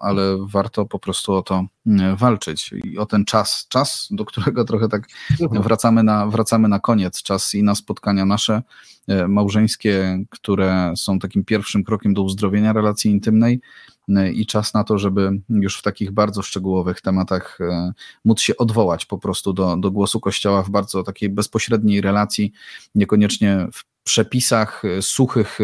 ale 0.00 0.36
warto 0.40 0.86
po 0.86 0.98
prostu 0.98 1.32
o 1.32 1.42
to 1.42 1.64
mm, 1.86 2.16
walczyć 2.16 2.74
i 2.84 2.98
o 2.98 3.06
ten 3.06 3.24
czas, 3.24 3.66
czas, 3.68 4.08
do 4.10 4.24
którego 4.24 4.64
trochę 4.64 4.88
tak 4.88 5.08
mhm. 5.40 5.62
wracamy 5.62 6.02
na, 6.02 6.26
wracamy 6.26 6.68
na 6.68 6.78
koniec, 6.78 7.22
czas 7.22 7.54
i 7.54 7.62
na 7.62 7.74
spotkania 7.74 8.26
nasze 8.26 8.62
e, 9.08 9.28
małżeńskie, 9.28 10.24
które 10.30 10.92
są 10.96 11.18
takim 11.18 11.44
pierwszym 11.44 11.84
krokiem 11.84 12.14
do 12.14 12.22
uzdrowienia 12.22 12.72
relacji 12.72 13.10
intymnej 13.10 13.60
e, 14.08 14.32
i 14.32 14.46
czas 14.46 14.74
na 14.74 14.84
to, 14.84 14.98
żeby 14.98 15.40
już 15.48 15.78
w 15.78 15.82
takich 15.82 16.10
bardzo 16.10 16.42
szczegółowych 16.42 17.00
tematach 17.00 17.58
e, 17.60 17.92
móc 18.24 18.40
się 18.40 18.56
odwołać 18.56 19.06
po 19.06 19.18
prostu 19.18 19.52
do, 19.52 19.76
do 19.76 19.90
głosu 19.90 20.20
Kościoła 20.20 20.62
w 20.62 20.70
bardzo 20.70 21.02
takiej 21.02 21.28
bezpośredniej 21.28 22.00
relacji, 22.00 22.52
niekoniecznie 22.94 23.66
w 23.72 23.89
przepisach 24.04 24.82
suchych, 25.00 25.58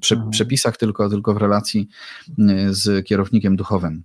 prze, 0.00 0.14
mhm. 0.14 0.30
przepisach 0.30 0.76
tylko, 0.76 1.08
tylko 1.08 1.34
w 1.34 1.36
relacji 1.36 1.88
z 2.70 3.06
kierownikiem 3.06 3.56
duchowym. 3.56 4.02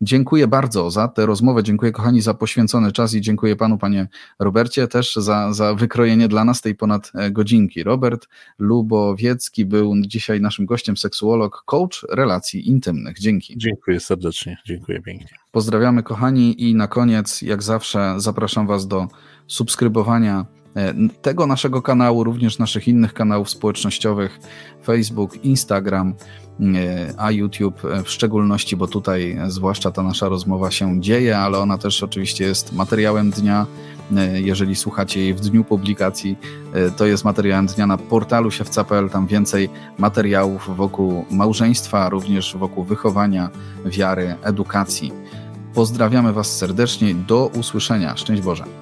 Dziękuję 0.00 0.46
bardzo 0.46 0.90
za 0.90 1.08
tę 1.08 1.26
rozmowę, 1.26 1.62
dziękuję 1.62 1.92
kochani 1.92 2.20
za 2.20 2.34
poświęcony 2.34 2.92
czas 2.92 3.14
i 3.14 3.20
dziękuję 3.20 3.56
panu, 3.56 3.78
panie 3.78 4.08
Robercie, 4.38 4.88
też 4.88 5.14
za, 5.14 5.52
za 5.52 5.74
wykrojenie 5.74 6.28
dla 6.28 6.44
nas 6.44 6.60
tej 6.60 6.74
ponad 6.74 7.12
godzinki. 7.30 7.82
Robert 7.82 8.28
Lubowiecki 8.58 9.64
był 9.64 9.94
dzisiaj 10.00 10.40
naszym 10.40 10.66
gościem, 10.66 10.96
seksuolog, 10.96 11.62
coach 11.66 12.04
relacji 12.10 12.68
intymnych. 12.68 13.18
Dzięki. 13.18 13.54
Dziękuję 13.56 14.00
serdecznie, 14.00 14.56
dziękuję 14.66 15.02
pięknie. 15.02 15.28
Pozdrawiamy 15.52 16.02
kochani 16.02 16.62
i 16.62 16.74
na 16.74 16.88
koniec, 16.88 17.42
jak 17.42 17.62
zawsze, 17.62 18.14
zapraszam 18.16 18.66
was 18.66 18.86
do 18.86 19.08
subskrybowania 19.46 20.40
e, 20.40 20.61
tego 21.22 21.46
naszego 21.46 21.82
kanału, 21.82 22.24
również 22.24 22.58
naszych 22.58 22.88
innych 22.88 23.14
kanałów 23.14 23.50
społecznościowych, 23.50 24.40
Facebook, 24.84 25.44
Instagram, 25.44 26.14
e, 26.60 27.14
a 27.16 27.30
YouTube 27.30 27.82
w 28.04 28.10
szczególności, 28.10 28.76
bo 28.76 28.86
tutaj 28.86 29.38
zwłaszcza 29.48 29.90
ta 29.90 30.02
nasza 30.02 30.28
rozmowa 30.28 30.70
się 30.70 31.00
dzieje, 31.00 31.38
ale 31.38 31.58
ona 31.58 31.78
też 31.78 32.02
oczywiście 32.02 32.44
jest 32.44 32.72
materiałem 32.72 33.30
dnia. 33.30 33.66
E, 34.16 34.40
jeżeli 34.40 34.76
słuchacie 34.76 35.20
jej 35.20 35.34
w 35.34 35.40
dniu 35.40 35.64
publikacji, 35.64 36.38
to 36.96 37.06
jest 37.06 37.24
materiałem 37.24 37.66
dnia 37.66 37.86
na 37.86 37.98
portalu 37.98 38.50
siewca.pl, 38.50 39.10
tam 39.10 39.26
więcej 39.26 39.68
materiałów 39.98 40.76
wokół 40.76 41.24
małżeństwa, 41.30 42.08
również 42.08 42.56
wokół 42.56 42.84
wychowania, 42.84 43.50
wiary, 43.84 44.34
edukacji. 44.42 45.12
Pozdrawiamy 45.74 46.32
Was 46.32 46.58
serdecznie. 46.58 47.14
Do 47.14 47.46
usłyszenia. 47.46 48.16
Szczęść 48.16 48.42
Boże. 48.42 48.81